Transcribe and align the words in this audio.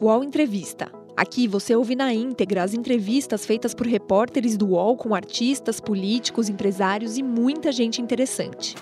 UOL 0.00 0.22
Entrevista. 0.22 0.92
Aqui 1.16 1.48
você 1.48 1.74
ouve 1.74 1.96
na 1.96 2.14
íntegra 2.14 2.62
as 2.62 2.72
entrevistas 2.72 3.44
feitas 3.44 3.74
por 3.74 3.84
repórteres 3.84 4.56
do 4.56 4.68
UOL 4.68 4.96
com 4.96 5.12
artistas, 5.12 5.80
políticos, 5.80 6.48
empresários 6.48 7.18
e 7.18 7.22
muita 7.22 7.72
gente 7.72 8.00
interessante. 8.00 8.76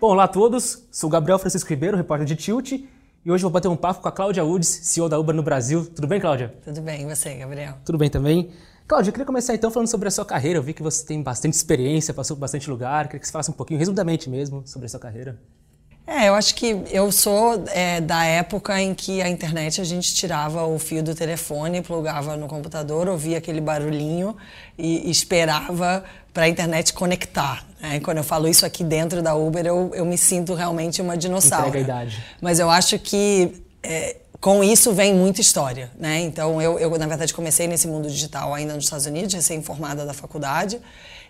Bom, 0.00 0.10
olá 0.10 0.24
a 0.24 0.28
todos. 0.28 0.86
Sou 0.92 1.10
Gabriel 1.10 1.40
Francisco 1.40 1.68
Ribeiro, 1.68 1.96
repórter 1.96 2.24
de 2.24 2.36
Tilt, 2.36 2.72
e 2.72 2.88
hoje 3.28 3.42
vou 3.42 3.50
bater 3.50 3.66
um 3.66 3.76
papo 3.76 4.02
com 4.02 4.08
a 4.08 4.12
Cláudia 4.12 4.44
Udes, 4.44 4.68
CEO 4.68 5.08
da 5.08 5.18
Uber 5.18 5.34
no 5.34 5.42
Brasil. 5.42 5.84
Tudo 5.84 6.06
bem, 6.06 6.20
Cláudia? 6.20 6.54
Tudo 6.64 6.80
bem, 6.80 7.02
e 7.02 7.06
você, 7.06 7.34
Gabriel? 7.34 7.74
Tudo 7.84 7.98
bem 7.98 8.08
também. 8.08 8.52
Cláudia, 8.86 9.08
eu 9.08 9.12
queria 9.12 9.26
começar 9.26 9.52
então 9.52 9.68
falando 9.68 9.88
sobre 9.88 10.06
a 10.06 10.10
sua 10.12 10.24
carreira. 10.24 10.60
Eu 10.60 10.62
vi 10.62 10.72
que 10.72 10.82
você 10.82 11.04
tem 11.04 11.20
bastante 11.20 11.54
experiência, 11.54 12.14
passou 12.14 12.36
por 12.36 12.42
bastante 12.42 12.70
lugar. 12.70 13.06
Queria 13.06 13.18
que 13.18 13.26
você 13.26 13.32
falasse 13.32 13.50
um 13.50 13.54
pouquinho, 13.54 13.80
resumidamente 13.80 14.30
mesmo, 14.30 14.62
sobre 14.64 14.86
a 14.86 14.88
sua 14.88 15.00
carreira. 15.00 15.36
É, 16.06 16.28
eu 16.28 16.34
acho 16.34 16.54
que 16.54 16.84
eu 16.92 17.10
sou 17.10 17.64
é, 17.66 18.00
da 18.00 18.24
época 18.24 18.80
em 18.80 18.94
que 18.94 19.20
a 19.20 19.28
internet 19.28 19.80
a 19.80 19.84
gente 19.84 20.14
tirava 20.14 20.64
o 20.64 20.78
fio 20.78 21.02
do 21.02 21.16
telefone, 21.16 21.82
plugava 21.82 22.36
no 22.36 22.46
computador, 22.46 23.08
ouvia 23.08 23.38
aquele 23.38 23.60
barulhinho 23.60 24.36
e, 24.78 25.08
e 25.08 25.10
esperava 25.10 26.04
para 26.32 26.44
a 26.44 26.48
internet 26.48 26.92
conectar. 26.92 27.66
Né? 27.80 27.98
Quando 27.98 28.18
eu 28.18 28.24
falo 28.24 28.46
isso 28.46 28.64
aqui 28.64 28.84
dentro 28.84 29.20
da 29.20 29.34
Uber, 29.34 29.66
eu, 29.66 29.90
eu 29.94 30.04
me 30.04 30.16
sinto 30.16 30.54
realmente 30.54 31.02
uma 31.02 31.16
dinossauro. 31.16 31.70
Entrega 31.70 31.92
a 31.92 32.04
idade. 32.04 32.24
Mas 32.40 32.60
eu 32.60 32.70
acho 32.70 33.00
que 33.00 33.64
é, 33.82 34.16
com 34.40 34.62
isso 34.62 34.92
vem 34.92 35.14
muita 35.14 35.40
história, 35.40 35.90
né? 35.98 36.20
Então 36.20 36.60
eu, 36.60 36.78
eu 36.78 36.90
na 36.98 37.06
verdade 37.06 37.32
comecei 37.32 37.66
nesse 37.66 37.86
mundo 37.88 38.08
digital 38.08 38.54
ainda 38.54 38.74
nos 38.74 38.84
Estados 38.84 39.06
Unidos, 39.06 39.34
recém-formada 39.34 40.04
da 40.04 40.12
faculdade, 40.12 40.80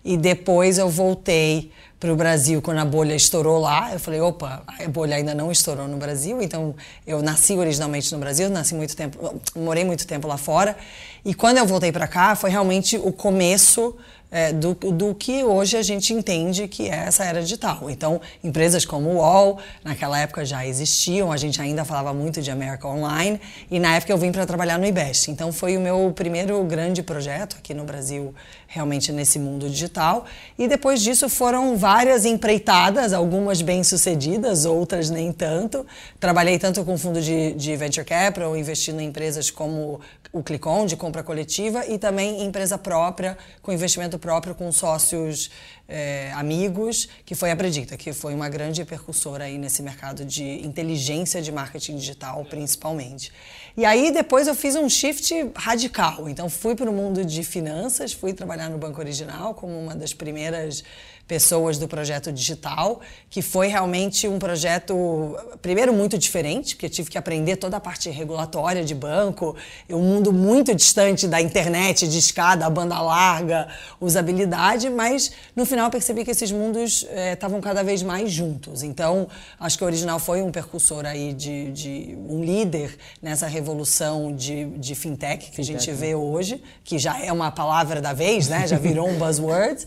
e 0.05 0.17
depois 0.17 0.79
eu 0.79 0.89
voltei 0.89 1.71
para 1.99 2.13
o 2.13 2.17
Brasil 2.17 2.61
quando 2.61 2.79
a 2.79 2.85
bolha 2.85 3.15
estourou 3.15 3.59
lá. 3.59 3.93
Eu 3.93 3.99
falei, 3.99 4.21
opa, 4.21 4.63
a 4.67 4.89
bolha 4.89 5.17
ainda 5.17 5.35
não 5.35 5.51
estourou 5.51 5.89
no 5.89 5.97
Brasil, 5.97 6.41
então 6.43 6.75
eu 7.07 7.23
nasci 7.23 7.55
originalmente 7.55 8.13
no 8.13 8.19
Brasil, 8.19 8.51
nasci 8.51 8.75
muito 8.75 8.95
tempo, 8.95 9.41
morei 9.55 9.85
muito 9.85 10.07
tempo 10.07 10.29
lá 10.29 10.37
fora, 10.37 10.77
e 11.25 11.35
quando 11.35 11.59
eu 11.59 11.67
voltei 11.67 11.91
para 11.91 12.07
cá 12.07 12.37
foi 12.37 12.51
realmente 12.51 12.97
o 12.97 13.13
começo 13.13 13.97
é, 14.31 14.53
do, 14.53 14.75
do 14.75 15.15
que 15.15 15.45
hoje 15.45 15.77
a 15.77 15.83
gente 15.83 16.13
entende 16.13 16.67
que 16.69 16.89
é 16.89 17.07
essa 17.07 17.25
era 17.25 17.41
digital. 17.41 17.89
Então, 17.89 18.21
empresas 18.43 18.85
como 18.85 19.11
o 19.11 19.17
UOL, 19.17 19.59
naquela 19.85 20.19
época 20.19 20.45
já 20.45 20.67
existiam, 20.67 21.31
a 21.31 21.37
gente 21.37 21.61
ainda 21.61 21.85
falava 21.85 22.13
muito 22.13 22.43
de 22.43 22.51
América 22.51 22.89
Online, 22.89 23.41
e 23.71 23.79
na 23.79 23.97
época 23.97 24.13
eu 24.13 24.19
vim 24.19 24.33
para 24.33 24.45
trabalhar 24.47 24.79
no 24.79 24.87
IBEST. 24.87 25.31
Então, 25.31 25.53
foi 25.53 25.77
o 25.77 25.81
meu 25.81 26.13
primeiro 26.15 26.63
grande 26.65 27.03
projeto 27.03 27.57
aqui 27.57 27.73
no 27.73 27.85
Brasil, 27.85 28.35
realmente 28.67 29.13
nesse 29.13 29.39
mundo 29.39 29.71
digital. 29.71 30.27
E 30.59 30.67
depois 30.67 31.01
disso 31.03 31.29
foram 31.29 31.77
várias 31.77 32.25
empreitadas, 32.25 33.13
algumas 33.13 33.63
bem-sucedidas, 33.63 34.65
outras 34.65 35.09
nem 35.09 35.33
tanto. 35.33 35.87
Trabalhei 36.19 36.59
tanto 36.59 36.85
com 36.85 36.99
fundo 36.99 37.21
de, 37.21 37.53
de 37.53 37.77
venture 37.77 38.05
capital, 38.05 38.57
investindo 38.57 39.01
em 39.01 39.07
empresas 39.07 39.51
como 39.51 40.01
o 40.33 40.43
Clicon, 40.43 40.87
de 40.87 40.97
compra 40.97 41.23
coletiva, 41.23 41.87
e 41.87 41.99
também 41.99 42.45
empresa 42.45 42.77
própria, 42.77 43.37
com 43.63 43.73
investimento 43.73 44.19
próprio, 44.19 44.55
com 44.55 44.71
sócios 44.73 45.51
é, 45.89 46.33
amigos, 46.35 47.09
que 47.25 47.35
foi 47.35 47.51
a 47.51 47.57
Predicta, 47.57 47.97
que 47.97 48.13
foi 48.13 48.35
uma 48.35 48.49
grande 48.49 48.85
percussora 48.85 49.45
aí 49.45 49.59
nesse 49.59 49.83
mercado 49.83 50.25
de 50.25 50.67
inteligência 50.67 51.41
de 51.41 51.53
marketing 51.53 51.97
digital, 51.97 52.45
principalmente. 52.45 53.33
E 53.77 53.85
aí 53.85 54.11
depois 54.11 54.49
eu 54.49 54.55
fiz 54.55 54.75
um 54.75 54.89
shift 54.89 55.33
radical. 55.55 56.29
Então 56.29 56.49
fui 56.49 56.75
para 56.75 56.91
o 56.91 56.93
mundo 56.93 57.25
de 57.25 57.45
finanças, 57.45 58.13
fui 58.13 58.33
trabalhar 58.33 58.71
no 58.71 58.79
Banco 58.79 59.01
Original 59.01 59.55
como 59.55 59.79
uma 59.79 59.95
das 59.95 60.15
primeiras 60.15 60.83
pessoas 61.27 61.77
do 61.77 61.89
projeto 61.89 62.33
digital, 62.33 63.01
que 63.29 63.43
foi 63.43 63.67
realmente 63.67 64.29
um 64.29 64.39
projeto, 64.39 65.37
primeiro, 65.61 65.93
muito 65.93 66.17
diferente, 66.17 66.77
porque 66.77 66.89
tive 66.89 67.11
que 67.11 67.19
aprender 67.19 67.57
toda 67.57 67.77
a 67.77 67.81
parte 67.81 68.09
regulatória 68.11 68.85
de 68.85 68.95
banco, 68.95 69.57
um 69.91 69.99
mundo 69.99 70.33
muito 70.33 70.75
distante 70.75 71.27
da 71.27 71.41
internet, 71.41 72.07
de 72.07 72.19
escada, 72.19 72.69
banda 72.71 73.01
larga, 73.01 73.69
usabilidade, 74.01 74.89
mas 74.89 75.33
no 75.55 75.67
final 75.67 75.91
percebi 75.91 76.25
que 76.25 76.31
esses 76.31 76.53
mundos 76.53 77.07
estavam 77.33 77.59
eh, 77.59 77.63
cada 77.63 77.83
vez 77.83 78.03
mais 78.03 78.31
juntos. 78.31 78.83
Então, 78.83 79.27
acho 79.59 79.77
que 79.77 79.83
o 79.83 79.87
Original 79.87 80.19
foi 80.21 80.43
um 80.43 80.53
percussor 80.53 81.05
aí 81.05 81.33
de, 81.33 81.73
de 81.73 82.19
um 82.29 82.45
líder 82.45 82.97
nessa 83.21 83.47
revolução 83.49 84.35
de, 84.35 84.67
de 84.77 84.95
fintech 84.95 85.51
que 85.51 85.57
fintech, 85.57 85.61
a 85.61 85.65
gente 85.65 85.91
vê 85.93 86.09
né? 86.09 86.17
hoje, 86.17 86.63
que 86.85 86.99
já 86.99 87.21
é 87.21 87.33
uma 87.33 87.51
palavra 87.51 88.01
da 88.01 88.13
vez, 88.13 88.49
né? 88.49 88.67
já 88.67 88.79
virou 88.79 89.09
um 89.09 89.19
buzzword. 89.19 89.87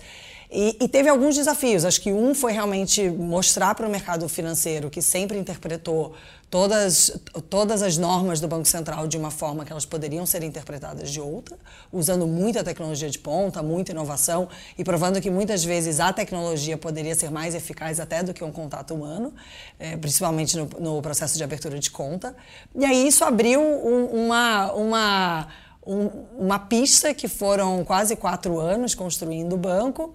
E, 0.51 0.77
e, 0.81 0.87
teve 0.87 1.07
alguns 1.07 1.35
desafios. 1.35 1.85
Acho 1.85 2.01
que 2.01 2.11
um 2.11 2.33
foi 2.33 2.51
realmente 2.51 3.07
mostrar 3.07 3.75
para 3.75 3.87
o 3.87 3.89
mercado 3.89 4.27
financeiro 4.27 4.89
que 4.89 4.99
sempre 4.99 5.37
interpretou 5.37 6.15
todas, 6.49 7.11
todas 7.51 7.83
as 7.83 7.99
normas 7.99 8.39
do 8.39 8.47
Banco 8.47 8.67
Central 8.67 9.07
de 9.07 9.15
uma 9.15 9.29
forma 9.29 9.63
que 9.63 9.71
elas 9.71 9.85
poderiam 9.85 10.25
ser 10.25 10.41
interpretadas 10.41 11.11
de 11.11 11.21
outra, 11.21 11.55
usando 11.93 12.25
muita 12.25 12.63
tecnologia 12.63 13.11
de 13.11 13.19
ponta, 13.19 13.61
muita 13.61 13.91
inovação 13.91 14.49
e 14.75 14.83
provando 14.83 15.21
que 15.21 15.29
muitas 15.29 15.63
vezes 15.63 15.99
a 15.99 16.11
tecnologia 16.11 16.75
poderia 16.77 17.13
ser 17.13 17.29
mais 17.29 17.53
eficaz 17.53 17.99
até 17.99 18.23
do 18.23 18.33
que 18.33 18.43
um 18.43 18.51
contato 18.51 18.95
humano, 18.95 19.31
é, 19.77 19.95
principalmente 19.97 20.57
no, 20.57 20.67
no, 20.79 21.01
processo 21.03 21.37
de 21.37 21.43
abertura 21.43 21.77
de 21.77 21.91
conta. 21.91 22.35
E 22.75 22.83
aí 22.83 23.07
isso 23.07 23.23
abriu 23.23 23.61
um, 23.61 24.25
uma. 24.25 24.73
uma 24.73 25.47
um, 25.87 26.07
uma 26.37 26.59
pista 26.59 27.13
que 27.15 27.27
foram 27.27 27.83
quase 27.83 28.15
quatro 28.15 28.59
anos 28.59 28.93
construindo 28.93 29.53
o 29.53 29.57
banco 29.57 30.13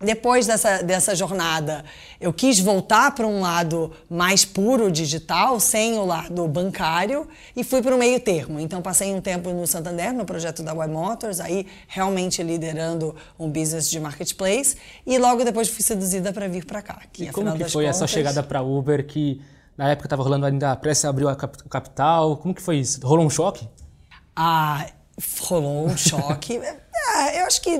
depois 0.00 0.46
dessa, 0.46 0.82
dessa 0.82 1.14
jornada, 1.14 1.84
eu 2.18 2.32
quis 2.32 2.58
voltar 2.58 3.14
para 3.14 3.26
um 3.26 3.40
lado 3.40 3.92
mais 4.08 4.46
puro 4.46 4.90
digital, 4.90 5.60
sem 5.60 5.98
o 5.98 6.06
lado 6.06 6.48
bancário, 6.48 7.28
e 7.54 7.62
fui 7.62 7.82
para 7.82 7.94
o 7.94 7.98
meio 7.98 8.18
termo. 8.18 8.58
Então, 8.58 8.80
passei 8.80 9.12
um 9.12 9.20
tempo 9.20 9.50
no 9.50 9.66
Santander, 9.66 10.14
no 10.14 10.24
projeto 10.24 10.62
da 10.62 10.72
Y 10.72 10.88
Motors, 10.88 11.38
aí 11.38 11.66
realmente 11.86 12.42
liderando 12.42 13.14
um 13.38 13.50
business 13.50 13.90
de 13.90 14.00
marketplace, 14.00 14.76
e 15.06 15.18
logo 15.18 15.44
depois 15.44 15.68
fui 15.68 15.82
seduzida 15.82 16.32
para 16.32 16.48
vir 16.48 16.64
para 16.64 16.80
cá. 16.80 17.02
Que, 17.12 17.24
e 17.24 17.30
como 17.30 17.52
que 17.52 17.68
foi 17.68 17.84
contas... 17.84 17.96
essa 17.96 18.06
chegada 18.06 18.42
para 18.42 18.62
Uber, 18.62 19.06
que 19.06 19.42
na 19.76 19.90
época 19.90 20.06
estava 20.06 20.22
rolando 20.22 20.46
ainda 20.46 20.72
a 20.72 20.76
pressa 20.76 21.10
abriu 21.10 21.28
a 21.28 21.36
capital, 21.36 22.38
como 22.38 22.54
que 22.54 22.62
foi 22.62 22.78
isso? 22.78 23.06
Rolou 23.06 23.26
um 23.26 23.30
choque? 23.30 23.68
Ah, 24.34 24.86
rolou 25.40 25.86
um 25.86 25.96
choque. 25.96 26.60
É, 27.16 27.40
eu 27.40 27.46
acho 27.46 27.62
que, 27.62 27.78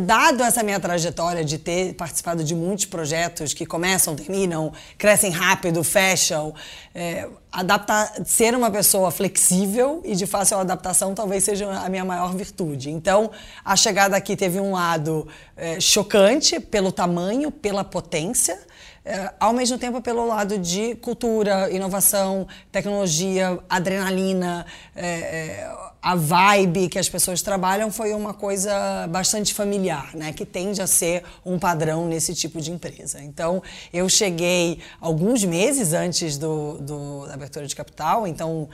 dado 0.00 0.42
essa 0.42 0.62
minha 0.62 0.80
trajetória 0.80 1.44
de 1.44 1.58
ter 1.58 1.94
participado 1.94 2.42
de 2.42 2.54
muitos 2.54 2.86
projetos 2.86 3.52
que 3.52 3.66
começam, 3.66 4.16
terminam, 4.16 4.72
crescem 4.96 5.30
rápido, 5.30 5.84
fecham, 5.84 6.54
é, 6.94 7.28
adaptar, 7.52 8.12
ser 8.24 8.54
uma 8.54 8.70
pessoa 8.70 9.10
flexível 9.10 10.00
e 10.04 10.16
de 10.16 10.26
fácil 10.26 10.58
adaptação 10.58 11.14
talvez 11.14 11.44
seja 11.44 11.70
a 11.70 11.88
minha 11.88 12.04
maior 12.04 12.34
virtude. 12.34 12.90
Então, 12.90 13.30
a 13.64 13.76
chegada 13.76 14.16
aqui 14.16 14.34
teve 14.34 14.58
um 14.58 14.72
lado 14.72 15.28
é, 15.56 15.78
chocante 15.78 16.58
pelo 16.58 16.90
tamanho, 16.90 17.50
pela 17.50 17.84
potência, 17.84 18.58
é, 19.04 19.32
ao 19.38 19.52
mesmo 19.52 19.78
tempo 19.78 20.00
pelo 20.00 20.26
lado 20.26 20.58
de 20.58 20.94
cultura, 20.96 21.70
inovação, 21.70 22.46
tecnologia, 22.70 23.58
adrenalina, 23.68 24.64
é, 24.94 25.06
é, 25.06 25.91
a 26.02 26.16
vibe 26.16 26.88
que 26.88 26.98
as 26.98 27.08
pessoas 27.08 27.42
trabalham 27.42 27.92
foi 27.92 28.12
uma 28.12 28.34
coisa 28.34 29.06
bastante 29.08 29.54
familiar, 29.54 30.10
né, 30.14 30.32
que 30.32 30.44
tende 30.44 30.82
a 30.82 30.86
ser 30.86 31.22
um 31.46 31.58
padrão 31.58 32.06
nesse 32.06 32.34
tipo 32.34 32.60
de 32.60 32.72
empresa. 32.72 33.22
Então, 33.22 33.62
eu 33.92 34.08
cheguei 34.08 34.80
alguns 35.00 35.44
meses 35.44 35.92
antes 35.92 36.36
do, 36.36 36.78
do 36.78 37.26
da 37.26 37.34
abertura 37.34 37.66
de 37.66 37.76
capital, 37.76 38.26
então 38.26 38.68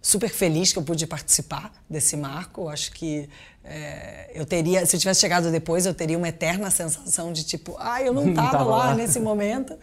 super 0.00 0.30
feliz 0.30 0.72
que 0.72 0.78
eu 0.78 0.82
pude 0.82 1.06
participar 1.06 1.72
desse 1.88 2.16
marco. 2.16 2.68
Acho 2.68 2.92
que 2.92 3.28
é, 3.62 4.30
eu 4.34 4.46
teria, 4.46 4.86
se 4.86 4.96
eu 4.96 5.00
tivesse 5.00 5.20
chegado 5.20 5.50
depois, 5.50 5.84
eu 5.84 5.92
teria 5.92 6.16
uma 6.16 6.28
eterna 6.28 6.70
sensação 6.70 7.32
de 7.32 7.44
tipo, 7.44 7.76
ah, 7.78 8.02
eu 8.02 8.12
não 8.12 8.28
estava 8.30 8.62
lá, 8.62 8.76
lá 8.76 8.94
nesse 8.94 9.20
momento. 9.20 9.76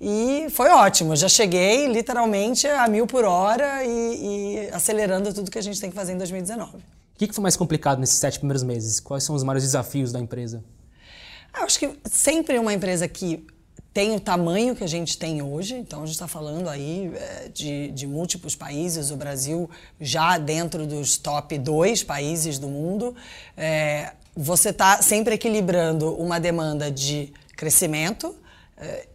E 0.00 0.46
foi 0.50 0.70
ótimo. 0.70 1.16
Já 1.16 1.28
cheguei 1.28 1.86
literalmente 1.86 2.66
a 2.66 2.86
mil 2.88 3.06
por 3.06 3.24
hora 3.24 3.84
e, 3.84 4.66
e 4.66 4.70
acelerando 4.72 5.32
tudo 5.32 5.50
que 5.50 5.58
a 5.58 5.62
gente 5.62 5.80
tem 5.80 5.90
que 5.90 5.96
fazer 5.96 6.12
em 6.12 6.18
2019. 6.18 6.76
O 6.76 6.80
que, 7.16 7.28
que 7.28 7.34
foi 7.34 7.42
mais 7.42 7.56
complicado 7.56 7.98
nesses 7.98 8.18
sete 8.18 8.38
primeiros 8.38 8.62
meses? 8.62 9.00
Quais 9.00 9.24
são 9.24 9.34
os 9.34 9.42
maiores 9.42 9.62
desafios 9.62 10.12
da 10.12 10.18
empresa? 10.18 10.62
Eu 11.56 11.64
acho 11.64 11.78
que 11.78 11.90
sempre 12.04 12.58
uma 12.58 12.72
empresa 12.72 13.06
que 13.06 13.46
tem 13.92 14.14
o 14.14 14.20
tamanho 14.20 14.74
que 14.74 14.82
a 14.82 14.88
gente 14.88 15.18
tem 15.18 15.42
hoje, 15.42 15.74
então 15.74 16.02
a 16.02 16.06
gente 16.06 16.14
está 16.14 16.26
falando 16.26 16.68
aí 16.68 17.12
é, 17.14 17.48
de, 17.48 17.90
de, 17.90 18.06
múltiplos 18.06 18.54
países, 18.54 19.10
o 19.10 19.16
Brasil 19.16 19.68
já 20.00 20.38
dentro 20.38 20.86
dos 20.86 21.18
top 21.18 21.58
dois 21.58 22.02
países 22.02 22.58
do 22.58 22.68
mundo. 22.68 23.14
É, 23.56 24.12
você 24.34 24.70
está 24.70 25.02
sempre 25.02 25.34
equilibrando 25.34 26.14
uma 26.14 26.40
demanda 26.40 26.90
de 26.90 27.32
crescimento 27.54 28.34
é, 28.78 29.06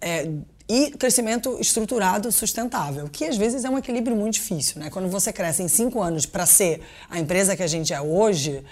é, 0.00 0.30
e 0.68 0.90
crescimento 0.92 1.58
estruturado 1.60 2.30
sustentável, 2.30 3.08
que 3.08 3.24
às 3.24 3.36
vezes 3.36 3.64
é 3.64 3.70
um 3.70 3.78
equilíbrio 3.78 4.14
muito 4.14 4.34
difícil. 4.34 4.80
Né? 4.80 4.90
Quando 4.90 5.08
você 5.08 5.32
cresce 5.32 5.62
em 5.62 5.68
cinco 5.68 6.00
anos 6.00 6.24
para 6.24 6.46
ser 6.46 6.82
a 7.10 7.18
empresa 7.18 7.56
que 7.56 7.62
a 7.62 7.66
gente 7.66 7.92
é 7.92 8.00
hoje, 8.00 8.62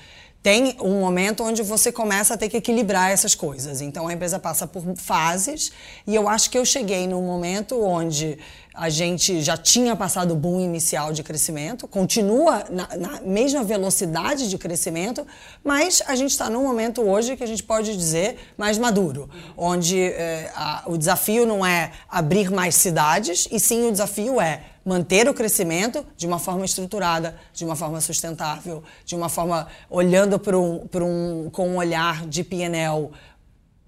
tem 0.47 0.77
um 0.81 1.01
momento 1.01 1.43
onde 1.43 1.61
você 1.65 1.91
começa 1.91 2.35
a 2.35 2.37
ter 2.37 2.49
que 2.49 2.59
equilibrar 2.59 3.11
essas 3.11 3.35
coisas. 3.35 3.81
Então 3.81 4.07
a 4.07 4.13
empresa 4.13 4.39
passa 4.39 4.65
por 4.65 4.85
fases 4.95 5.73
e 6.07 6.15
eu 6.15 6.29
acho 6.29 6.49
que 6.51 6.57
eu 6.57 6.65
cheguei 6.65 7.09
num 7.09 7.23
momento 7.23 7.83
onde 7.83 8.39
a 8.73 8.89
gente 8.89 9.43
já 9.43 9.57
tinha 9.57 9.97
passado 9.97 10.35
o 10.35 10.37
boom 10.37 10.61
inicial 10.61 11.13
de 11.13 11.25
crescimento, 11.25 11.89
continua 11.89 12.65
na, 12.71 12.97
na 12.97 13.21
mesma 13.23 13.65
velocidade 13.65 14.49
de 14.49 14.57
crescimento, 14.57 15.27
mas 15.65 16.01
a 16.07 16.15
gente 16.15 16.31
está 16.31 16.49
num 16.49 16.63
momento 16.63 17.03
hoje 17.03 17.37
que 17.37 17.43
a 17.43 17.47
gente 17.49 17.65
pode 17.65 17.97
dizer 17.97 18.39
mais 18.57 18.79
maduro, 18.79 19.29
onde 19.57 20.01
é, 20.01 20.53
a, 20.55 20.85
o 20.87 20.97
desafio 20.97 21.45
não 21.45 21.67
é 21.67 21.91
abrir 22.09 22.53
mais 22.53 22.77
cidades, 22.77 23.49
e 23.51 23.59
sim 23.59 23.89
o 23.89 23.91
desafio 23.91 24.41
é 24.41 24.61
manter 24.87 25.29
o 25.29 25.35
crescimento 25.35 26.06
de 26.17 26.29
uma 26.29 26.38
forma 26.38 26.65
estruturada, 26.65 27.37
de 27.53 27.65
uma 27.65 27.75
forma 27.75 28.00
sustentável, 28.00 28.85
de 29.05 29.17
uma 29.17 29.29
forma 29.29 29.67
olhando 29.91 30.38
para 30.38 30.56
um, 30.56 30.87
um, 30.94 31.50
com 31.50 31.69
um 31.71 31.77
olhar 31.77 32.25
de 32.25 32.44
PNL 32.44 33.11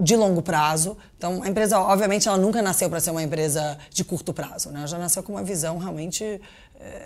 de 0.01 0.17
longo 0.17 0.43
prazo. 0.43 0.97
Então, 1.17 1.43
a 1.43 1.49
empresa, 1.49 1.79
obviamente, 1.79 2.27
ela 2.29 2.37
nunca 2.37 2.61
nasceu 2.61 2.91
para 2.91 3.01
ser 3.01 3.11
uma 3.11 3.23
empresa 3.23 3.79
de 3.91 4.05
curto 4.05 4.33
prazo, 4.33 4.71
né? 4.71 4.81
Ela 4.81 4.89
já 4.89 4.99
nasceu 4.99 5.23
com 5.23 5.33
uma 5.33 5.43
visão 5.43 5.79
realmente 5.79 6.41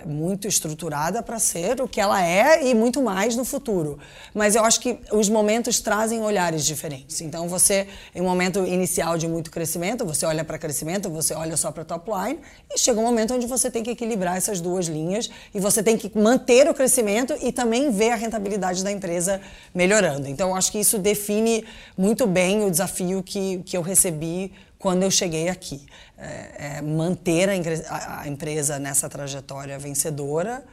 muito 0.07 0.47
estruturada 0.47 1.23
para 1.23 1.39
ser 1.39 1.81
o 1.81 1.89
que 1.89 2.01
ela 2.01 2.25
é 2.25 2.67
e 2.67 2.75
muito 2.75 3.03
mais 3.03 3.37
no 3.37 3.45
futuro. 3.45 3.99
Mas 4.35 4.55
eu 4.55 4.65
acho 4.65 4.81
que 4.81 4.99
os 5.13 5.29
momentos 5.29 5.81
trazem 5.81 6.21
olhares 6.21 6.65
diferentes. 6.65 7.21
Então, 7.21 7.49
você, 7.49 7.87
em 8.15 8.21
um 8.21 8.25
momento 8.25 8.65
inicial 8.67 9.17
de 9.17 9.27
muito 9.27 9.51
crescimento, 9.51 10.05
você 10.05 10.27
olha 10.27 10.45
para 10.45 10.59
crescimento, 10.59 11.09
você 11.09 11.35
olha 11.35 11.57
só 11.57 11.71
para 11.71 11.85
top 11.85 12.11
line, 12.11 12.39
e 12.75 12.79
chega 12.79 13.01
um 13.01 13.03
momento 13.03 13.35
onde 13.35 13.47
você 13.47 13.71
tem 13.71 13.83
que 13.83 13.91
equilibrar 13.91 14.37
essas 14.37 14.61
duas 14.61 14.87
linhas 14.87 15.31
e 15.55 15.61
você 15.61 15.83
tem 15.83 15.97
que 15.97 16.11
manter 16.19 16.69
o 16.69 16.75
crescimento 16.75 17.35
e 17.41 17.53
também 17.53 17.91
ver 17.91 18.11
a 18.11 18.17
rentabilidade 18.17 18.85
da 18.85 18.91
empresa 18.91 19.41
melhorando. 19.75 20.29
Então, 20.29 20.51
eu 20.51 20.55
acho 20.55 20.71
que 20.73 20.79
isso 20.79 20.99
define 20.99 21.65
muito 21.97 22.27
bem 22.27 22.65
o 22.65 22.71
desafio 22.71 23.23
que, 23.23 23.63
que 23.65 23.77
eu 23.77 23.83
recebi 23.83 24.53
quando 24.82 25.05
eu 25.05 25.11
cheguei 25.12 25.49
aqui. 25.49 25.87
É, 26.19 26.79
é 26.79 26.82
manter 26.82 27.49
a, 27.49 28.23
a, 28.23 28.29
empresa 28.29 28.81
nessa 28.81 29.08
trajetória 29.08 29.79
vencedora 29.79 30.64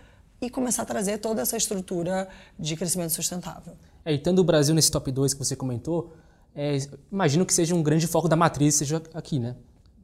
e 0.42 0.50
começar 0.50 0.82
a 0.82 0.86
trazer 0.86 1.20
toda 1.20 1.44
essa 1.44 1.56
estrutura 1.56 2.28
de 2.58 2.76
crescimento 2.76 3.12
sustentável. 3.12 3.74
É, 4.04 4.12
e 4.12 4.18
tendo 4.18 4.40
o 4.40 4.44
Brasil 4.44 4.74
nesse 4.74 4.92
top 4.92 5.12
2 5.12 5.34
que 5.34 5.40
você 5.40 5.56
comentou, 5.56 6.14
é, 6.56 6.78
imagino 7.12 7.46
que 7.46 7.54
seja 7.54 7.76
um 7.76 7.84
grande 7.84 8.08
foco 8.08 8.28
da 8.28 8.36
matriz, 8.36 8.76
seja 8.76 9.02
aqui, 9.14 9.40
né? 9.40 9.56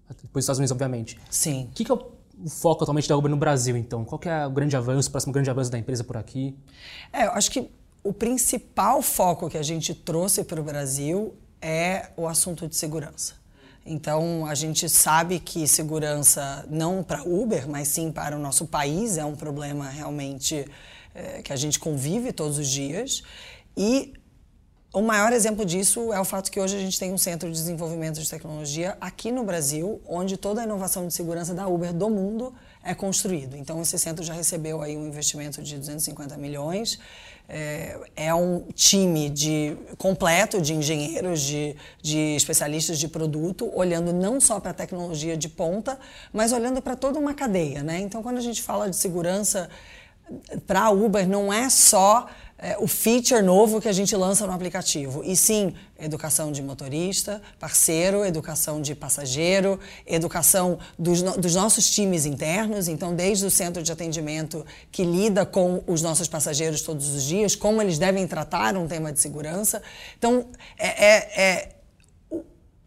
Depois 0.08 0.34
dos 0.34 0.44
Estados 0.44 0.60
Unidos, 0.60 0.72
obviamente. 0.72 1.20
Sim. 1.30 1.70
O 1.72 1.74
que, 1.74 1.84
que 1.84 1.92
é 1.92 1.96
o 1.96 2.50
foco 2.50 2.84
atualmente 2.84 3.10
da 3.10 3.18
Uber 3.18 3.32
no 3.32 3.38
Brasil, 3.38 3.76
então? 3.76 4.06
Qual 4.06 4.22
é 4.26 4.46
o 4.46 4.52
grande 4.52 4.78
avanço, 4.78 5.10
o 5.10 5.12
próximo 5.12 5.34
grande 5.34 5.50
avanço 5.50 5.72
da 5.72 5.80
empresa 5.80 6.04
por 6.04 6.16
aqui? 6.16 6.56
É, 7.12 7.26
eu 7.26 7.32
acho 7.32 7.50
que 7.50 7.72
o 8.04 8.14
principal 8.14 9.02
foco 9.02 9.50
que 9.50 9.58
a 9.58 9.64
gente 9.64 9.96
trouxe 9.96 10.44
para 10.44 10.62
o 10.62 10.64
Brasil 10.64 11.34
é 11.60 12.10
o 12.16 12.28
assunto 12.28 12.68
de 12.68 12.76
segurança. 12.76 13.45
Então, 13.86 14.48
a 14.48 14.56
gente 14.56 14.90
sabe 14.90 15.40
que 15.40 15.68
segurança, 15.68 16.66
não 16.68 17.04
para 17.04 17.22
Uber, 17.24 17.70
mas 17.70 17.88
sim 17.88 18.12
para 18.12 18.36
o 18.36 18.40
nosso 18.40 18.66
país, 18.66 19.18
é 19.18 19.24
um 19.24 19.36
problema 19.36 19.88
realmente 19.90 20.66
é, 21.14 21.44
que 21.44 21.54
a 21.54 21.56
gente 21.56 21.80
convive 21.80 22.34
todos 22.34 22.58
os 22.58 22.68
dias. 22.68 23.22
E 23.78 24.14
o 24.92 25.02
maior 25.02 25.32
exemplo 25.34 25.64
disso 25.64 26.12
é 26.12 26.20
o 26.20 26.26
fato 26.26 26.50
que 26.50 26.60
hoje 26.60 26.76
a 26.76 26.80
gente 26.80 26.98
tem 26.98 27.14
um 27.14 27.18
centro 27.18 27.48
de 27.48 27.54
desenvolvimento 27.54 28.20
de 28.20 28.28
tecnologia 28.28 28.98
aqui 29.00 29.32
no 29.32 29.44
Brasil, 29.44 30.02
onde 30.08 30.36
toda 30.36 30.62
a 30.62 30.64
inovação 30.64 31.06
de 31.06 31.14
segurança 31.14 31.54
da 31.54 31.68
Uber 31.68 31.94
do 31.94 32.10
mundo 32.10 32.56
é 32.84 32.96
construído. 32.96 33.56
Então, 33.56 33.82
esse 33.82 34.00
centro 34.00 34.24
já 34.24 34.34
recebeu 34.34 34.82
aí 34.82 34.98
um 34.98 35.06
investimento 35.06 35.62
de 35.62 35.78
250 35.78 36.38
milhões 36.38 36.98
é, 37.48 38.00
é, 38.16 38.34
um 38.34 38.66
time 38.74 39.30
de, 39.30 39.78
completo 39.98 40.62
de 40.62 40.74
engenheiros, 40.74 41.42
de, 41.42 41.76
de 42.02 42.36
especialistas 42.36 42.98
de 42.98 43.08
produto, 43.08 43.72
olhando 43.74 44.12
não 44.12 44.40
só 44.42 44.60
para 44.60 44.72
a 44.72 44.74
tecnologia 44.74 45.38
de 45.38 45.48
ponta, 45.48 46.00
mas 46.34 46.52
olhando 46.52 46.82
para 46.82 46.96
toda 46.96 47.20
uma 47.20 47.34
cadeia. 47.34 47.84
Né? 47.84 48.00
Então, 48.00 48.24
quando 48.24 48.38
a 48.38 48.42
gente 48.42 48.62
fala 48.62 48.90
de 48.90 48.96
segurança 48.96 49.70
para 50.66 50.82
a 50.82 50.90
Uber, 50.90 51.28
não 51.28 51.54
é 51.54 51.70
só 51.70 52.28
é, 52.58 52.78
o 52.80 52.88
feature 52.88 53.42
novo 53.42 53.82
que 53.82 53.88
a 53.88 53.94
gente 53.94 54.16
lança 54.16 54.48
no 54.48 54.54
aplicativo. 54.54 55.22
E 55.24 55.36
sim, 55.36 55.74
educação 56.00 56.52
de 56.52 56.62
motorista, 56.62 57.42
parceiro, 57.60 58.24
educação 58.24 58.82
de 58.82 58.96
passageiro, 58.96 59.80
educação 60.08 60.80
dos, 60.98 61.22
dos, 61.22 61.54
nossos 61.54 61.90
times 61.90 62.26
internos. 62.26 62.88
Então, 62.88 63.14
desde 63.14 63.46
o 63.46 63.52
centro 63.52 63.84
de 63.84 63.92
atendimento 63.92 64.66
que 64.92 65.04
lida 65.04 65.46
com 65.46 65.84
os 65.86 66.02
nossos 66.02 66.28
passageiros 66.28 66.82
todos 66.82 67.10
os 67.14 67.24
dias, 67.24 67.56
como 67.56 67.82
eles 67.82 67.98
devem 67.98 68.26
tratar 68.26 68.78
um 68.78 68.88
tema 68.88 69.12
de 69.12 69.20
segurança. 69.20 69.82
Então, 70.18 70.48
é, 70.78 71.06
é, 71.06 71.42
é 71.42 71.75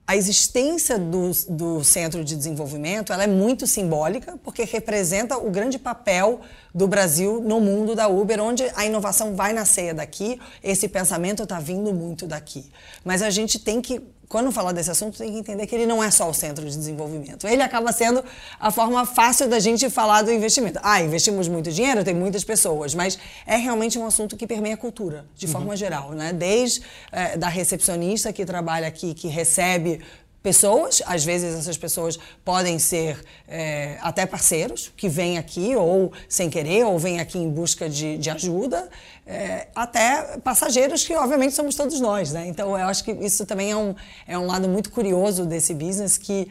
a 0.08 0.16
existência 0.16 0.98
do, 0.98 1.32
do, 1.50 1.84
Centro 1.84 2.24
de 2.24 2.34
Desenvolvimento 2.34 3.12
ela 3.12 3.24
é 3.24 3.26
muito 3.26 3.66
simbólica, 3.66 4.38
porque 4.42 4.64
representa 4.64 5.36
o 5.36 5.50
grande 5.50 5.78
papel 5.78 6.40
do 6.74 6.88
Brasil 6.88 7.42
no 7.42 7.60
mundo 7.60 7.94
da 7.94 8.08
Uber, 8.08 8.40
onde 8.40 8.64
a 8.74 8.86
inovação 8.86 9.36
vai 9.36 9.52
nascer 9.52 9.92
daqui, 9.92 10.40
esse 10.64 10.88
pensamento 10.88 11.42
está 11.42 11.60
vindo 11.60 11.92
muito 11.92 12.26
daqui. 12.26 12.64
Mas 13.04 13.20
a 13.20 13.28
gente 13.28 13.58
tem 13.58 13.82
que 13.82 14.00
quando 14.28 14.52
falar 14.52 14.72
desse 14.72 14.90
assunto, 14.90 15.16
tem 15.16 15.32
que 15.32 15.38
entender 15.38 15.66
que 15.66 15.74
ele 15.74 15.86
não 15.86 16.04
é 16.04 16.10
só 16.10 16.28
o 16.28 16.34
centro 16.34 16.64
de 16.64 16.76
desenvolvimento. 16.76 17.46
Ele 17.46 17.62
acaba 17.62 17.90
sendo 17.92 18.22
a 18.60 18.70
forma 18.70 19.06
fácil 19.06 19.48
da 19.48 19.58
gente 19.58 19.88
falar 19.88 20.22
do 20.22 20.30
investimento. 20.30 20.78
Ah, 20.82 21.00
investimos 21.00 21.48
muito 21.48 21.72
dinheiro, 21.72 22.04
tem 22.04 22.14
muitas 22.14 22.44
pessoas, 22.44 22.94
mas 22.94 23.18
é 23.46 23.56
realmente 23.56 23.98
um 23.98 24.06
assunto 24.06 24.36
que 24.36 24.46
permeia 24.46 24.74
a 24.74 24.78
cultura, 24.78 25.24
de 25.34 25.46
uhum. 25.46 25.52
forma 25.52 25.76
geral. 25.76 26.10
Né? 26.10 26.32
Desde 26.32 26.82
é, 27.10 27.36
da 27.38 27.48
recepcionista 27.48 28.32
que 28.32 28.44
trabalha 28.44 28.86
aqui, 28.86 29.14
que 29.14 29.28
recebe 29.28 30.00
pessoas, 30.42 31.02
às 31.06 31.24
vezes 31.24 31.56
essas 31.56 31.76
pessoas 31.76 32.18
podem 32.44 32.78
ser 32.78 33.22
é, 33.46 33.98
até 34.00 34.24
parceiros 34.24 34.92
que 34.96 35.08
vêm 35.08 35.36
aqui 35.36 35.74
ou 35.74 36.12
sem 36.28 36.48
querer 36.48 36.84
ou 36.84 36.98
vêm 36.98 37.20
aqui 37.20 37.38
em 37.38 37.50
busca 37.50 37.88
de, 37.88 38.16
de 38.18 38.30
ajuda, 38.30 38.88
é, 39.26 39.68
até 39.74 40.38
passageiros 40.38 41.04
que 41.04 41.14
obviamente 41.14 41.54
somos 41.54 41.74
todos 41.74 42.00
nós, 42.00 42.32
né? 42.32 42.46
Então 42.46 42.78
eu 42.78 42.86
acho 42.86 43.04
que 43.04 43.12
isso 43.12 43.44
também 43.44 43.72
é 43.72 43.76
um, 43.76 43.94
é 44.26 44.38
um 44.38 44.46
lado 44.46 44.68
muito 44.68 44.90
curioso 44.90 45.44
desse 45.44 45.74
business 45.74 46.16
que 46.16 46.48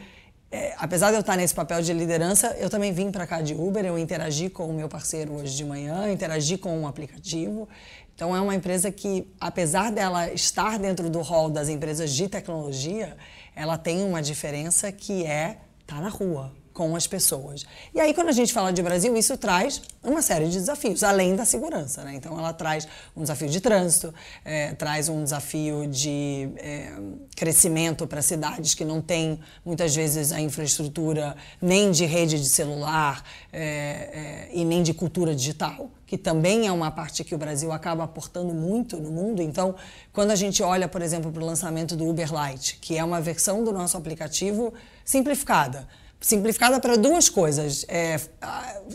é, 0.50 0.74
apesar 0.78 1.10
de 1.10 1.16
eu 1.16 1.20
estar 1.20 1.36
nesse 1.36 1.54
papel 1.54 1.82
de 1.82 1.92
liderança, 1.92 2.56
eu 2.58 2.70
também 2.70 2.92
vim 2.92 3.10
para 3.10 3.26
cá 3.26 3.42
de 3.42 3.54
Uber, 3.54 3.84
eu 3.84 3.98
interagi 3.98 4.48
com 4.48 4.66
o 4.66 4.72
meu 4.72 4.88
parceiro 4.88 5.34
hoje 5.34 5.54
de 5.56 5.64
manhã, 5.64 6.10
interagi 6.10 6.56
com 6.56 6.78
um 6.78 6.86
aplicativo. 6.86 7.68
Então 8.14 8.34
é 8.34 8.40
uma 8.40 8.54
empresa 8.54 8.90
que, 8.90 9.30
apesar 9.38 9.92
dela 9.92 10.32
estar 10.32 10.78
dentro 10.78 11.10
do 11.10 11.20
hall 11.20 11.50
das 11.50 11.68
empresas 11.68 12.12
de 12.12 12.28
tecnologia, 12.28 13.16
ela 13.54 13.76
tem 13.76 14.02
uma 14.02 14.22
diferença 14.22 14.90
que 14.90 15.24
é 15.24 15.58
tá 15.86 16.00
na 16.00 16.08
rua 16.08 16.52
com 16.78 16.94
as 16.94 17.08
pessoas. 17.08 17.66
E 17.92 17.98
aí, 17.98 18.14
quando 18.14 18.28
a 18.28 18.32
gente 18.32 18.52
fala 18.52 18.72
de 18.72 18.80
Brasil, 18.80 19.16
isso 19.16 19.36
traz 19.36 19.82
uma 20.00 20.22
série 20.22 20.44
de 20.46 20.52
desafios, 20.52 21.02
além 21.02 21.34
da 21.34 21.44
segurança. 21.44 22.04
Né? 22.04 22.14
Então, 22.14 22.38
ela 22.38 22.52
traz 22.52 22.86
um 23.16 23.22
desafio 23.22 23.48
de 23.48 23.60
trânsito, 23.60 24.14
é, 24.44 24.74
traz 24.74 25.08
um 25.08 25.24
desafio 25.24 25.88
de 25.88 26.48
é, 26.56 26.92
crescimento 27.34 28.06
para 28.06 28.22
cidades 28.22 28.74
que 28.74 28.84
não 28.84 29.00
têm, 29.02 29.40
muitas 29.64 29.92
vezes, 29.92 30.30
a 30.30 30.40
infraestrutura 30.40 31.34
nem 31.60 31.90
de 31.90 32.04
rede 32.04 32.40
de 32.40 32.48
celular 32.48 33.24
é, 33.52 33.58
é 33.60 34.48
e 34.52 34.64
nem 34.64 34.84
de 34.84 34.94
cultura 34.94 35.34
digital 35.34 35.90
que 36.08 36.16
também 36.16 36.66
é 36.66 36.72
uma 36.72 36.90
parte 36.90 37.22
que 37.22 37.34
o 37.34 37.38
Brasil 37.38 37.70
acaba 37.70 38.04
aportando 38.04 38.54
muito 38.54 38.96
no 38.96 39.10
mundo. 39.10 39.42
Então, 39.42 39.74
quando 40.10 40.30
a 40.30 40.34
gente 40.34 40.62
olha, 40.62 40.88
por 40.88 41.02
exemplo, 41.02 41.30
para 41.30 41.42
o 41.42 41.44
lançamento 41.44 41.94
do 41.94 42.08
Uber 42.08 42.30
Lite, 42.32 42.78
que 42.80 42.96
é 42.96 43.04
uma 43.04 43.20
versão 43.20 43.62
do 43.62 43.72
nosso 43.72 43.94
aplicativo 43.94 44.72
simplificada, 45.04 45.86
simplificada 46.20 46.80
para 46.80 46.96
duas 46.96 47.28
coisas: 47.28 47.84
é, 47.88 48.20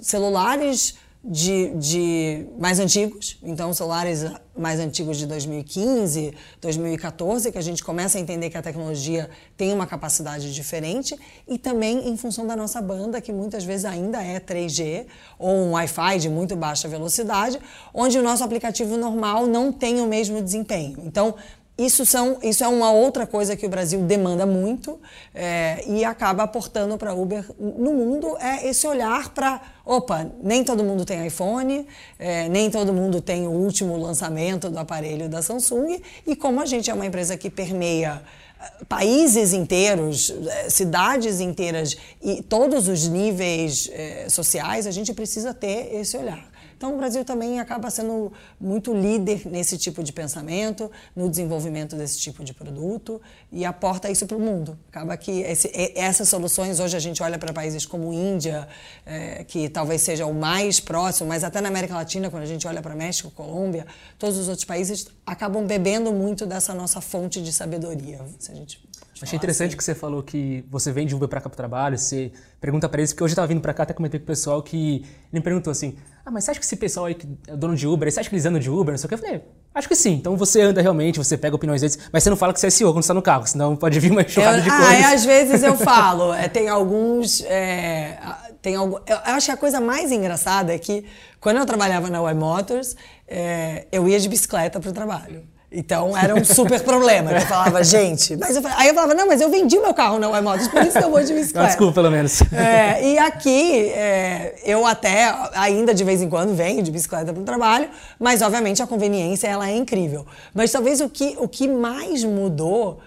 celulares 0.02 0.96
de, 1.24 1.70
de, 1.76 2.46
mais 2.60 2.80
antigos, 2.80 3.38
então 3.42 3.74
celulares 3.74 4.26
mais 4.58 4.78
antigos 4.78 5.18
de 5.18 5.26
2015, 5.26 6.34
2014, 6.60 7.50
que 7.50 7.58
a 7.58 7.62
gente 7.62 7.82
começa 7.82 8.18
a 8.18 8.22
entender 8.22 8.50
que 8.50 8.58
a 8.58 8.62
tecnologia 8.62 9.30
tem 9.56 9.72
uma 9.72 9.88
capacidade 9.88 10.54
diferente, 10.54 11.18
e 11.48 11.58
também 11.58 12.10
em 12.10 12.18
função 12.18 12.46
da 12.46 12.58
nossa 12.58 12.82
banda, 12.82 13.22
que 13.22 13.32
muitas 13.32 13.64
vezes 13.64 13.86
ainda 13.86 14.22
é 14.22 14.38
3G 14.38 15.06
ou 15.40 15.50
um 15.50 15.72
Wi-Fi 15.72 16.20
de 16.20 16.30
muito 16.30 16.58
baixa 16.58 16.90
velocidade, 16.90 17.58
onde 17.94 18.18
o 18.18 18.22
nosso 18.22 18.44
aplicativo 18.44 18.98
normal 18.98 19.48
não 19.48 19.72
tem 19.72 20.02
o 20.02 20.08
mesmo 20.08 20.42
desempenho. 20.42 21.00
Então, 21.06 21.36
isso, 21.76 22.06
são, 22.06 22.38
isso 22.44 22.64
é 22.64 22.68
uma 22.68 22.92
outra 22.92 23.26
coisa 23.26 23.56
que 23.56 23.66
o 23.66 23.70
Brasil 23.70 24.00
demanda 24.04 24.46
muito 24.46 25.00
é, 25.34 25.84
e 25.88 26.06
acaba 26.06 26.44
aportando 26.44 26.98
para 27.00 27.16
Uber 27.16 27.44
no 27.60 27.94
mundo 27.94 28.38
é 28.38 28.68
esse 28.68 28.86
olhar 28.86 29.30
para, 29.30 29.60
opa, 29.84 30.30
nem 30.44 30.64
todo 30.64 30.84
mundo 30.84 31.04
tem 31.04 31.26
iPhone, 31.26 31.88
é, 32.20 32.48
nem 32.48 32.70
todo 32.70 32.94
mundo 32.94 33.20
tem 33.22 33.48
o 33.48 33.52
último 33.52 33.98
lançamento 33.98 34.70
do 34.70 34.78
aparelho 34.78 35.28
da 35.28 35.42
Samsung 35.42 36.00
e 36.28 36.36
como 36.36 36.62
a 36.62 36.66
gente 36.68 36.92
é 36.92 36.94
uma 36.94 37.08
empresa 37.08 37.36
que 37.36 37.50
permeia 37.50 38.22
eh, 38.62 38.86
países 38.88 39.52
inteiros, 39.52 40.32
cidades 40.70 41.40
inteiras 41.40 41.98
e 42.22 42.44
todos 42.44 42.88
os 42.88 43.08
níveis 43.08 43.90
é, 43.92 44.30
sociais, 44.30 44.86
a 44.86 44.92
gente 44.92 45.12
precisa 45.12 45.56
ter 45.56 45.96
esse 45.96 46.16
olhar. 46.16 46.53
Então 46.76 46.94
o 46.94 46.98
Brasil 46.98 47.24
também 47.24 47.60
acaba 47.60 47.90
sendo 47.90 48.32
muito 48.60 48.94
líder 48.94 49.48
nesse 49.48 49.78
tipo 49.78 50.04
de 50.04 50.12
pensamento, 50.12 50.92
no 51.16 51.30
desenvolvimento 51.30 51.96
desse 51.96 52.20
tipo 52.20 52.44
de 52.44 52.54
produto 52.54 53.22
e 53.52 53.66
aporta 53.66 54.10
isso 54.10 54.26
para 54.26 54.38
o 54.38 54.40
mundo. 54.40 54.78
Acaba 54.90 55.16
que 55.18 55.42
esse, 55.42 55.72
essas 55.96 56.30
soluções, 56.30 56.80
hoje 56.80 56.96
a 56.98 57.00
gente 57.00 57.22
olha 57.22 57.38
para 57.38 57.54
países 57.54 57.86
como 57.86 58.14
Índia, 58.14 58.68
é, 59.06 59.44
que 59.44 59.70
talvez 59.70 60.02
seja 60.02 60.26
o 60.26 60.34
mais 60.34 60.80
próximo, 60.80 61.30
mas 61.30 61.44
até 61.44 61.62
na 61.62 61.70
América 61.70 61.94
Latina, 61.94 62.30
quando 62.30 62.44
a 62.44 62.48
gente 62.48 62.68
olha 62.68 62.82
para 62.82 62.96
México, 62.96 63.32
Colômbia, 63.32 63.86
todos 64.18 64.38
os 64.38 64.48
outros 64.48 64.66
países 64.66 65.08
acabam 65.26 65.66
bebendo 65.66 66.12
muito 66.12 66.46
dessa 66.46 66.74
nossa 66.74 67.02
fonte 67.02 67.42
de 67.42 67.52
sabedoria, 67.52 68.22
se 68.40 68.52
a 68.52 68.56
gente 68.56 68.82
Achei 69.22 69.38
interessante 69.38 69.78
que 69.78 69.84
você 69.84 69.94
falou 69.94 70.24
que 70.24 70.66
você 70.70 70.92
vem 70.92 71.06
de 71.06 71.14
Uber 71.14 71.30
para 71.30 71.40
cá 71.40 71.50
para 71.50 71.54
o 71.54 71.58
trabalho, 71.58 71.98
você 71.98 72.32
pergunta 72.60 72.90
para 72.90 73.00
eles, 73.00 73.14
porque 73.14 73.24
hoje 73.24 73.32
eu 73.32 73.36
estava 73.36 73.48
vindo 73.48 73.62
para 73.62 73.74
cá, 73.74 73.84
até 73.84 73.94
comentei 73.94 74.20
com 74.20 74.24
o 74.24 74.28
pessoal 74.28 74.62
que 74.64 74.96
ele 74.98 75.06
me 75.32 75.42
perguntou 75.42 75.70
assim: 75.70 75.96
ah, 76.26 76.32
mas 76.32 76.44
você 76.44 76.52
acha 76.52 76.60
que 76.60 76.66
esse 76.66 76.76
pessoal 76.76 77.06
aí 77.06 77.14
que 77.14 77.28
é 77.48 77.56
dono 77.56 77.76
de 77.76 77.88
Uber, 77.88 78.12
você 78.12 78.20
acha 78.20 78.30
que 78.30 78.36
eles 78.36 78.46
andam 78.46 78.60
de 78.60 78.70
Uber? 78.70 78.94
Não 78.94 78.98
sei 78.98 79.06
o 79.06 79.10
que. 79.10 79.14
Eu 79.14 79.20
falei: 79.20 79.42
acho 79.76 79.88
que 79.88 79.96
sim. 79.96 80.14
Então 80.14 80.36
você 80.36 80.62
anda 80.62 80.82
realmente, 80.82 81.20
você 81.20 81.38
pega 81.38 81.56
opiniões 81.56 81.82
deles, 81.82 82.00
mas 82.12 82.24
você 82.24 82.30
não 82.30 82.38
fala 82.38 82.54
que 82.54 82.60
você 82.60 82.68
é 82.68 82.70
CEO 82.70 82.92
quando 82.92 83.04
está 83.04 83.14
no 83.14 83.22
carro, 83.22 83.46
senão 83.46 83.76
pode 83.76 84.00
vir 84.00 84.12
uma 84.12 84.22
enxurrada 84.24 84.62
de 84.62 84.70
ah, 84.70 84.78
coisas. 84.78 85.06
Ah, 85.06 85.14
às 85.14 85.26
vezes 85.26 85.64
eu 85.64 85.76
falo. 85.78 86.34
É, 86.34 86.48
tem 86.48 86.68
alguns. 86.68 87.42
É, 87.42 88.18
tem 88.62 88.76
algum, 88.76 88.98
eu 89.06 89.18
acho 89.36 89.48
que 89.48 89.52
a 89.52 89.58
coisa 89.58 89.80
mais 89.80 90.12
engraçada 90.12 90.74
é 90.74 90.80
que 90.80 91.06
quando 91.40 91.58
eu 91.58 91.66
trabalhava 91.66 92.10
na 92.10 92.20
Y 92.20 92.34
Motors, 92.36 92.96
é, 93.28 93.88
eu 93.92 94.08
ia 94.08 94.20
de 94.20 94.30
bicicleta 94.30 94.80
para 94.80 94.90
o 94.90 94.94
trabalho. 94.94 95.53
Então 95.74 96.16
era 96.16 96.36
um 96.36 96.46
super 96.46 96.82
problema. 96.84 97.32
Eu 97.32 97.42
falava, 97.42 97.84
gente. 97.84 98.38
Mas 98.38 98.56
eu, 98.56 98.62
aí 98.78 98.90
eu 98.90 98.94
falava, 98.94 99.16
não, 99.16 99.28
mas 99.28 99.42
eu 99.42 99.50
vendi 99.50 99.76
o 99.76 99.82
meu 99.82 99.94
carro 99.94 100.20
na 100.20 100.28
Y 100.28 100.70
por 100.70 100.84
isso 100.84 101.00
que 101.00 101.04
eu 101.04 101.10
vou 101.10 101.24
de 101.24 101.34
bicicleta. 101.34 101.68
Desculpa, 101.68 101.94
pelo 101.94 102.12
menos. 102.12 102.42
É, 102.54 103.04
e 103.04 103.18
aqui, 103.18 103.90
é, 103.90 104.56
eu 104.64 104.86
até, 104.86 105.34
ainda 105.54 105.94
de 105.94 106.04
vez 106.04 106.22
em 106.22 106.30
quando, 106.30 106.54
venho 106.54 106.84
de 106.84 106.92
bicicleta 106.92 107.34
para 107.34 107.42
o 107.42 107.46
trabalho, 107.46 107.90
mas 108.20 108.42
obviamente 108.44 108.84
a 108.84 108.88
conveniência 108.88 109.48
ela 109.48 109.68
é 109.68 109.76
incrível. 109.76 110.26
Mas 110.54 110.72
talvez 110.72 111.02
o 111.02 111.10
que, 111.10 111.36
o 111.40 111.48
que 111.48 111.68
mais 111.68 112.24
mudou 112.24 113.00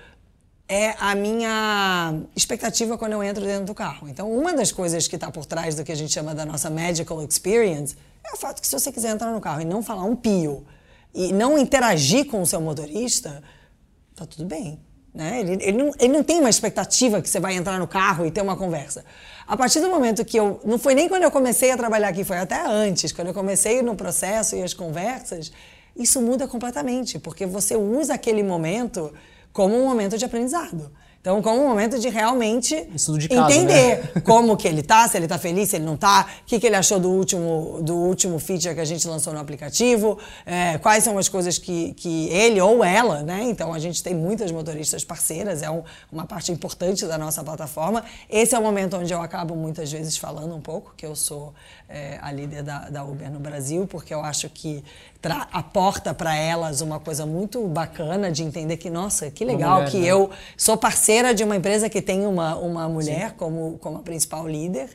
é 0.69 0.95
a 0.99 1.15
minha 1.15 2.15
expectativa 2.35 2.99
quando 2.99 3.13
eu 3.13 3.23
entro 3.23 3.45
dentro 3.45 3.67
do 3.67 3.75
carro. 3.75 4.09
Então, 4.09 4.31
uma 4.33 4.53
das 4.53 4.73
coisas 4.73 5.07
que 5.07 5.15
está 5.15 5.31
por 5.31 5.47
trás 5.47 5.77
do 5.77 5.85
que 5.85 5.93
a 5.93 5.95
gente 5.95 6.13
chama 6.13 6.35
da 6.35 6.45
nossa 6.45 6.69
magical 6.69 7.23
experience 7.23 7.95
é 8.25 8.35
o 8.35 8.37
fato 8.37 8.61
que 8.61 8.67
se 8.67 8.77
você 8.77 8.91
quiser 8.91 9.11
entrar 9.11 9.31
no 9.31 9.41
carro 9.41 9.61
e 9.61 9.65
não 9.65 9.81
falar 9.83 10.03
um 10.03 10.17
pio 10.17 10.67
e 11.17 11.33
não 11.33 11.57
interagir 11.57 12.27
com 12.27 12.43
o 12.43 12.47
seu 12.47 12.61
motorista, 12.61 13.43
tá 14.15 14.27
tudo 14.27 14.45
bem. 14.45 14.79
Né? 15.15 15.41
Ele, 15.41 15.53
ele, 15.63 15.73
não, 15.73 15.93
ele 15.99 16.13
não 16.13 16.23
tem 16.23 16.39
uma 16.39 16.51
expectativa 16.51 17.23
que 17.23 17.29
você 17.29 17.41
vai 17.41 17.55
entrar 17.55 17.79
no 17.79 17.89
carro 17.89 18.27
e 18.27 18.31
ter 18.31 18.43
uma 18.43 18.55
conversa. 18.55 19.03
A 19.47 19.57
partir 19.57 19.81
do 19.81 19.89
momento 19.89 20.23
que 20.27 20.37
eu. 20.37 20.61
Não 20.63 20.79
foi 20.79 20.95
nem 20.95 21.09
quando 21.09 21.23
eu 21.23 21.31
comecei 21.31 21.71
a 21.71 21.77
trabalhar 21.77 22.09
aqui, 22.09 22.23
foi 22.23 22.37
até 22.37 22.61
antes, 22.67 23.13
quando 23.13 23.29
eu 23.29 23.35
comecei 23.35 23.81
no 23.81 23.97
processo 23.97 24.57
e 24.57 24.63
as 24.63 24.75
conversas, 24.75 25.51
isso 25.97 26.21
muda 26.21 26.47
completamente, 26.47 27.19
porque 27.19 27.47
você 27.47 27.75
usa 27.77 28.13
aquele 28.13 28.43
momento 28.43 29.11
como 29.55 29.75
um 29.75 29.87
momento 29.87 30.19
de 30.19 30.25
aprendizado. 30.27 30.93
Então, 31.27 31.43
como 31.43 31.61
um 31.61 31.69
momento 31.69 31.99
de 31.99 32.09
realmente 32.09 32.85
de 32.85 33.29
caso, 33.29 33.51
entender 33.53 33.97
né? 34.15 34.21
como 34.23 34.57
que 34.57 34.69
ele 34.69 34.81
tá, 34.81 35.09
se 35.09 35.17
ele 35.17 35.27
tá 35.27 35.37
feliz, 35.37 35.71
se 35.71 35.75
ele 35.75 35.85
não 35.85 35.97
tá, 35.97 36.25
o 36.43 36.45
que, 36.47 36.61
que 36.61 36.65
ele 36.65 36.77
achou 36.77 37.01
do 37.01 37.11
último, 37.11 37.81
do 37.83 37.97
último 37.97 38.39
feature 38.39 38.73
que 38.73 38.81
a 38.81 38.85
gente 38.85 39.09
lançou 39.09 39.33
no 39.33 39.41
aplicativo, 39.41 40.21
é, 40.47 40.79
quais 40.79 41.03
são 41.03 41.19
as 41.19 41.29
coisas 41.29 41.59
que, 41.59 41.95
que 41.95 42.29
ele 42.29 42.61
ou 42.61 42.85
ela, 42.85 43.25
né? 43.25 43.43
Então, 43.43 43.75
a 43.75 43.79
gente 43.81 44.05
tem 44.05 44.15
muitas 44.15 44.53
motoristas 44.53 45.03
parceiras, 45.03 45.65
é 45.65 45.69
um, 45.69 45.83
uma 46.13 46.27
parte 46.27 46.53
importante 46.53 47.05
da 47.07 47.19
nossa 47.19 47.43
plataforma. 47.43 48.05
Esse 48.31 48.55
é 48.55 48.59
o 48.61 48.63
momento 48.63 48.97
onde 48.97 49.13
eu 49.13 49.21
acabo 49.21 49.57
muitas 49.57 49.91
vezes 49.91 50.17
falando 50.17 50.55
um 50.55 50.61
pouco, 50.61 50.95
que 50.97 51.05
eu 51.05 51.17
sou 51.17 51.53
é, 51.89 52.21
a 52.23 52.31
líder 52.31 52.63
da, 52.63 52.89
da 52.89 53.05
Uber 53.05 53.33
no 53.33 53.41
Brasil, 53.41 53.85
porque 53.89 54.15
eu 54.15 54.21
acho 54.21 54.49
que 54.49 54.85
aporta 55.31 56.15
para 56.15 56.35
elas 56.35 56.81
uma 56.81 56.99
coisa 56.99 57.27
muito 57.27 57.67
bacana 57.67 58.31
de 58.31 58.43
entender 58.43 58.77
que, 58.77 58.91
nossa, 58.91 59.31
que 59.31 59.45
legal 59.45 59.77
mulher, 59.77 59.91
que 59.91 59.99
né? 59.99 60.07
eu 60.07 60.31
sou 60.57 60.77
parceira 60.77 61.35
de 61.35 61.45
uma 61.45 61.57
empresa 61.57 61.89
que 61.89 62.01
tem 62.01 62.27
uma, 62.27 62.57
uma 62.57 62.89
mulher 62.89 63.33
como, 63.33 63.79
como 63.79 63.99
a 63.99 64.03
principal 64.03 64.47
líder. 64.47 64.91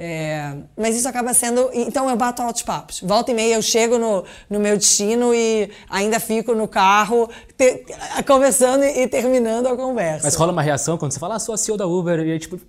É, 0.00 0.54
mas 0.76 0.96
isso 0.96 1.08
acaba 1.08 1.34
sendo. 1.34 1.70
Então 1.74 2.08
eu 2.08 2.16
bato 2.16 2.40
altos 2.40 2.62
papos. 2.62 3.00
Volta 3.00 3.32
e 3.32 3.34
meia 3.34 3.56
eu 3.56 3.62
chego 3.62 3.98
no, 3.98 4.24
no 4.48 4.60
meu 4.60 4.76
destino 4.76 5.34
e 5.34 5.72
ainda 5.90 6.20
fico 6.20 6.54
no 6.54 6.68
carro 6.68 7.28
te, 7.56 7.84
conversando 8.24 8.84
e, 8.84 9.02
e, 9.02 9.08
terminando 9.08 9.66
a 9.66 9.76
conversa. 9.76 10.24
Mas 10.24 10.36
rola 10.36 10.52
uma 10.52 10.62
reação 10.62 10.96
quando 10.96 11.10
você 11.10 11.18
fala, 11.18 11.34
ah, 11.34 11.38
sou 11.40 11.52
a 11.52 11.58
CEO 11.58 11.76
da 11.76 11.84
Uber, 11.84 12.20
e 12.20 12.30
aí, 12.30 12.38
tipo, 12.38 12.60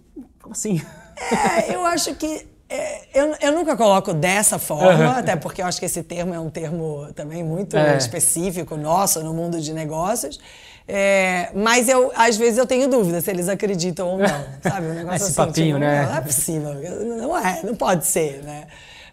como 0.41 0.53
assim? 0.53 0.81
É, 1.31 1.75
eu 1.75 1.85
acho 1.85 2.15
que 2.15 2.47
é, 2.69 3.01
eu, 3.15 3.35
eu 3.41 3.51
nunca 3.51 3.75
coloco 3.75 4.13
dessa 4.13 4.59
forma, 4.59 5.05
uhum. 5.05 5.17
até 5.17 5.35
porque 5.35 5.61
eu 5.61 5.65
acho 5.65 5.79
que 5.79 5.85
esse 5.85 6.03
termo 6.03 6.33
é 6.33 6.39
um 6.39 6.51
termo 6.51 7.07
também 7.15 7.43
muito 7.43 7.75
é. 7.75 7.97
específico 7.97 8.77
nosso 8.77 9.23
no 9.23 9.33
mundo 9.33 9.59
de 9.59 9.73
negócios. 9.73 10.39
É, 10.87 11.49
mas 11.53 11.89
eu, 11.89 12.11
às 12.15 12.37
vezes 12.37 12.57
eu 12.57 12.65
tenho 12.65 12.87
dúvida 12.87 13.21
se 13.21 13.29
eles 13.29 13.49
acreditam 13.49 14.07
ou 14.07 14.17
não, 14.19 14.45
sabe? 14.61 14.87
Um 14.87 14.93
negócio 14.93 15.15
Esse 15.17 15.25
assim, 15.25 15.33
papinho, 15.35 15.65
tipo, 15.67 15.79
né? 15.79 16.05
Não 16.05 16.17
é 16.17 16.21
possível, 16.21 16.73
não 17.05 17.37
é, 17.37 17.59
não 17.63 17.75
pode 17.75 18.05
ser, 18.05 18.43
né? 18.43 18.67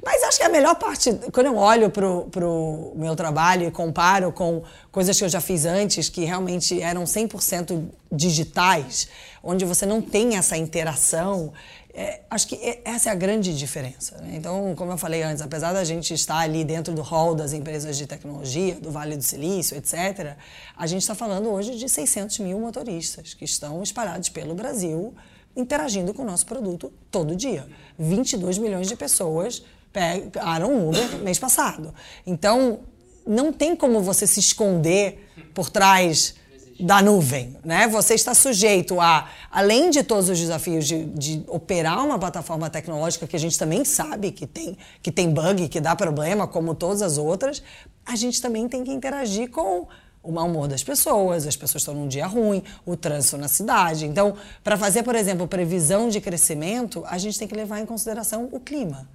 Mas 0.05 0.23
acho 0.23 0.39
que 0.39 0.45
a 0.45 0.49
melhor 0.49 0.77
parte, 0.77 1.13
quando 1.33 1.47
eu 1.47 1.57
olho 1.57 1.91
pro, 1.91 2.29
pro 2.31 2.93
meu 2.95 3.17
trabalho 3.17 3.67
e 3.67 3.71
comparo 3.71 4.31
com 4.31 4.63
coisas 4.93 5.19
que 5.19 5.25
eu 5.25 5.29
já 5.29 5.41
fiz 5.41 5.67
antes, 5.67 6.09
que 6.09 6.25
realmente 6.25 6.81
eram 6.81 7.05
100% 7.05 7.83
digitais, 8.13 9.09
onde 9.43 9.65
você 9.65 9.85
não 9.85 10.01
tem 10.01 10.37
essa 10.37 10.57
interação, 10.57 11.53
é, 11.99 12.21
acho 12.31 12.49
que 12.49 12.79
essa 12.85 13.09
é 13.09 13.13
a 13.13 13.15
grande 13.15 13.57
diferença. 13.57 14.19
Né? 14.19 14.35
Então, 14.35 14.75
como 14.77 14.93
eu 14.93 14.99
falei 14.99 15.23
antes, 15.23 15.41
apesar 15.41 15.73
da 15.73 15.83
gente 15.83 16.13
estar 16.13 16.37
ali 16.37 16.63
dentro 16.63 16.93
do 16.93 17.01
hall 17.01 17.35
das 17.35 17.55
empresas 17.55 17.97
de 17.97 18.07
tecnologia, 18.07 18.75
do 18.75 18.91
Vale 18.91 19.17
do 19.17 19.23
Silício, 19.23 19.75
etc., 19.79 20.37
a 20.77 20.87
gente 20.87 21.01
está 21.01 21.15
falando 21.15 21.49
hoje 21.49 21.75
de 21.75 21.89
600 21.89 22.41
mil 22.41 22.61
motoristas 22.61 23.33
que 23.33 23.47
estão 23.47 23.83
espalhados 23.83 24.29
pelo 24.29 24.55
Brasil, 24.55 25.15
interagindo 25.57 26.13
com 26.13 26.21
o 26.21 26.27
nosso 26.27 26.45
produto 26.45 26.93
todo 27.11 27.35
dia. 27.35 27.67
22 27.99 28.59
milhões 28.59 28.89
de 28.89 28.95
pessoas 28.95 29.63
pegaram 29.91 30.91
Uber 30.91 31.17
mês 31.23 31.39
passado. 31.39 31.95
Então, 32.27 32.81
não 33.27 33.51
tem 33.51 33.75
como 33.75 34.03
você 34.03 34.27
se 34.27 34.39
esconder 34.39 35.31
por 35.55 35.71
trás 35.71 36.35
da 36.81 37.01
nuvem, 37.03 37.57
né? 37.65 37.89
Você 37.89 38.15
está 38.15 38.35
sujeito 38.35 39.01
a, 39.01 39.29
além 39.51 39.91
de 39.91 40.03
todos 40.03 40.29
os 40.29 40.39
desafios 40.39 40.87
de, 40.87 41.05
de, 41.07 41.45
operar 41.49 42.05
uma 42.05 42.19
plataforma 42.19 42.69
tecnológica 42.69 43.27
que 43.27 43.37
a 43.37 43.39
gente 43.39 43.59
também 43.59 43.85
sabe 43.85 44.31
que 44.31 44.47
tem, 44.47 44.77
que 45.03 45.11
tem 45.11 45.31
bug, 45.31 45.69
que 45.69 45.81
dá 45.81 45.97
problema, 45.97 46.47
como 46.47 46.75
todas 46.75 47.03
as 47.03 47.19
outras, 47.19 47.63
a 48.05 48.15
gente 48.17 48.41
também 48.41 48.69
tem 48.69 48.85
que 48.85 48.91
interagir 48.91 49.51
com 49.51 49.87
o 50.23 50.33
mau 50.33 50.47
humor 50.47 50.67
das 50.67 50.83
pessoas, 50.83 51.47
as 51.47 51.57
pessoas 51.57 51.83
estão 51.83 51.95
num 51.95 52.09
dia 52.09 52.27
ruim, 52.27 52.63
o 52.85 52.97
trânsito 52.97 53.39
na 53.39 53.49
cidade. 53.49 54.07
Então, 54.07 54.37
para 54.63 54.77
fazer, 54.77 55.03
por 55.03 55.15
exemplo, 55.15 55.47
previsão 55.47 56.09
de 56.09 56.21
crescimento, 56.21 57.05
a 57.07 57.17
gente 57.17 57.39
tem 57.39 57.47
que 57.47 57.55
levar 57.55 57.81
em 57.81 57.87
consideração 57.87 58.49
o 58.51 58.59
clima. 58.59 59.09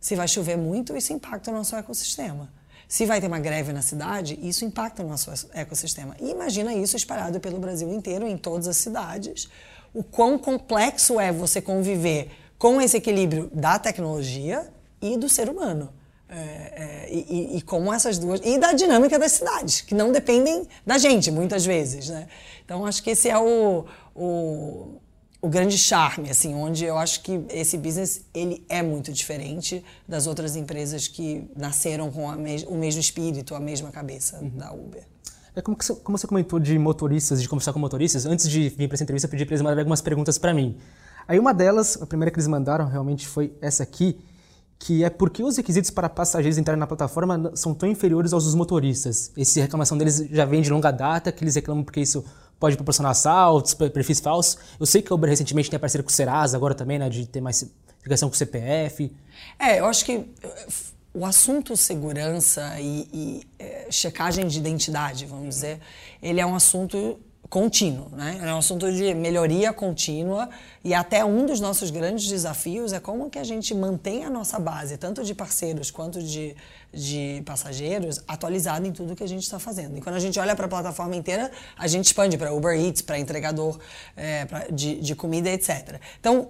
Se 0.00 0.14
vai 0.14 0.28
chover 0.28 0.56
muito, 0.56 0.96
isso 0.96 1.12
impacta 1.12 1.50
o 1.50 1.54
nosso 1.54 1.74
ecossistema. 1.74 2.48
Se 2.94 3.06
vai 3.06 3.20
ter 3.20 3.26
uma 3.26 3.40
greve 3.40 3.72
na 3.72 3.82
cidade, 3.82 4.38
isso 4.40 4.64
impacta 4.64 5.02
o 5.02 5.08
nosso 5.08 5.28
ecossistema. 5.52 6.14
E 6.20 6.30
imagina 6.30 6.72
isso 6.72 6.96
espalhado 6.96 7.40
pelo 7.40 7.58
Brasil 7.58 7.92
inteiro, 7.92 8.24
em 8.24 8.36
todas 8.36 8.68
as 8.68 8.76
cidades. 8.76 9.48
O 9.92 10.04
quão 10.04 10.38
complexo 10.38 11.18
é 11.18 11.32
você 11.32 11.60
conviver 11.60 12.30
com 12.56 12.80
esse 12.80 12.96
equilíbrio 12.96 13.50
da 13.52 13.80
tecnologia 13.80 14.72
e 15.02 15.16
do 15.16 15.28
ser 15.28 15.48
humano. 15.48 15.92
É, 16.28 16.36
é, 16.36 17.08
e, 17.10 17.56
e, 17.56 17.62
como 17.62 17.92
essas 17.92 18.16
duas. 18.16 18.40
E 18.44 18.58
da 18.58 18.72
dinâmica 18.72 19.18
das 19.18 19.32
cidades, 19.32 19.80
que 19.80 19.92
não 19.92 20.12
dependem 20.12 20.64
da 20.86 20.96
gente, 20.96 21.32
muitas 21.32 21.66
vezes. 21.66 22.10
Né? 22.10 22.28
Então, 22.64 22.86
acho 22.86 23.02
que 23.02 23.10
esse 23.10 23.28
é 23.28 23.36
o, 23.36 23.86
o 24.14 25.00
o 25.44 25.48
grande 25.50 25.76
charme, 25.76 26.30
assim, 26.30 26.54
onde 26.54 26.86
eu 26.86 26.96
acho 26.96 27.22
que 27.22 27.44
esse 27.50 27.76
business 27.76 28.24
ele 28.32 28.64
é 28.66 28.82
muito 28.82 29.12
diferente 29.12 29.84
das 30.08 30.26
outras 30.26 30.56
empresas 30.56 31.06
que 31.06 31.46
nasceram 31.54 32.10
com 32.10 32.32
me 32.32 32.64
o 32.64 32.74
mesmo 32.76 32.98
espírito, 32.98 33.54
a 33.54 33.60
mesma 33.60 33.90
cabeça 33.90 34.38
uhum. 34.38 34.48
da 34.56 34.72
Uber. 34.72 35.06
É 35.54 35.60
como, 35.60 35.76
você, 35.78 35.94
como 35.96 36.16
você 36.16 36.26
comentou 36.26 36.58
de 36.58 36.78
motoristas, 36.78 37.42
de 37.42 37.46
conversar 37.46 37.74
com 37.74 37.78
motoristas, 37.78 38.24
antes 38.24 38.48
de 38.48 38.70
vir 38.70 38.88
para 38.88 38.94
essa 38.94 39.04
entrevista, 39.04 39.26
eu 39.26 39.30
pedi 39.30 39.44
para 39.44 39.52
eles 39.52 39.60
mandarem 39.60 39.82
algumas 39.82 40.00
perguntas 40.00 40.38
para 40.38 40.54
mim. 40.54 40.78
Aí 41.28 41.38
uma 41.38 41.52
delas, 41.52 42.00
a 42.00 42.06
primeira 42.06 42.30
que 42.30 42.36
eles 42.36 42.48
mandaram 42.48 42.86
realmente 42.86 43.28
foi 43.28 43.52
essa 43.60 43.82
aqui, 43.82 44.18
que 44.78 45.04
é 45.04 45.10
por 45.10 45.28
que 45.28 45.42
os 45.42 45.58
requisitos 45.58 45.90
para 45.90 46.08
passageiros 46.08 46.56
entrarem 46.56 46.80
na 46.80 46.86
plataforma 46.86 47.52
são 47.54 47.74
tão 47.74 47.86
inferiores 47.86 48.32
aos 48.32 48.44
dos 48.44 48.54
motoristas. 48.54 49.30
Essa 49.36 49.60
reclamação 49.60 49.98
deles 49.98 50.26
já 50.30 50.46
vem 50.46 50.62
de 50.62 50.70
longa 50.70 50.90
data, 50.90 51.30
que 51.30 51.44
eles 51.44 51.54
reclamam 51.54 51.84
porque 51.84 52.00
isso 52.00 52.24
pode 52.64 52.76
proporcionar 52.76 53.12
assaltos, 53.12 53.74
perfis 53.74 54.20
falsos. 54.20 54.56
Eu 54.80 54.86
sei 54.86 55.02
que 55.02 55.12
a 55.12 55.14
Uber 55.14 55.28
recentemente 55.28 55.68
tem 55.68 55.78
parceria 55.78 56.02
com 56.02 56.08
o 56.08 56.12
Serasa 56.12 56.56
agora 56.56 56.74
também, 56.74 56.98
né, 56.98 57.10
de 57.10 57.26
ter 57.26 57.42
mais 57.42 57.62
ligação 58.02 58.26
com 58.30 58.34
o 58.34 58.38
CPF. 58.38 59.14
É, 59.58 59.80
eu 59.80 59.84
acho 59.84 60.02
que 60.02 60.12
eh, 60.12 60.66
o 61.12 61.26
assunto 61.26 61.76
segurança 61.76 62.80
e, 62.80 63.06
e 63.12 63.46
é, 63.58 63.86
checagem 63.90 64.46
de 64.46 64.58
identidade, 64.58 65.26
vamos 65.26 65.56
dizer, 65.56 65.78
ele 66.22 66.40
é 66.40 66.46
um 66.46 66.54
assunto 66.54 67.20
contínuo, 67.54 68.08
né? 68.10 68.40
É 68.42 68.52
um 68.52 68.58
assunto 68.58 68.90
de 68.90 69.14
melhoria 69.14 69.72
contínua 69.72 70.50
e 70.82 70.92
até 70.92 71.24
um 71.24 71.46
dos 71.46 71.60
nossos 71.60 71.88
grandes 71.88 72.26
desafios 72.26 72.92
é 72.92 72.98
como 72.98 73.30
que 73.30 73.38
a 73.38 73.44
gente 73.44 73.72
mantém 73.72 74.24
a 74.24 74.28
nossa 74.28 74.58
base, 74.58 74.96
tanto 74.96 75.22
de 75.22 75.36
parceiros 75.36 75.88
quanto 75.88 76.20
de, 76.20 76.56
de 76.92 77.44
passageiros, 77.46 78.20
atualizada 78.26 78.88
em 78.88 78.90
tudo 78.90 79.14
que 79.14 79.22
a 79.22 79.28
gente 79.28 79.44
está 79.44 79.60
fazendo. 79.60 79.96
E 79.96 80.00
quando 80.00 80.16
a 80.16 80.18
gente 80.18 80.36
olha 80.40 80.56
para 80.56 80.66
a 80.66 80.68
plataforma 80.68 81.14
inteira, 81.14 81.48
a 81.78 81.86
gente 81.86 82.06
expande 82.06 82.36
para 82.36 82.52
Uber 82.52 82.76
Eats, 82.76 83.02
para 83.02 83.20
entregador 83.20 83.78
é, 84.16 84.46
pra, 84.46 84.66
de, 84.66 84.96
de 84.96 85.14
comida, 85.14 85.48
etc. 85.48 86.00
Então, 86.18 86.48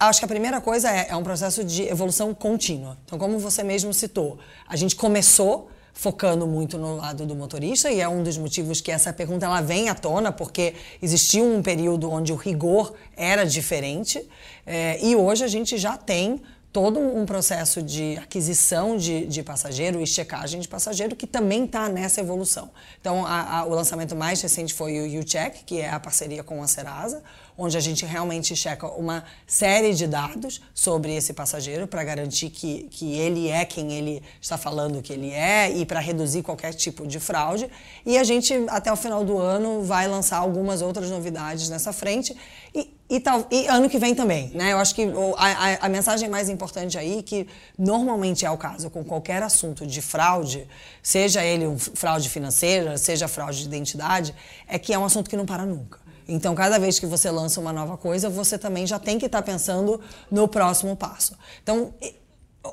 acho 0.00 0.18
que 0.18 0.24
a 0.24 0.28
primeira 0.28 0.60
coisa 0.60 0.90
é, 0.90 1.10
é 1.10 1.16
um 1.16 1.22
processo 1.22 1.62
de 1.62 1.84
evolução 1.84 2.34
contínua. 2.34 2.98
Então, 3.04 3.16
como 3.20 3.38
você 3.38 3.62
mesmo 3.62 3.94
citou, 3.94 4.36
a 4.68 4.74
gente 4.74 4.96
começou 4.96 5.70
focando 5.92 6.46
muito 6.46 6.78
no 6.78 6.96
lado 6.96 7.26
do 7.26 7.34
motorista 7.34 7.90
e 7.90 8.00
é 8.00 8.08
um 8.08 8.22
dos 8.22 8.38
motivos 8.38 8.80
que 8.80 8.90
essa 8.90 9.12
pergunta 9.12 9.46
ela 9.46 9.60
vem 9.60 9.88
à 9.88 9.94
tona 9.94 10.32
porque 10.32 10.74
existiu 11.02 11.44
um 11.44 11.62
período 11.62 12.10
onde 12.10 12.32
o 12.32 12.36
rigor 12.36 12.94
era 13.16 13.44
diferente 13.44 14.26
é, 14.66 14.98
e 15.04 15.16
hoje 15.16 15.44
a 15.44 15.48
gente 15.48 15.76
já 15.76 15.96
tem 15.96 16.40
todo 16.72 17.00
um 17.00 17.26
processo 17.26 17.82
de 17.82 18.16
aquisição 18.18 18.96
de, 18.96 19.26
de 19.26 19.42
passageiro 19.42 20.00
e 20.00 20.06
checagem 20.06 20.60
de 20.60 20.68
passageiro 20.68 21.16
que 21.16 21.26
também 21.26 21.64
está 21.64 21.88
nessa 21.88 22.20
evolução. 22.20 22.70
Então, 23.00 23.26
a, 23.26 23.58
a, 23.58 23.64
o 23.64 23.70
lançamento 23.70 24.14
mais 24.14 24.40
recente 24.40 24.72
foi 24.72 25.00
o 25.00 25.20
UCheck, 25.20 25.64
que 25.64 25.80
é 25.80 25.90
a 25.90 25.98
parceria 25.98 26.44
com 26.44 26.62
a 26.62 26.68
Serasa, 26.68 27.22
onde 27.58 27.76
a 27.76 27.80
gente 27.80 28.06
realmente 28.06 28.54
checa 28.54 28.86
uma 28.86 29.24
série 29.46 29.92
de 29.94 30.06
dados 30.06 30.60
sobre 30.72 31.14
esse 31.14 31.32
passageiro 31.32 31.88
para 31.88 32.04
garantir 32.04 32.50
que, 32.50 32.84
que 32.84 33.18
ele 33.18 33.48
é 33.48 33.64
quem 33.64 33.92
ele 33.92 34.22
está 34.40 34.56
falando 34.56 35.02
que 35.02 35.12
ele 35.12 35.30
é 35.30 35.70
e 35.70 35.84
para 35.84 35.98
reduzir 35.98 36.42
qualquer 36.42 36.72
tipo 36.72 37.04
de 37.04 37.18
fraude. 37.18 37.68
E 38.06 38.16
a 38.16 38.22
gente, 38.22 38.54
até 38.68 38.92
o 38.92 38.96
final 38.96 39.24
do 39.24 39.38
ano, 39.38 39.82
vai 39.82 40.06
lançar 40.06 40.38
algumas 40.38 40.82
outras 40.82 41.10
novidades 41.10 41.68
nessa 41.68 41.92
frente. 41.92 42.36
E, 42.72 42.99
e, 43.10 43.18
tal, 43.18 43.44
e 43.50 43.66
ano 43.66 43.90
que 43.90 43.98
vem 43.98 44.14
também, 44.14 44.50
né? 44.54 44.72
Eu 44.72 44.78
acho 44.78 44.94
que 44.94 45.02
a, 45.36 45.46
a, 45.46 45.86
a 45.86 45.88
mensagem 45.88 46.28
mais 46.28 46.48
importante 46.48 46.96
aí, 46.96 47.24
que 47.24 47.48
normalmente 47.76 48.46
é 48.46 48.50
o 48.50 48.56
caso 48.56 48.88
com 48.88 49.02
qualquer 49.04 49.42
assunto 49.42 49.84
de 49.84 50.00
fraude, 50.00 50.68
seja 51.02 51.44
ele 51.44 51.66
um 51.66 51.76
fraude 51.76 52.28
financeira, 52.28 52.96
seja 52.96 53.26
fraude 53.26 53.58
de 53.58 53.66
identidade, 53.66 54.32
é 54.68 54.78
que 54.78 54.94
é 54.94 54.98
um 54.98 55.04
assunto 55.04 55.28
que 55.28 55.36
não 55.36 55.44
para 55.44 55.66
nunca. 55.66 55.98
Então, 56.28 56.54
cada 56.54 56.78
vez 56.78 57.00
que 57.00 57.06
você 57.06 57.28
lança 57.28 57.60
uma 57.60 57.72
nova 57.72 57.96
coisa, 57.96 58.30
você 58.30 58.56
também 58.56 58.86
já 58.86 59.00
tem 59.00 59.18
que 59.18 59.26
estar 59.26 59.42
pensando 59.42 60.00
no 60.30 60.46
próximo 60.46 60.94
passo. 60.94 61.36
Então, 61.60 61.92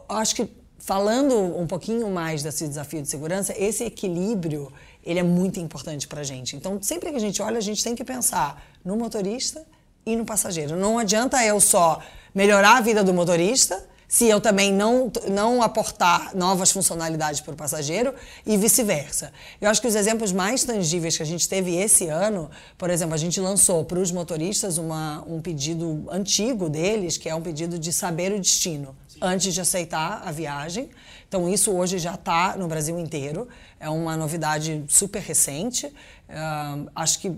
acho 0.07 0.35
que 0.35 0.47
falando 0.77 1.35
um 1.57 1.65
pouquinho 1.65 2.11
mais 2.11 2.43
desse 2.43 2.67
desafio 2.67 3.01
de 3.01 3.09
segurança, 3.09 3.55
esse 3.57 3.83
equilíbrio 3.83 4.71
ele 5.03 5.19
é 5.19 5.23
muito 5.23 5.59
importante 5.59 6.07
para 6.07 6.21
a 6.21 6.23
gente. 6.23 6.55
Então, 6.55 6.77
sempre 6.79 7.09
que 7.09 7.15
a 7.15 7.19
gente 7.19 7.41
olha, 7.41 7.57
a 7.57 7.61
gente 7.61 7.83
tem 7.83 7.95
que 7.95 8.03
pensar 8.03 8.63
no 8.85 8.95
motorista 8.95 9.65
e 10.07 10.15
no 10.15 10.25
passageiro. 10.25 10.75
Não 10.75 10.97
adianta 10.97 11.43
eu 11.45 11.59
só 11.59 11.99
melhorar 12.33 12.77
a 12.77 12.81
vida 12.81 13.03
do 13.03 13.13
motorista 13.13 13.83
se 14.07 14.25
eu 14.25 14.39
também 14.39 14.71
não, 14.71 15.11
não 15.29 15.61
aportar 15.61 16.33
novas 16.33 16.71
funcionalidades 16.71 17.41
para 17.41 17.53
o 17.53 17.57
passageiro 17.57 18.13
e 18.45 18.55
vice-versa. 18.55 19.33
Eu 19.59 19.69
acho 19.69 19.81
que 19.81 19.87
os 19.87 19.95
exemplos 19.95 20.31
mais 20.31 20.63
tangíveis 20.63 21.17
que 21.17 21.23
a 21.23 21.25
gente 21.25 21.47
teve 21.49 21.75
esse 21.75 22.07
ano, 22.07 22.49
por 22.77 22.89
exemplo, 22.89 23.13
a 23.13 23.17
gente 23.17 23.41
lançou 23.41 23.83
para 23.83 23.99
os 23.99 24.09
motoristas 24.09 24.77
uma, 24.77 25.25
um 25.27 25.41
pedido 25.41 26.07
antigo 26.09 26.69
deles, 26.69 27.17
que 27.17 27.27
é 27.27 27.35
um 27.35 27.41
pedido 27.41 27.77
de 27.77 27.91
saber 27.91 28.31
o 28.31 28.39
destino 28.39 28.95
Sim. 29.09 29.19
antes 29.21 29.53
de 29.53 29.59
aceitar 29.59 30.21
a 30.25 30.31
viagem. 30.31 30.89
Então, 31.27 31.49
isso 31.49 31.73
hoje 31.73 31.99
já 31.99 32.13
está 32.13 32.55
no 32.55 32.69
Brasil 32.69 32.97
inteiro. 32.97 33.49
É 33.77 33.89
uma 33.89 34.15
novidade 34.15 34.85
super 34.87 35.21
recente. 35.21 35.87
Uh, 35.87 36.89
acho 36.95 37.19
que 37.19 37.37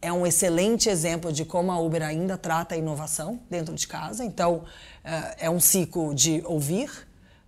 é 0.00 0.12
um 0.12 0.26
excelente 0.26 0.88
exemplo 0.88 1.32
de 1.32 1.44
como 1.44 1.72
a 1.72 1.80
Uber 1.80 2.02
ainda 2.02 2.36
trata 2.38 2.74
a 2.74 2.78
inovação 2.78 3.40
dentro 3.50 3.74
de 3.74 3.86
casa. 3.86 4.24
Então, 4.24 4.64
é, 5.04 5.46
é 5.46 5.50
um 5.50 5.60
ciclo 5.60 6.14
de 6.14 6.42
ouvir 6.44 6.90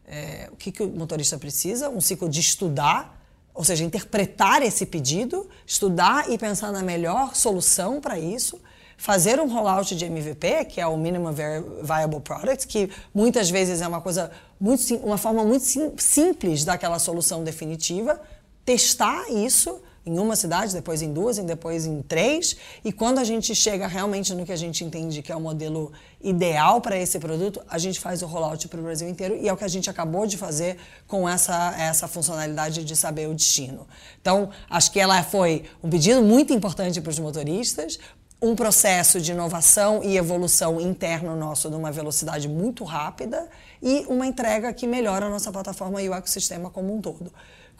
é, 0.06 0.48
o 0.50 0.56
que, 0.56 0.72
que 0.72 0.82
o 0.82 0.88
motorista 0.88 1.38
precisa, 1.38 1.88
um 1.88 2.00
ciclo 2.00 2.28
de 2.28 2.40
estudar, 2.40 3.16
ou 3.54 3.62
seja, 3.62 3.84
interpretar 3.84 4.62
esse 4.62 4.84
pedido, 4.84 5.48
estudar 5.64 6.28
e 6.30 6.36
pensar 6.36 6.72
na 6.72 6.82
melhor 6.82 7.36
solução 7.36 8.00
para 8.00 8.18
isso, 8.18 8.60
fazer 8.96 9.40
um 9.40 9.48
rollout 9.48 9.94
de 9.94 10.04
MVP, 10.04 10.64
que 10.66 10.80
é 10.80 10.86
o 10.86 10.96
Minimum 10.96 11.32
Viable 11.32 12.20
Product, 12.20 12.66
que 12.66 12.90
muitas 13.14 13.48
vezes 13.48 13.80
é 13.80 13.88
uma 13.88 14.00
coisa 14.00 14.30
muito 14.60 14.94
uma 14.96 15.16
forma 15.16 15.44
muito 15.44 15.64
sim, 15.64 15.92
simples 15.96 16.64
daquela 16.64 16.98
solução 16.98 17.42
definitiva, 17.42 18.20
testar 18.64 19.30
isso 19.30 19.80
em 20.04 20.18
uma 20.18 20.34
cidade, 20.34 20.72
depois 20.72 21.02
em 21.02 21.12
duas, 21.12 21.38
e 21.38 21.42
depois 21.42 21.86
em 21.86 22.02
três. 22.02 22.56
E 22.84 22.92
quando 22.92 23.18
a 23.18 23.24
gente 23.24 23.54
chega 23.54 23.86
realmente 23.86 24.34
no 24.34 24.44
que 24.44 24.52
a 24.52 24.56
gente 24.56 24.84
entende 24.84 25.22
que 25.22 25.30
é 25.30 25.36
o 25.36 25.40
modelo 25.40 25.92
ideal 26.22 26.80
para 26.80 26.96
esse 26.96 27.18
produto, 27.18 27.62
a 27.68 27.78
gente 27.78 28.00
faz 28.00 28.22
o 28.22 28.26
rollout 28.26 28.66
para 28.68 28.80
o 28.80 28.82
Brasil 28.82 29.08
inteiro 29.08 29.36
e 29.36 29.48
é 29.48 29.52
o 29.52 29.56
que 29.56 29.64
a 29.64 29.68
gente 29.68 29.88
acabou 29.88 30.26
de 30.26 30.36
fazer 30.36 30.76
com 31.06 31.28
essa, 31.28 31.74
essa 31.78 32.08
funcionalidade 32.08 32.84
de 32.84 32.96
saber 32.96 33.28
o 33.28 33.34
destino. 33.34 33.86
Então, 34.20 34.50
acho 34.68 34.90
que 34.90 35.00
ela 35.00 35.22
foi 35.22 35.64
um 35.82 35.90
pedido 35.90 36.22
muito 36.22 36.52
importante 36.52 37.00
para 37.00 37.10
os 37.10 37.18
motoristas, 37.18 37.98
um 38.42 38.56
processo 38.56 39.20
de 39.20 39.32
inovação 39.32 40.02
e 40.02 40.16
evolução 40.16 40.80
interno 40.80 41.36
nosso 41.36 41.68
numa 41.68 41.92
velocidade 41.92 42.48
muito 42.48 42.84
rápida 42.84 43.48
e 43.82 44.06
uma 44.08 44.26
entrega 44.26 44.72
que 44.72 44.86
melhora 44.86 45.26
a 45.26 45.30
nossa 45.30 45.52
plataforma 45.52 46.00
e 46.00 46.08
o 46.08 46.14
ecossistema 46.14 46.70
como 46.70 46.94
um 46.94 47.02
todo. 47.02 47.30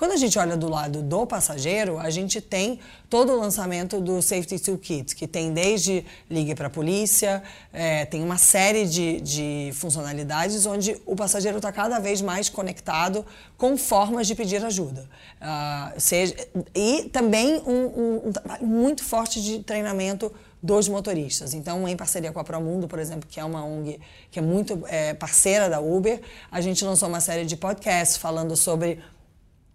Quando 0.01 0.13
a 0.13 0.17
gente 0.17 0.39
olha 0.39 0.57
do 0.57 0.67
lado 0.67 1.03
do 1.03 1.27
passageiro, 1.27 1.99
a 1.99 2.09
gente 2.09 2.41
tem 2.41 2.81
todo 3.11 3.35
o 3.35 3.39
lançamento 3.39 4.01
do 4.01 4.23
Safety 4.23 4.59
Toolkit, 4.59 5.15
que 5.15 5.29
tem 5.29 5.53
desde 5.53 6.07
ligue 6.31 6.55
para 6.55 6.69
a 6.69 6.71
polícia, 6.71 7.43
é, 7.71 8.07
tem 8.07 8.23
uma 8.23 8.39
série 8.39 8.87
de, 8.87 9.21
de 9.21 9.71
funcionalidades 9.75 10.65
onde 10.65 10.97
o 11.05 11.15
passageiro 11.15 11.59
está 11.59 11.71
cada 11.71 11.99
vez 11.99 12.23
mais 12.23 12.49
conectado 12.49 13.27
com 13.59 13.77
formas 13.77 14.27
de 14.27 14.35
pedir 14.35 14.65
ajuda. 14.65 15.07
Uh, 15.39 16.01
seja, 16.01 16.35
e 16.75 17.11
também 17.13 17.61
um, 17.67 18.29
um, 18.29 18.33
trabalho 18.33 18.67
muito 18.67 19.05
forte 19.05 19.43
de 19.43 19.59
treinamento 19.59 20.33
dos 20.63 20.89
motoristas. 20.89 21.53
Então, 21.53 21.87
em 21.87 21.95
parceria 21.95 22.33
com 22.33 22.41
a 22.41 22.45
Promundo, 22.45 22.89
por 22.89 22.99
exemplo, 22.99 23.29
que 23.29 23.39
é 23.39 23.45
uma 23.45 23.63
ONG 23.67 24.01
que 24.31 24.39
é 24.39 24.43
muito 24.43 24.83
é, 24.89 25.13
parceira 25.13 25.69
da 25.69 25.79
Uber, 25.79 26.23
a 26.51 26.63
gente 26.63 26.83
lançou 26.87 27.07
uma 27.07 27.21
série 27.21 27.45
de 27.45 27.55
podcasts 27.55 28.17
falando 28.17 28.57
sobre 28.57 28.99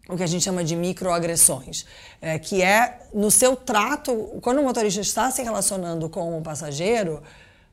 o 0.10 0.15
que 0.15 0.24
a 0.24 0.28
gente 0.28 0.44
chama 0.44 0.63
de 0.63 0.76
microagressões, 0.76 1.86
é, 2.22 2.38
que 2.38 2.62
é 2.62 3.00
no 3.13 3.32
seu 3.32 3.56
trato, 3.56 4.13
quando 4.41 4.60
o 4.60 4.63
motorista 4.63 5.02
está 5.02 5.32
se 5.32 5.41
relacionando 5.41 6.08
com 6.10 6.38
o 6.38 6.41
passageiro, 6.41 7.24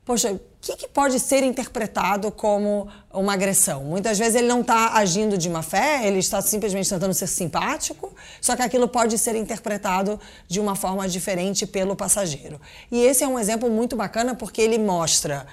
poxa, 0.04 0.32
o 0.32 0.40
que, 0.60 0.76
que, 0.76 0.88
pode 0.88 1.18
ser 1.20 1.42
interpretado 1.42 2.30
como 2.30 2.88
uma 3.12 3.34
agressão? 3.34 3.84
Muitas 3.84 4.18
vezes 4.18 4.36
ele 4.36 4.48
não 4.48 4.60
está 4.60 4.94
agindo 4.94 5.36
de 5.36 5.48
má 5.50 5.62
fé, 5.62 6.06
ele 6.06 6.18
está 6.18 6.40
simplesmente 6.40 6.88
tentando 6.88 7.12
ser 7.14 7.26
simpático, 7.26 8.12
só 8.40 8.56
que 8.56 8.62
aquilo 8.62 8.88
pode 8.88 9.18
ser 9.18 9.34
interpretado 9.36 10.18
de 10.48 10.60
uma 10.60 10.74
forma 10.74 11.08
diferente 11.08 11.66
pelo 11.66 11.94
passageiro. 11.94 12.60
E 12.90 13.02
esse 13.02 13.22
é 13.24 13.28
um 13.28 13.38
exemplo 13.38 13.70
muito 13.70 13.96
bacana 13.96 14.34
porque 14.34 14.60
ele 14.60 14.78
mostra 14.78 15.46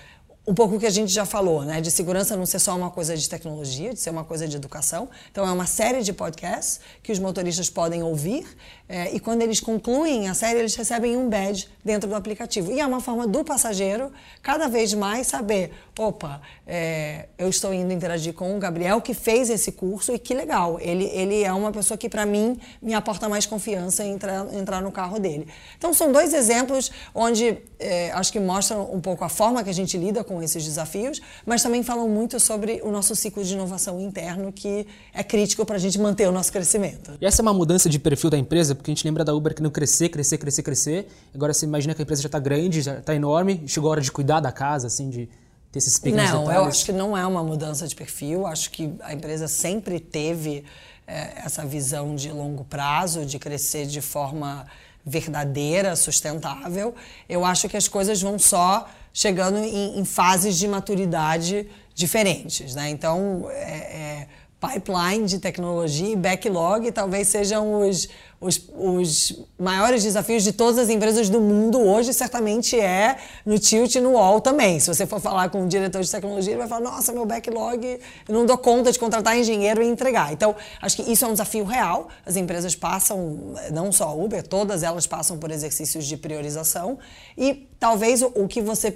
um 0.50 0.54
pouco 0.56 0.78
o 0.78 0.80
que 0.80 0.88
a 0.88 0.90
gente 0.90 1.14
já 1.14 1.28
falou, 1.28 1.62
né? 1.62 1.80
De 1.80 1.92
segurança 1.92 2.36
não 2.36 2.44
ser 2.44 2.58
só 2.58 2.76
uma 2.76 2.90
coisa 2.90 3.16
de 3.16 3.30
tecnologia, 3.30 3.94
de 3.94 4.00
ser 4.00 4.10
uma 4.10 4.24
coisa 4.24 4.48
de 4.48 4.56
educação. 4.56 5.08
Então, 5.32 5.48
é 5.48 5.52
uma 5.52 5.68
série 5.68 6.02
de 6.02 6.12
podcasts 6.12 6.80
que 7.04 7.12
os 7.12 7.20
motoristas 7.20 7.70
podem 7.70 8.02
ouvir 8.02 8.48
é, 8.92 9.14
e 9.14 9.20
quando 9.20 9.44
eles 9.44 9.60
concluem 9.60 10.28
a 10.28 10.34
série, 10.34 10.58
eles 10.58 10.74
recebem 10.74 11.16
um 11.16 11.30
badge 11.30 11.68
dentro 11.86 12.10
do 12.10 12.16
aplicativo. 12.16 12.72
E 12.72 12.80
é 12.80 12.86
uma 12.88 13.00
forma 13.00 13.28
do 13.28 13.44
passageiro 13.44 14.12
cada 14.42 14.68
vez 14.68 14.92
mais 14.96 15.28
saber: 15.28 15.72
opa, 16.02 16.42
é, 16.66 17.28
eu 17.38 17.50
estou 17.50 17.74
indo 17.74 17.92
interagir 17.92 18.34
com 18.34 18.56
o 18.56 18.60
Gabriel 18.60 19.02
que 19.02 19.14
fez 19.14 19.50
esse 19.50 19.72
curso 19.72 20.14
e 20.14 20.20
que 20.20 20.34
legal. 20.34 20.80
Ele, 20.80 21.06
ele 21.06 21.44
é 21.44 21.52
uma 21.52 21.72
pessoa 21.72 21.98
que, 21.98 22.08
para 22.08 22.26
mim, 22.26 22.58
me 22.82 22.94
aporta 22.94 23.28
mais 23.28 23.46
confiança 23.46 24.04
em 24.04 24.14
entrar, 24.14 24.52
entrar 24.54 24.82
no 24.82 24.92
carro 24.92 25.20
dele. 25.20 25.48
Então, 25.78 25.94
são 25.94 26.12
dois 26.12 26.34
exemplos 26.34 26.90
onde 27.14 27.58
é, 27.80 28.12
acho 28.12 28.32
que 28.32 28.40
mostram 28.40 28.92
um 28.94 29.02
pouco 29.02 29.24
a 29.24 29.30
forma 29.30 29.64
que 29.64 29.70
a 29.70 29.74
gente 29.74 29.98
lida 29.98 30.24
com 30.24 30.42
esses 30.42 30.64
desafios, 30.64 31.22
mas 31.46 31.62
também 31.62 31.84
falam 31.84 32.08
muito 32.08 32.40
sobre 32.40 32.82
o 32.84 32.92
nosso 32.92 33.16
ciclo 33.16 33.44
de 33.44 33.54
inovação 33.54 34.00
interno, 34.00 34.52
que 34.52 34.88
é 35.14 35.24
crítico 35.24 35.66
para 35.66 35.76
a 35.76 35.80
gente 35.80 36.00
manter 36.00 36.28
o 36.28 36.32
nosso 36.32 36.52
crescimento. 36.52 37.12
E 37.22 37.26
essa 37.26 37.42
é 37.42 37.44
uma 37.44 37.54
mudança 37.54 37.90
de 37.90 38.00
perfil 38.00 38.30
da 38.30 38.38
empresa? 38.38 38.70
porque 38.80 38.92
a 38.92 38.94
gente 38.94 39.06
lembra 39.06 39.24
da 39.24 39.34
Uber 39.34 39.54
que 39.54 39.62
não 39.62 39.70
crescer, 39.70 40.10
crescer, 40.10 40.38
crescer, 40.38 40.64
crescer. 40.64 41.08
Agora 41.34 41.54
você 41.54 41.66
imagina 41.66 41.94
que 41.94 42.02
a 42.02 42.04
empresa 42.04 42.22
já 42.22 42.28
está 42.28 42.40
grande, 42.40 42.82
já 42.82 42.98
está 42.98 43.14
enorme, 43.14 43.64
chegou 43.68 43.90
a 43.90 43.92
hora 43.92 44.02
de 44.02 44.12
cuidar 44.12 44.40
da 44.40 44.52
casa, 44.52 44.88
assim, 44.88 45.10
de 45.10 45.30
ter 45.72 45.80
esses 45.80 46.00
pequenos 46.00 46.30
Não, 46.30 46.40
detalhes. 46.42 46.62
eu 46.62 46.68
acho 46.68 46.86
que 46.86 46.92
não 46.92 47.18
é 47.18 47.26
uma 47.26 47.44
mudança 47.44 47.88
de 47.88 47.96
perfil. 47.96 48.48
Acho 48.48 48.72
que 48.72 48.94
a 49.02 49.14
empresa 49.14 49.48
sempre 49.48 50.00
teve 50.00 50.64
é, 51.08 51.34
essa 51.46 51.66
visão 51.66 52.16
de 52.16 52.32
longo 52.32 52.64
prazo, 52.64 53.26
de 53.26 53.38
crescer 53.38 53.86
de 53.86 54.02
forma 54.02 54.66
verdadeira, 55.06 55.96
sustentável. 55.96 56.94
Eu 57.28 57.46
acho 57.46 57.68
que 57.70 57.78
as 57.78 57.88
coisas 57.88 58.22
vão 58.22 58.38
só 58.38 58.88
chegando 59.14 59.58
em, 59.58 60.00
em 60.00 60.06
fases 60.06 60.58
de 60.58 60.68
maturidade 60.68 61.68
diferentes, 61.96 62.76
né? 62.76 62.90
Então, 62.90 63.48
é, 63.52 63.78
é 63.78 64.28
pipeline 64.60 65.26
de 65.26 65.40
tecnologia 65.40 66.10
e 66.10 66.16
backlog 66.18 66.92
talvez 66.92 67.30
sejam 67.30 67.80
os, 67.80 68.10
os, 68.42 68.62
os, 68.76 69.40
maiores 69.58 70.04
desafios 70.04 70.44
de 70.44 70.52
todas 70.52 70.78
as 70.78 70.90
empresas 70.90 71.30
do 71.30 71.40
mundo 71.40 71.80
hoje, 71.80 72.14
certamente 72.14 72.78
é 72.78 73.18
no 73.46 73.58
tilt 73.58 73.96
e 73.96 74.02
no 74.02 74.12
wall 74.12 74.42
também. 74.42 74.78
Se 74.80 74.94
você 74.94 75.06
for 75.06 75.22
falar 75.22 75.50
com 75.50 75.64
o 75.64 75.68
diretor 75.68 76.02
de 76.02 76.12
tecnologia, 76.12 76.52
ele 76.52 76.60
vai 76.60 76.68
falar, 76.68 76.82
nossa, 76.82 77.14
meu 77.14 77.26
backlog, 77.26 78.00
eu 78.28 78.34
não 78.34 78.46
dou 78.46 78.58
conta 78.58 78.92
de 78.92 79.00
contratar 79.00 79.38
engenheiro 79.38 79.82
e 79.82 79.88
entregar. 79.88 80.34
Então, 80.34 80.54
acho 80.82 80.98
que 80.98 81.10
isso 81.10 81.24
é 81.24 81.28
um 81.28 81.32
desafio 81.32 81.64
real. 81.64 82.10
As 82.26 82.36
empresas 82.36 82.76
passam, 82.76 83.56
não 83.72 83.94
só 83.94 84.10
a 84.10 84.14
Uber, 84.14 84.46
todas 84.46 84.84
elas 84.84 85.08
passam 85.08 85.38
por 85.38 85.52
exercícios 85.52 86.06
de 86.06 86.18
priorização 86.18 87.00
e 87.38 87.68
talvez 87.80 88.22
o, 88.22 88.28
o 88.36 88.48
que 88.48 88.62
você 88.62 88.92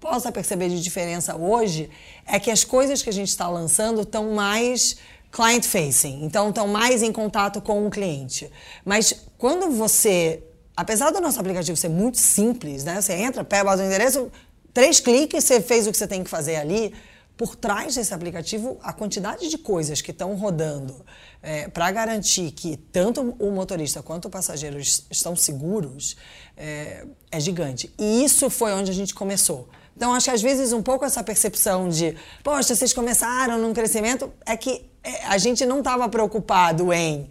possa 0.00 0.30
perceber 0.30 0.68
de 0.68 0.80
diferença 0.80 1.36
hoje 1.36 1.90
é 2.26 2.38
que 2.38 2.50
as 2.50 2.64
coisas 2.64 3.02
que 3.02 3.10
a 3.10 3.12
gente 3.12 3.28
está 3.28 3.48
lançando 3.48 4.02
estão 4.02 4.32
mais 4.32 4.96
client 5.30 5.64
facing, 5.64 6.24
então 6.24 6.48
estão 6.48 6.66
mais 6.66 7.02
em 7.02 7.12
contato 7.12 7.60
com 7.60 7.86
o 7.86 7.90
cliente. 7.90 8.50
Mas 8.84 9.26
quando 9.36 9.70
você, 9.70 10.42
apesar 10.76 11.10
do 11.10 11.20
nosso 11.20 11.38
aplicativo 11.38 11.76
ser 11.76 11.88
muito 11.88 12.18
simples, 12.18 12.84
né? 12.84 13.00
Você 13.00 13.12
entra, 13.12 13.44
pega, 13.44 13.70
o 13.70 13.82
endereço, 13.82 14.30
três 14.72 15.00
cliques, 15.00 15.44
você 15.44 15.60
fez 15.60 15.86
o 15.86 15.90
que 15.90 15.96
você 15.96 16.06
tem 16.06 16.24
que 16.24 16.30
fazer 16.30 16.56
ali. 16.56 16.94
Por 17.36 17.54
trás 17.54 17.94
desse 17.94 18.12
aplicativo, 18.12 18.78
a 18.82 18.92
quantidade 18.92 19.48
de 19.48 19.56
coisas 19.58 20.00
que 20.00 20.10
estão 20.10 20.34
rodando 20.34 21.06
é, 21.40 21.68
para 21.68 21.88
garantir 21.92 22.50
que 22.50 22.76
tanto 22.76 23.36
o 23.38 23.52
motorista 23.52 24.02
quanto 24.02 24.24
o 24.24 24.30
passageiro 24.30 24.76
estão 24.80 25.36
seguros 25.36 26.16
é, 26.56 27.06
é 27.30 27.38
gigante. 27.38 27.94
E 27.96 28.24
isso 28.24 28.50
foi 28.50 28.72
onde 28.72 28.90
a 28.90 28.94
gente 28.94 29.14
começou. 29.14 29.68
Então, 29.98 30.14
acho 30.14 30.26
que 30.26 30.30
às 30.30 30.40
vezes 30.40 30.72
um 30.72 30.80
pouco 30.80 31.04
essa 31.04 31.24
percepção 31.24 31.88
de, 31.88 32.14
poxa, 32.44 32.72
vocês 32.72 32.92
começaram 32.92 33.58
num 33.58 33.74
crescimento, 33.74 34.32
é 34.46 34.56
que 34.56 34.88
é, 35.02 35.24
a 35.24 35.36
gente 35.38 35.66
não 35.66 35.80
estava 35.80 36.08
preocupado 36.08 36.92
em 36.92 37.28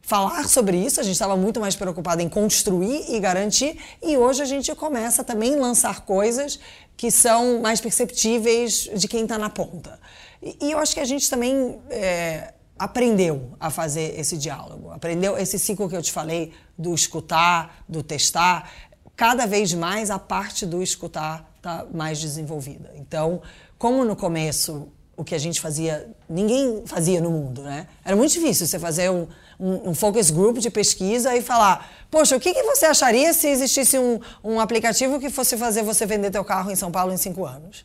falar 0.00 0.48
sobre 0.48 0.76
isso, 0.76 1.00
a 1.00 1.02
gente 1.02 1.14
estava 1.14 1.36
muito 1.36 1.58
mais 1.58 1.74
preocupado 1.74 2.22
em 2.22 2.28
construir 2.28 3.04
e 3.12 3.18
garantir, 3.18 3.80
e 4.00 4.16
hoje 4.16 4.42
a 4.42 4.44
gente 4.44 4.72
começa 4.76 5.24
também 5.24 5.56
a 5.56 5.58
lançar 5.58 6.02
coisas 6.02 6.60
que 6.96 7.10
são 7.10 7.60
mais 7.60 7.80
perceptíveis 7.80 8.88
de 8.94 9.08
quem 9.08 9.24
está 9.24 9.36
na 9.36 9.50
ponta. 9.50 9.98
E, 10.40 10.56
e, 10.66 10.70
eu 10.70 10.78
acho 10.78 10.94
que 10.94 11.00
a 11.00 11.04
gente 11.04 11.28
também 11.28 11.80
é, 11.90 12.54
aprendeu 12.78 13.56
a 13.58 13.70
fazer 13.70 14.16
esse 14.16 14.38
diálogo, 14.38 14.92
aprendeu 14.92 15.36
esse 15.36 15.58
ciclo 15.58 15.88
que 15.88 15.96
eu 15.96 16.02
te 16.02 16.12
falei 16.12 16.52
do 16.78 16.94
escutar, 16.94 17.82
do 17.88 18.04
testar, 18.04 18.70
cada 19.16 19.46
vez 19.46 19.74
mais 19.74 20.12
a 20.12 20.18
parte 20.20 20.64
do 20.64 20.80
escutar 20.80 21.52
está 21.64 21.86
mais 21.92 22.20
desenvolvida. 22.20 22.92
Então, 22.94 23.40
como 23.78 24.04
no 24.04 24.14
começo 24.14 24.88
o 25.16 25.24
que 25.24 25.34
a 25.34 25.38
gente 25.38 25.60
fazia, 25.60 26.10
ninguém 26.28 26.82
fazia 26.86 27.20
no 27.20 27.30
mundo, 27.30 27.62
né? 27.62 27.86
Era 28.04 28.16
muito 28.16 28.32
difícil 28.32 28.66
você 28.66 28.78
fazer 28.78 29.10
um, 29.10 29.28
um, 29.58 29.90
um 29.90 29.94
focus 29.94 30.30
group 30.30 30.58
de 30.58 30.70
pesquisa 30.70 31.34
e 31.36 31.40
falar, 31.40 31.88
poxa, 32.10 32.36
o 32.36 32.40
que, 32.40 32.52
que 32.52 32.62
você 32.64 32.86
acharia 32.86 33.32
se 33.32 33.46
existisse 33.48 33.98
um, 33.98 34.20
um 34.42 34.60
aplicativo 34.60 35.20
que 35.20 35.30
fosse 35.30 35.56
fazer 35.56 35.82
você 35.82 36.04
vender 36.04 36.30
teu 36.30 36.44
carro 36.44 36.70
em 36.70 36.76
São 36.76 36.90
Paulo 36.90 37.12
em 37.12 37.16
cinco 37.16 37.46
anos? 37.46 37.84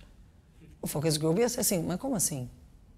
O 0.82 0.88
focus 0.88 1.18
group 1.18 1.38
ia 1.38 1.50
ser 1.50 1.62
assim, 1.62 1.84
mas 1.84 1.98
como 1.98 2.16
assim? 2.16 2.50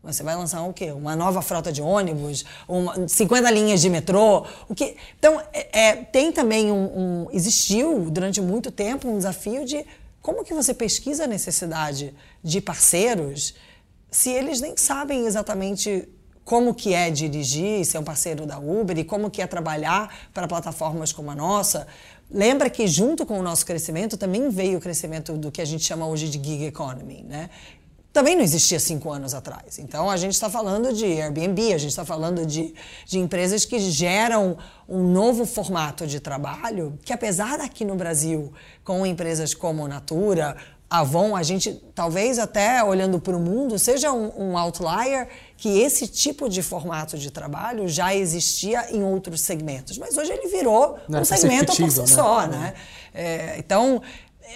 Você 0.04 0.24
vai 0.24 0.36
lançar 0.36 0.64
o 0.64 0.74
quê? 0.74 0.92
Uma 0.92 1.16
nova 1.16 1.44
frota 1.44 1.72
de 1.72 1.80
ônibus? 1.80 2.44
Uma, 2.68 3.08
50 3.08 3.52
linhas 3.52 3.82
de 3.82 3.90
metrô? 3.90 4.46
O 4.68 4.74
que? 4.74 4.96
Então, 5.20 5.40
é, 5.54 5.90
é 5.90 5.96
tem 5.96 6.32
também 6.32 6.72
um, 6.72 6.86
um, 6.86 7.28
Existiu 7.32 8.10
durante 8.10 8.42
muito 8.42 8.72
tempo 8.72 9.08
um 9.08 9.18
desafio 9.18 9.64
de 9.64 9.86
como 10.22 10.44
que 10.44 10.54
você 10.54 10.74
pesquisa 10.74 11.24
a 11.24 11.28
necessidade 11.28 12.14
de 12.44 12.62
parceiros 12.62 13.56
se 14.12 14.30
eles 14.30 14.60
nem 14.60 14.76
sabem 14.76 15.26
exatamente 15.26 16.08
como 16.44 16.74
que 16.74 16.94
é 16.94 17.10
dirigir, 17.10 17.86
ser 17.86 17.98
um 17.98 18.04
parceiro 18.04 18.46
da 18.46 18.60
Uber 18.60 18.98
e 18.98 19.04
como 19.04 19.30
que 19.30 19.42
é 19.42 19.48
trabalhar 19.48 20.30
para 20.34 20.48
plataformas 20.48 21.14
como 21.14 21.32
a 21.32 21.36
nossa? 21.36 21.88
Lembra 22.30 22.70
que 22.70 22.88
junto 22.88 23.26
com 23.26 23.40
o 23.40 23.44
nosso 23.44 23.66
crescimento 23.66 24.18
também 24.18 24.50
veio 24.50 24.78
o 24.78 24.82
crescimento 24.82 25.34
do 25.34 25.52
que 25.52 25.62
a 25.62 25.66
gente 25.66 25.84
chama 25.84 26.06
hoje 26.08 26.30
de 26.30 26.44
gig 26.44 26.66
economy, 26.66 27.24
né? 27.24 27.50
Também 28.14 28.36
não 28.36 28.44
existia 28.44 28.80
cinco 28.80 29.12
anos 29.12 29.34
atrás. 29.34 29.80
Então, 29.80 30.10
a 30.10 30.18
gente 30.18 30.34
está 30.34 30.50
falando 30.50 30.94
de 30.94 31.06
Airbnb, 31.06 31.74
a 31.74 31.78
gente 31.78 31.92
está 31.92 32.04
falando 32.04 32.46
de, 32.46 32.74
de 33.06 33.20
empresas 33.20 33.64
que 33.64 33.80
geram 33.80 34.58
um 34.88 35.04
novo 35.04 35.46
formato 35.46 36.06
de 36.06 36.20
trabalho, 36.20 37.00
que 37.04 37.14
apesar 37.14 37.58
daqui 37.58 37.86
no 37.86 37.96
Brasil, 37.96 38.52
com 38.84 39.06
empresas 39.06 39.54
como 39.54 39.88
Natura, 39.88 40.58
Avon, 40.92 41.38
a 41.38 41.42
gente 41.42 41.82
talvez 41.96 42.38
até 42.38 42.84
olhando 42.84 43.18
para 43.18 43.34
o 43.34 43.40
mundo 43.40 43.80
seja 43.80 44.12
um, 44.12 44.30
um, 44.38 44.58
outlier 44.58 45.30
que 45.56 45.80
esse 45.80 46.06
tipo 46.06 46.50
de 46.50 46.62
formato 46.62 47.18
de 47.18 47.32
trabalho 47.32 47.88
já 47.88 48.14
existia 48.14 48.94
em 48.94 49.02
outros 49.02 49.40
segmentos, 49.40 49.98
mas 49.98 50.18
hoje 50.18 50.34
ele 50.34 50.50
virou 50.50 51.00
Não 51.08 51.22
um 51.22 51.24
segmento 51.24 51.74
por 51.78 51.90
si 51.90 52.02
né? 52.02 52.08
só, 52.08 52.46
né? 52.46 52.74
É, 53.14 53.56
então 53.58 54.02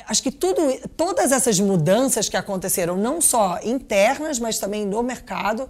acho 0.08 0.24
que 0.24 0.32
tudo, 0.32 0.62
todas 0.96 1.32
essas 1.32 1.60
mudanças 1.60 2.30
que 2.30 2.38
aconteceram, 2.38 2.98
não 2.98 3.22
só 3.22 3.60
internas, 3.64 4.40
mas 4.40 4.60
também 4.60 4.86
no 4.86 5.02
mercado, 5.04 5.70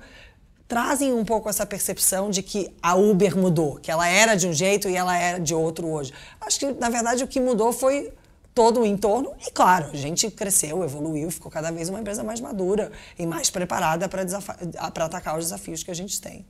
trazem 0.67 1.13
um 1.13 1.23
pouco 1.23 1.49
essa 1.49 1.65
percepção 1.65 2.29
de 2.29 2.41
que 2.41 2.73
a 2.81 2.95
Uber 2.95 3.37
mudou, 3.37 3.75
que 3.75 3.91
ela 3.91 4.07
era 4.07 4.35
de 4.35 4.47
um 4.47 4.53
jeito 4.53 4.89
e 4.89 4.95
ela 4.95 5.15
é 5.17 5.39
de 5.39 5.53
outro 5.53 5.87
hoje. 5.87 6.13
Acho 6.41 6.59
que, 6.59 6.73
na 6.73 6.89
verdade, 6.89 7.23
o 7.23 7.27
que 7.27 7.39
mudou 7.39 7.71
foi 7.71 8.11
todo 8.53 8.81
o 8.81 8.85
entorno 8.85 9.33
e, 9.45 9.51
claro, 9.51 9.89
a 9.93 9.97
gente 9.97 10.31
cresceu, 10.31 10.83
evoluiu, 10.83 11.29
ficou 11.29 11.51
cada 11.51 11.71
vez 11.71 11.89
uma 11.89 11.99
empresa 11.99 12.23
mais 12.23 12.39
madura 12.39 12.91
e 13.19 13.25
mais 13.25 13.49
preparada 13.49 14.07
para 14.07 15.05
atacar 15.05 15.37
os 15.37 15.45
desafios 15.45 15.83
que 15.83 15.91
a 15.91 15.95
gente 15.95 16.19
tem. 16.19 16.45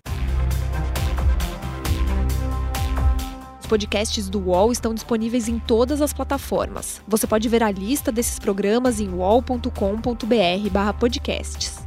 Os 3.66 3.68
podcasts 3.68 4.30
do 4.30 4.40
UOL 4.40 4.72
estão 4.72 4.94
disponíveis 4.94 5.48
em 5.48 5.58
todas 5.58 6.00
as 6.00 6.14
plataformas. 6.14 7.02
Você 7.08 7.26
pode 7.26 7.50
ver 7.50 7.64
a 7.64 7.72
lista 7.72 8.12
desses 8.12 8.38
programas 8.38 9.00
em 9.00 9.10
uol.com.br/podcasts. 9.10 11.80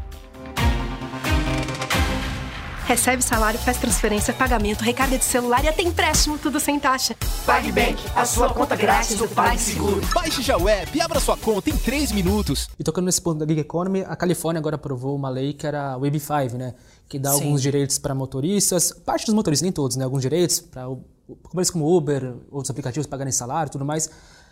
Recebe 2.84 3.22
salário, 3.22 3.60
faz 3.60 3.76
transferência, 3.76 4.34
pagamento, 4.34 4.82
recarga 4.82 5.16
de 5.16 5.24
celular 5.24 5.62
e 5.62 5.68
até 5.68 5.82
empréstimo, 5.82 6.36
tudo 6.36 6.58
sem 6.58 6.80
taxa. 6.80 7.14
PagBank, 7.46 8.02
a 8.16 8.24
sua 8.24 8.52
conta 8.52 8.74
grátis 8.74 9.16
do 9.16 9.28
PagSeguro. 9.28 10.00
Baixe 10.12 10.42
já 10.42 10.58
o 10.58 10.68
app 10.68 10.98
e 10.98 11.00
abra 11.00 11.20
sua 11.20 11.36
conta 11.36 11.70
em 11.70 11.76
3 11.76 12.10
minutos. 12.10 12.68
E 12.76 12.82
tocando 12.82 13.04
nesse 13.04 13.22
ponto 13.22 13.38
da 13.38 13.46
gig 13.46 13.60
economy, 13.60 14.00
a 14.00 14.16
Califórnia 14.16 14.58
agora 14.58 14.74
aprovou 14.74 15.14
uma 15.14 15.28
lei 15.28 15.52
que 15.52 15.64
era 15.64 15.92
a 15.92 15.96
Web5, 15.96 16.54
né? 16.54 16.74
Que 17.08 17.20
dá 17.20 17.30
Sim. 17.30 17.44
alguns 17.44 17.62
direitos 17.62 18.00
para 18.00 18.16
motoristas, 18.16 18.90
parte 18.90 19.26
dos 19.26 19.34
motoristas, 19.36 19.62
nem 19.62 19.70
todos, 19.70 19.96
né? 19.96 20.04
Alguns 20.04 20.22
direitos 20.22 20.58
para 20.58 20.88
companhias 21.42 21.70
como 21.70 21.96
Uber, 21.96 22.34
outros 22.50 22.70
aplicativos 22.70 23.06
pagarem 23.06 23.32
salário 23.32 23.70
e 23.70 23.72
tudo 23.72 23.84
mais. 23.84 24.10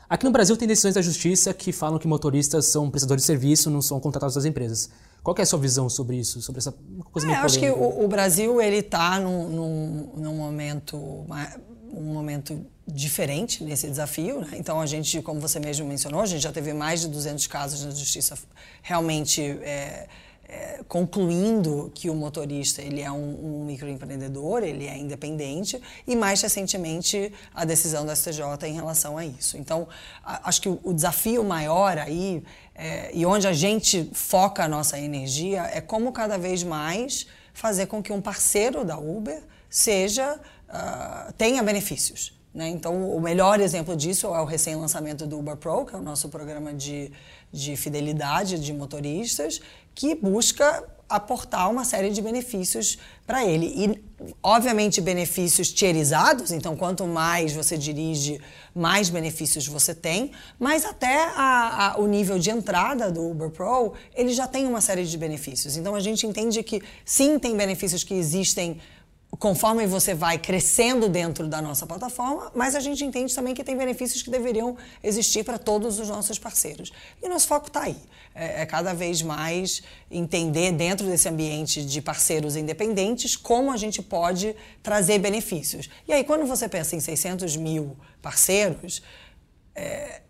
Aqui 0.09 0.25
no 0.25 0.31
Brasil 0.31 0.57
tem 0.57 0.69
decisões 0.69 0.95
da 0.95 1.03
justiça 1.03 1.53
que 1.53 1.73
falam 1.73 1.99
que 1.99 2.07
motoristas 2.07 2.67
são 2.67 2.89
prestadores 2.91 3.23
de 3.23 3.27
serviço, 3.27 3.69
não 3.71 3.83
são 3.83 3.99
contratados 3.99 4.37
das 4.37 4.45
empresas. 4.45 4.91
Qual 5.23 5.35
é 5.37 5.43
a 5.43 5.47
sua 5.47 5.59
visão 5.59 5.89
sobre 5.89 6.17
isso, 6.17 6.41
sobre 6.41 6.61
essa 6.61 6.73
coisa 7.11 7.27
é, 7.27 7.31
meio 7.31 7.43
Acho 7.43 7.59
que 7.59 7.69
o, 7.69 8.05
o, 8.05 8.07
Brasil 8.07 8.62
ele 8.62 8.77
está 8.77 9.19
num, 9.19 9.49
num, 9.49 10.12
num, 10.17 10.37
momento, 10.37 10.97
um 11.93 12.15
momento 12.15 12.65
diferente 12.87 13.65
nesse 13.65 13.89
desafio. 13.89 14.43
Né? 14.43 14.51
Então 14.53 14.81
a 14.81 14.87
gente, 14.87 15.21
como 15.23 15.41
você 15.41 15.59
mesmo 15.59 15.85
mencionou, 15.85 16.21
a 16.21 16.27
gente 16.27 16.43
já 16.43 16.53
teve 16.53 16.73
mais 16.73 17.01
de 17.01 17.09
200 17.09 17.45
casos 17.49 17.85
na 17.85 17.91
justiça 17.91 18.39
realmente 18.83 19.43
é, 19.43 20.07
concluindo 20.88 21.90
que 21.94 22.09
o 22.09 22.14
motorista 22.14 22.80
ele 22.80 23.00
é 23.00 23.11
um, 23.11 23.61
um, 23.61 23.64
microempreendedor, 23.64 24.62
ele 24.62 24.87
é 24.87 24.96
independente 24.96 25.80
e 26.06 26.14
mais 26.14 26.40
recentemente 26.40 27.32
a 27.54 27.64
decisão 27.64 28.06
do 28.06 28.14
STJ 28.14 28.42
em 28.66 28.74
relação 28.74 29.18
a 29.18 29.24
isso. 29.24 29.56
Então 29.56 29.88
a, 30.24 30.48
acho 30.48 30.61
que 30.62 30.68
o, 30.68 30.78
o, 30.85 30.94
desafio 30.94 31.42
maior 31.42 31.98
aí 31.98 32.42
é, 32.74 33.11
e 33.12 33.26
onde 33.26 33.48
a 33.48 33.52
gente 33.52 34.09
foca 34.12 34.64
a 34.64 34.68
nossa 34.68 34.98
energia 34.98 35.62
é 35.72 35.80
como 35.80 36.12
cada 36.12 36.38
vez 36.38 36.62
mais 36.62 37.26
fazer 37.52 37.87
com 37.87 38.02
que 38.02 38.12
um 38.12 38.20
parceiro 38.20 38.85
da 38.85 38.98
Uber 38.98 39.42
seja 39.68 40.38
uh, 40.68 41.32
tenha 41.32 41.62
benefícios. 41.62 42.37
Né? 42.56 42.68
Então, 42.68 43.11
o 43.14 43.20
melhor 43.20 43.61
exemplo 43.61 43.94
disso 43.94 44.28
é 44.28 44.40
o 44.40 44.46
recém-lançamento 44.46 45.26
do 45.26 45.38
Uber 45.38 45.56
Pro, 45.59 45.85
que 45.85 45.94
é 45.94 45.98
o 45.98 46.02
nosso 46.02 46.30
programa 46.30 46.72
de, 46.72 47.12
de 47.52 47.76
fidelidade 47.76 48.59
de 48.59 48.72
motoristas, 48.72 49.61
que 49.94 50.14
busca 50.14 50.85
aportar 51.09 51.70
uma 51.70 51.85
série 51.85 52.11
de 52.11 52.20
benefícios 52.20 52.98
para 53.26 53.44
ele. 53.44 53.66
E, 53.66 54.02
obviamente, 54.42 55.00
benefícios 55.00 55.72
tierizados, 55.72 56.50
então, 56.50 56.76
quanto 56.76 57.06
mais 57.06 57.52
você 57.52 57.76
dirige, 57.76 58.40
mais 58.74 59.09
benefícios 59.09 59.66
você 59.66 59.94
tem, 59.94 60.32
mas 60.59 60.85
até 60.85 61.26
a, 61.37 61.92
a, 61.92 61.98
o 61.98 62.06
nível 62.06 62.38
de 62.38 62.50
entrada 62.50 63.11
do 63.11 63.30
Uber 63.30 63.50
Pro, 63.50 63.94
ele 64.14 64.32
já 64.32 64.46
tem 64.46 64.66
uma 64.66 64.80
série 64.80 65.04
de 65.04 65.16
benefícios. 65.16 65.76
Então, 65.76 65.94
a 65.94 66.00
gente 66.00 66.26
entende 66.26 66.62
que, 66.62 66.82
sim, 67.04 67.38
tem 67.38 67.56
benefícios 67.56 68.02
que 68.02 68.14
existem 68.14 68.80
conforme 69.38 69.87
você 69.87 70.14
vai 70.14 70.38
crescendo 70.38 71.09
dentro 71.09 71.46
da 71.46 71.61
nossa 71.61 71.87
plataforma, 71.87 72.51
mas 72.55 72.75
a 72.75 72.81
gente 72.81 73.05
entende 73.05 73.35
também 73.35 73.55
que 73.55 73.62
tem 73.62 73.77
benefícios 73.77 74.22
que 74.22 74.31
deveriam 74.31 74.77
existir 75.03 75.44
para 75.44 75.59
todos 75.59 75.99
os 75.99 76.09
nossos 76.09 76.38
parceiros. 76.38 76.92
E 77.22 77.27
o 77.27 77.29
nosso 77.29 77.46
foco 77.46 77.68
está 77.68 77.83
aí. 77.83 77.96
É, 78.35 78.62
é, 78.62 78.66
cada 78.66 78.92
vez 78.92 79.22
mais 79.22 79.83
entender 80.11 80.70
dentro 80.72 81.07
desse 81.07 81.27
ambiente 81.29 81.83
de 81.83 82.03
parceiros 82.03 82.55
independentes 82.55 83.35
como 83.35 83.72
a 83.72 83.77
gente 83.79 84.03
pode 84.03 84.55
trazer 84.83 85.18
benefícios. 85.18 85.88
E 86.07 86.12
aí, 86.12 86.22
quando 86.22 86.46
você 86.46 86.68
pensa 86.68 86.94
em 86.94 87.01
600 87.01 87.57
mil 87.57 87.96
parceiros, 88.20 89.03
é, 89.75 90.20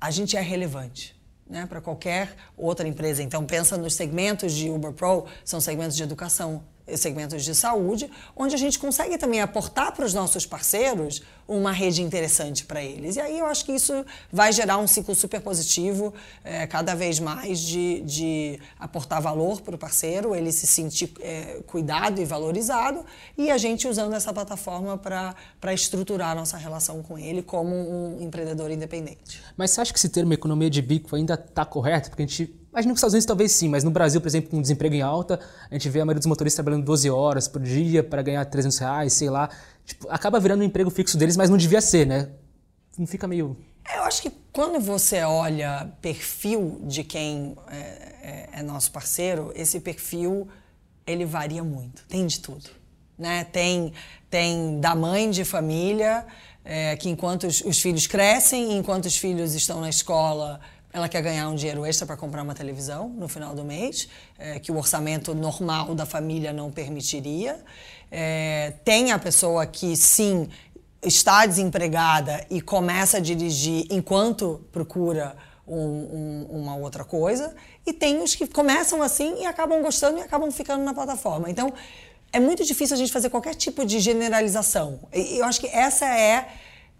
a 0.00 0.10
gente 0.10 0.36
é 0.36 0.40
relevante. 0.40 1.14
Né, 1.46 1.66
para 1.66 1.78
qualquer 1.78 2.34
outra 2.56 2.88
empresa. 2.88 3.22
Então, 3.22 3.44
pensa 3.44 3.76
nos 3.76 3.92
segmentos 3.94 4.54
de 4.54 4.70
Uber 4.70 4.92
Pro, 4.92 5.26
são 5.44 5.60
segmentos 5.60 5.94
de 5.94 6.02
educação, 6.02 6.64
segmentos 6.96 7.44
de 7.44 7.54
saúde, 7.54 8.10
onde 8.36 8.54
a 8.54 8.58
gente 8.58 8.78
consegue 8.78 9.16
também 9.16 9.40
aportar 9.40 9.92
para 9.92 10.04
os 10.04 10.12
nossos 10.12 10.44
parceiros 10.44 11.22
uma 11.46 11.72
rede 11.72 12.02
interessante 12.02 12.64
para 12.64 12.82
eles. 12.82 13.16
E 13.16 13.20
aí 13.20 13.38
eu 13.38 13.46
acho 13.46 13.64
que 13.64 13.72
isso 13.72 14.04
vai 14.32 14.52
gerar 14.52 14.78
um 14.78 14.86
ciclo 14.86 15.14
super 15.14 15.40
positivo, 15.40 16.12
é, 16.42 16.66
cada 16.66 16.94
vez 16.94 17.18
mais 17.18 17.58
de, 17.60 18.00
de 18.02 18.58
aportar 18.78 19.20
valor 19.20 19.60
para 19.60 19.74
o 19.74 19.78
parceiro, 19.78 20.34
ele 20.34 20.52
se 20.52 20.66
sentir 20.66 21.12
é, 21.20 21.62
cuidado 21.66 22.20
e 22.20 22.24
valorizado, 22.24 23.04
e 23.36 23.50
a 23.50 23.58
gente 23.58 23.86
usando 23.86 24.14
essa 24.14 24.32
plataforma 24.32 24.96
para 24.96 25.74
estruturar 25.74 26.30
a 26.30 26.34
nossa 26.34 26.56
relação 26.56 27.02
com 27.02 27.18
ele 27.18 27.42
como 27.42 27.74
um 27.74 28.22
empreendedor 28.22 28.70
independente. 28.70 29.42
Mas 29.56 29.70
você 29.70 29.80
acha 29.82 29.92
que 29.92 29.98
esse 29.98 30.08
termo 30.08 30.32
economia 30.32 30.70
de 30.70 30.80
bico 30.80 31.14
ainda 31.14 31.34
está 31.34 31.64
correto? 31.64 32.10
Porque 32.10 32.22
a 32.22 32.26
gente 32.26 32.63
Que 32.82 32.88
nos 32.88 32.98
Estados 32.98 33.14
Unidos 33.14 33.26
talvez 33.26 33.52
sim, 33.52 33.68
mas 33.68 33.84
no 33.84 33.90
Brasil, 33.90 34.20
por 34.20 34.26
exemplo, 34.26 34.50
com 34.50 34.60
desemprego 34.60 34.94
em 34.94 35.02
alta, 35.02 35.38
a 35.70 35.74
gente 35.74 35.88
vê 35.88 36.00
a 36.00 36.04
maioria 36.04 36.18
dos 36.18 36.26
motoristas 36.26 36.56
trabalhando 36.56 36.84
12 36.84 37.10
horas 37.10 37.46
por 37.46 37.62
dia 37.62 38.02
para 38.02 38.22
ganhar 38.22 38.44
300 38.44 38.78
reais, 38.78 39.12
sei 39.12 39.30
lá. 39.30 39.48
Tipo, 39.84 40.08
acaba 40.10 40.40
virando 40.40 40.60
um 40.60 40.64
emprego 40.64 40.90
fixo 40.90 41.16
deles, 41.16 41.36
mas 41.36 41.48
não 41.48 41.56
devia 41.56 41.80
ser, 41.80 42.06
né? 42.06 42.28
Não 42.98 43.06
fica 43.06 43.26
meio... 43.26 43.56
É, 43.86 43.98
eu 43.98 44.04
acho 44.04 44.22
que 44.22 44.32
quando 44.52 44.80
você 44.80 45.22
olha 45.22 45.92
perfil 46.00 46.80
de 46.84 47.04
quem 47.04 47.56
é, 47.68 47.76
é, 47.76 48.48
é 48.54 48.62
nosso 48.62 48.90
parceiro, 48.90 49.52
esse 49.54 49.78
perfil, 49.80 50.48
ele 51.06 51.24
varia 51.24 51.62
muito. 51.62 52.04
Tem 52.08 52.26
de 52.26 52.40
tudo. 52.40 52.70
Né? 53.18 53.44
Tem, 53.44 53.92
tem 54.30 54.80
da 54.80 54.94
mãe 54.94 55.30
de 55.30 55.44
família, 55.44 56.26
é, 56.64 56.96
que 56.96 57.08
enquanto 57.08 57.46
os, 57.46 57.60
os, 57.60 57.80
filhos 57.80 58.06
crescem, 58.06 58.76
enquanto 58.76 59.04
os 59.04 59.16
filhos 59.16 59.54
estão 59.54 59.80
na 59.80 59.88
escola, 59.88 60.60
ela 60.94 61.08
quer 61.08 61.20
ganhar 61.22 61.48
um 61.48 61.56
dinheiro 61.56 61.84
extra 61.84 62.06
para 62.06 62.16
comprar 62.16 62.44
uma 62.44 62.54
televisão 62.54 63.08
no 63.08 63.26
final 63.26 63.52
do 63.52 63.64
mês, 63.64 64.08
é, 64.38 64.60
que 64.60 64.70
o 64.70 64.76
orçamento 64.76 65.34
normal 65.34 65.92
da 65.92 66.06
família 66.06 66.52
não 66.52 66.70
permitiria. 66.70 67.60
É, 68.12 68.74
tem 68.84 69.10
a 69.10 69.18
pessoa 69.18 69.66
que, 69.66 69.96
sim, 69.96 70.48
está 71.02 71.46
desempregada 71.46 72.46
e 72.48 72.60
começa 72.60 73.16
a 73.16 73.20
dirigir 73.20 73.88
enquanto 73.90 74.64
procura 74.70 75.36
um, 75.66 75.76
um, 75.76 76.46
uma 76.60 76.76
outra 76.76 77.02
coisa. 77.02 77.56
E 77.84 77.92
tem 77.92 78.22
os 78.22 78.36
que 78.36 78.46
começam 78.46 79.02
assim 79.02 79.42
e 79.42 79.46
acabam 79.46 79.82
gostando 79.82 80.18
e 80.18 80.22
acabam 80.22 80.48
ficando 80.52 80.84
na 80.84 80.94
plataforma. 80.94 81.50
Então, 81.50 81.72
é 82.32 82.38
muito 82.38 82.64
difícil 82.64 82.94
a 82.94 82.98
gente 82.98 83.12
fazer 83.12 83.30
qualquer 83.30 83.56
tipo 83.56 83.84
de 83.84 83.98
generalização. 83.98 85.00
E 85.12 85.38
eu 85.38 85.44
acho 85.44 85.60
que 85.60 85.66
essa 85.66 86.06
é 86.06 86.46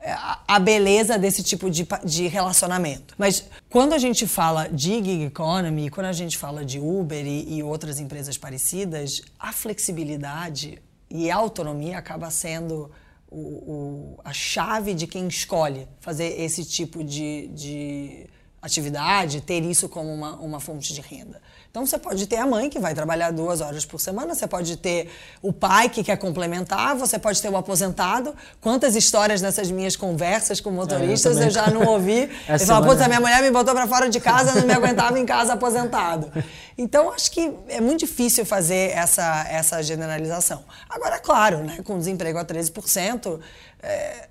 a 0.04 0.58
beleza 0.58 1.18
desse 1.18 1.42
tipo 1.42 1.70
de, 1.70 1.86
de 2.04 2.26
relacionamento. 2.26 3.14
Mas 3.16 3.44
quando 3.70 3.94
a 3.94 3.98
gente 3.98 4.26
fala 4.26 4.68
de 4.68 5.02
gig 5.02 5.24
economy, 5.24 5.88
quando 5.88 6.06
a 6.06 6.12
gente 6.12 6.36
fala 6.36 6.64
de 6.64 6.78
Uber 6.78 7.26
e, 7.26 7.56
e 7.56 7.62
outras 7.62 7.98
empresas 7.98 8.36
parecidas, 8.36 9.22
a 9.38 9.52
flexibilidade 9.52 10.82
e 11.10 11.30
a 11.30 11.36
autonomia 11.36 11.98
acaba 11.98 12.30
sendo 12.30 12.90
o, 13.30 13.38
o, 13.38 14.20
a 14.24 14.32
chave 14.32 14.94
de 14.94 15.06
quem 15.06 15.26
escolhe 15.26 15.88
fazer 16.00 16.40
esse 16.40 16.64
tipo 16.64 17.02
de, 17.02 17.48
de 17.48 18.23
atividade, 18.64 19.42
ter 19.42 19.62
isso 19.62 19.90
como 19.90 20.12
uma, 20.12 20.32
uma 20.36 20.58
fonte 20.58 20.94
de 20.94 21.00
renda. 21.02 21.40
Então 21.70 21.84
você 21.84 21.98
pode 21.98 22.26
ter 22.26 22.36
a 22.36 22.46
mãe 22.46 22.70
que 22.70 22.78
vai 22.78 22.94
trabalhar 22.94 23.30
duas 23.30 23.60
horas 23.60 23.84
por 23.84 24.00
semana, 24.00 24.34
você 24.34 24.46
pode 24.46 24.76
ter 24.78 25.10
o 25.42 25.52
pai 25.52 25.90
que 25.90 26.02
quer 26.02 26.16
complementar, 26.16 26.96
você 26.96 27.18
pode 27.18 27.42
ter 27.42 27.50
o 27.50 27.56
aposentado. 27.56 28.34
Quantas 28.60 28.96
histórias 28.96 29.42
nessas 29.42 29.70
minhas 29.70 29.96
conversas 29.96 30.60
com 30.60 30.70
motoristas 30.70 31.36
é, 31.36 31.40
eu, 31.40 31.44
eu, 31.46 31.50
já 31.50 31.66
não 31.68 31.84
ouvi. 31.84 32.30
Ele 32.48 32.58
fala, 32.60 32.86
putz, 32.86 33.02
a 33.02 33.08
minha 33.08 33.20
mulher 33.20 33.42
me 33.42 33.50
botou 33.50 33.74
para 33.74 33.86
fora 33.86 34.08
de 34.08 34.18
casa, 34.18 34.54
não 34.54 34.66
me 34.66 34.72
aguentava 34.72 35.18
em 35.18 35.26
casa 35.26 35.52
aposentado. 35.52 36.32
Então 36.76 37.12
acho 37.12 37.30
que 37.30 37.52
é 37.68 37.80
muito 37.80 38.00
difícil 38.00 38.44
fazer 38.44 38.90
essa, 38.96 39.46
essa 39.48 39.80
generalização. 39.80 40.64
Agora, 40.88 41.20
claro, 41.20 41.58
né, 41.58 41.78
com 41.84 41.96
desemprego 41.96 42.36
a 42.36 42.44
13%, 42.44 43.38
é, 43.80 44.28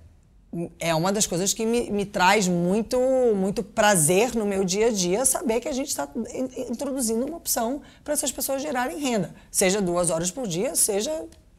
é 0.80 0.94
uma 0.94 1.12
das 1.12 1.26
coisas 1.26 1.54
que 1.54 1.66
me, 1.66 1.90
me, 1.90 2.06
traz 2.06 2.48
muito, 2.48 3.00
muito 3.36 3.64
prazer 3.64 4.36
no 4.36 4.46
meu 4.46 4.64
dia 4.64 4.88
a 4.88 4.92
dia 4.92 5.26
saber 5.26 5.60
que 5.60 5.68
a 5.68 5.72
gente 5.72 5.88
está 5.88 6.08
introduzindo 6.70 7.26
uma 7.26 7.38
opção 7.38 7.82
para 8.04 8.14
essas 8.14 8.32
pessoas 8.32 8.62
gerarem 8.62 9.00
renda. 9.00 9.34
Seja 9.50 9.82
duas 9.82 10.10
horas 10.10 10.30
por 10.30 10.48
dia, 10.48 10.76
seja 10.76 11.12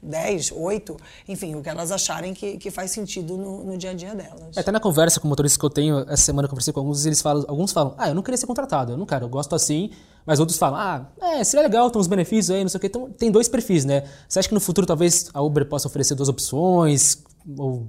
10, 0.05 0.53
8, 0.53 0.97
enfim, 1.29 1.55
o 1.55 1.63
que 1.63 1.69
elas 1.69 1.91
acharem 1.91 2.35
que, 2.35 2.59
que 2.59 2.71
faz 2.71 2.91
sentido 2.91 3.37
no, 3.37 3.65
no 3.65 3.77
dia 3.77 3.91
a 3.91 3.95
dia 3.95 4.15
delas. 4.15 4.57
É, 4.57 4.61
até 4.61 4.71
na 4.71 4.79
conversa 4.79 5.19
com 5.19 5.27
motoristas 5.27 5.59
que 5.59 5.65
eu 5.65 5.71
tenho, 5.71 6.01
essa 6.01 6.25
semana 6.25 6.47
eu 6.47 6.51
conversei 6.51 6.73
com 6.73 6.81
alguns, 6.81 7.07
eles 7.07 7.23
falam, 7.23 7.45
alguns 7.49 7.73
falam, 7.73 7.95
ah, 7.97 8.09
eu 8.09 8.15
não 8.15 8.23
queria 8.23 8.37
ser 8.37 8.47
contratado, 8.47 8.93
eu 8.93 8.99
não 8.99 9.07
quero, 9.07 9.25
eu 9.25 9.29
gosto 9.29 9.55
assim, 9.55 9.91
mas 10.27 10.39
outros 10.39 10.59
falam, 10.59 10.79
ah, 10.79 11.07
é, 11.21 11.43
seria 11.43 11.63
legal, 11.63 11.91
tem 11.91 12.01
uns 12.01 12.07
benefícios 12.07 12.55
aí, 12.55 12.63
não 12.63 12.69
sei 12.69 12.79
o 12.79 12.81
quê. 12.81 12.87
Então, 12.87 13.11
tem 13.11 13.31
dois 13.31 13.49
perfis, 13.49 13.85
né? 13.85 14.05
Você 14.29 14.39
acha 14.39 14.49
que 14.49 14.55
no 14.55 14.61
futuro 14.61 14.87
talvez 14.87 15.31
a 15.33 15.41
Uber 15.41 15.67
possa 15.67 15.89
oferecer 15.89 16.15
duas 16.15 16.29
opções? 16.29 17.23
Ou... 17.59 17.89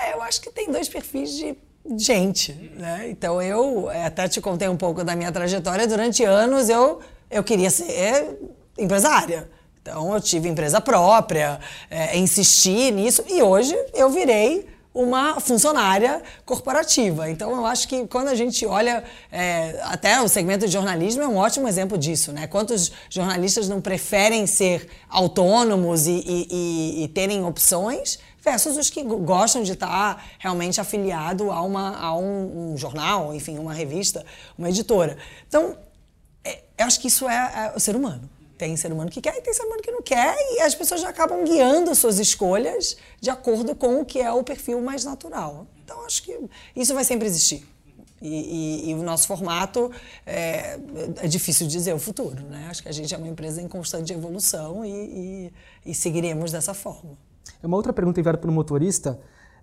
É, 0.00 0.12
eu 0.14 0.22
acho 0.22 0.40
que 0.40 0.50
tem 0.50 0.70
dois 0.70 0.88
perfis 0.88 1.32
de 1.32 1.56
gente, 1.96 2.52
né? 2.76 3.08
Então 3.10 3.40
eu 3.40 3.90
é, 3.90 4.04
até 4.04 4.28
te 4.28 4.40
contei 4.40 4.68
um 4.68 4.76
pouco 4.76 5.02
da 5.04 5.16
minha 5.16 5.32
trajetória. 5.32 5.86
Durante 5.86 6.24
anos 6.24 6.68
eu, 6.68 7.00
eu 7.30 7.42
queria 7.42 7.70
ser 7.70 8.38
empresária. 8.76 9.48
Então 9.80 10.12
eu 10.12 10.20
tive 10.20 10.48
empresa 10.48 10.80
própria, 10.80 11.58
é, 11.90 12.16
insisti 12.18 12.90
nisso 12.90 13.24
e 13.28 13.42
hoje 13.42 13.74
eu 13.94 14.10
virei 14.10 14.66
uma 14.98 15.38
funcionária 15.38 16.20
corporativa. 16.44 17.30
Então, 17.30 17.52
eu 17.52 17.64
acho 17.64 17.86
que 17.86 18.06
quando 18.08 18.28
a 18.28 18.34
gente 18.34 18.66
olha, 18.66 19.04
é, 19.30 19.78
até 19.84 20.20
o 20.20 20.26
segmento 20.26 20.66
de 20.66 20.72
jornalismo 20.72 21.22
é 21.22 21.28
um 21.28 21.36
ótimo 21.36 21.68
exemplo 21.68 21.96
disso, 21.96 22.32
né? 22.32 22.48
Quantos 22.48 22.90
jornalistas 23.08 23.68
não 23.68 23.80
preferem 23.80 24.44
ser 24.46 24.88
autônomos 25.08 26.08
e, 26.08 26.24
e, 26.26 26.48
e, 26.50 27.04
e 27.04 27.08
terem 27.08 27.44
opções 27.44 28.18
versus 28.48 28.78
os 28.78 28.88
que 28.88 29.02
gostam 29.02 29.62
de 29.62 29.72
estar 29.72 30.24
realmente 30.38 30.80
afiliado 30.80 31.50
a, 31.50 31.60
uma, 31.60 31.98
a 31.98 32.16
um, 32.16 32.72
um 32.72 32.76
jornal, 32.76 33.34
enfim, 33.34 33.58
uma 33.58 33.74
revista, 33.74 34.24
uma 34.56 34.70
editora. 34.70 35.18
Então, 35.46 35.76
é, 36.42 36.62
eu 36.78 36.86
acho 36.86 36.98
que 36.98 37.08
isso 37.08 37.28
é, 37.28 37.72
é 37.72 37.76
o 37.76 37.80
ser 37.80 37.94
humano. 37.94 38.28
Tem 38.56 38.76
ser 38.76 38.90
humano 38.90 39.10
que 39.10 39.20
quer 39.20 39.36
e 39.36 39.42
tem 39.42 39.52
ser 39.52 39.64
humano 39.64 39.82
que 39.82 39.90
não 39.90 40.02
quer, 40.02 40.34
e 40.56 40.62
as 40.62 40.74
pessoas 40.74 41.00
já 41.00 41.10
acabam 41.10 41.44
guiando 41.44 41.94
suas 41.94 42.18
escolhas 42.18 42.96
de 43.20 43.30
acordo 43.30 43.74
com 43.76 44.00
o 44.00 44.04
que 44.04 44.18
é 44.18 44.32
o 44.32 44.42
perfil 44.42 44.80
mais 44.80 45.04
natural. 45.04 45.66
Então, 45.84 46.04
acho 46.04 46.22
que 46.22 46.36
isso 46.74 46.94
vai 46.94 47.04
sempre 47.04 47.26
existir. 47.26 47.64
E, 48.20 48.28
e, 48.28 48.90
e, 48.90 48.94
o 48.94 49.02
nosso 49.04 49.28
formato 49.28 49.92
é, 50.26 50.76
é, 51.22 51.28
difícil 51.28 51.68
dizer 51.68 51.94
o 51.94 52.00
futuro, 52.00 52.42
né? 52.46 52.66
Acho 52.68 52.82
que 52.82 52.88
a 52.88 52.92
gente 52.92 53.14
é 53.14 53.16
uma 53.16 53.28
empresa 53.28 53.62
em 53.62 53.68
constante 53.68 54.12
evolução 54.12 54.84
e, 54.84 55.52
e 55.86 55.94
seguiremos 55.94 56.50
dessa 56.50 56.74
forma. 56.74 57.16
É 57.62 57.66
uma 57.66 57.76
outra 57.76 57.92
pergunta 57.92 58.20
enviada 58.20 58.38
pelo 58.38 58.52
motorista 58.52 59.18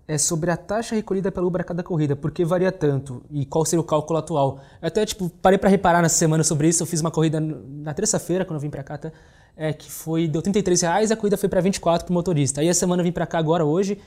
é 0.08 0.16
sobre 0.16 0.52
a 0.52 0.56
taxa 0.56 0.94
recolhida 0.94 1.32
pela 1.32 1.46
Uber 1.46 1.62
a 1.62 1.64
cada 1.64 1.82
corrida, 1.82 2.14
por 2.14 2.30
que 2.30 2.44
varia 2.44 2.70
tanto 2.70 3.22
e 3.28 3.44
qual 3.44 3.64
seria 3.64 3.80
o 3.80 3.84
cálculo 3.84 4.18
atual? 4.18 4.60
Eu 4.80 4.86
até 4.86 5.04
tipo, 5.04 5.28
parei 5.42 5.58
para 5.58 5.68
reparar 5.68 6.00
nessa 6.00 6.14
semana 6.14 6.44
sobre 6.44 6.68
isso, 6.68 6.80
eu 6.80 6.86
fiz 6.86 7.00
uma 7.00 7.10
corrida 7.10 7.40
na 7.40 7.92
terça-feira, 7.92 8.44
quando 8.44 8.58
eu 8.58 8.60
vim 8.60 8.70
para 8.70 8.84
cá, 8.84 8.96
tá? 8.96 9.10
é, 9.56 9.72
que 9.72 9.90
foi, 9.90 10.28
deu 10.28 10.42
33 10.42 10.82
reais 10.82 11.10
e 11.10 11.12
a 11.12 11.16
corrida 11.16 11.36
foi 11.36 11.48
para 11.48 11.60
24 11.60 12.04
para 12.04 12.12
o 12.12 12.14
motorista. 12.14 12.60
Aí 12.60 12.68
a 12.68 12.74
semana 12.74 13.00
eu 13.00 13.04
vim 13.04 13.12
para 13.12 13.26
cá 13.26 13.38
agora, 13.38 13.64
hoje, 13.64 13.98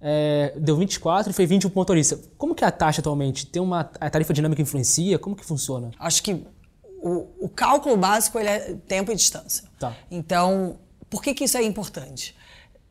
é, 0.00 0.52
deu 0.56 0.76
24 0.76 1.30
e 1.30 1.34
foi 1.34 1.46
20 1.46 1.62
para 1.62 1.70
o 1.70 1.74
motorista. 1.74 2.20
Como 2.36 2.54
que 2.54 2.62
é 2.62 2.66
a 2.66 2.70
taxa 2.70 3.00
atualmente? 3.00 3.46
Tem 3.46 3.62
uma, 3.62 3.90
a 3.98 4.10
tarifa 4.10 4.32
dinâmica 4.34 4.60
influencia? 4.60 5.18
Como 5.18 5.34
que 5.34 5.44
funciona? 5.44 5.90
Acho 5.98 6.22
que 6.22 6.44
o, 7.02 7.26
o 7.40 7.48
cálculo 7.48 7.96
básico 7.96 8.38
ele 8.38 8.48
é 8.48 8.74
tempo 8.86 9.10
e 9.10 9.16
distância. 9.16 9.64
Tá. 9.78 9.96
Então, 10.10 10.78
por 11.08 11.22
que, 11.22 11.32
que 11.32 11.44
isso 11.44 11.56
é 11.56 11.62
importante? 11.62 12.36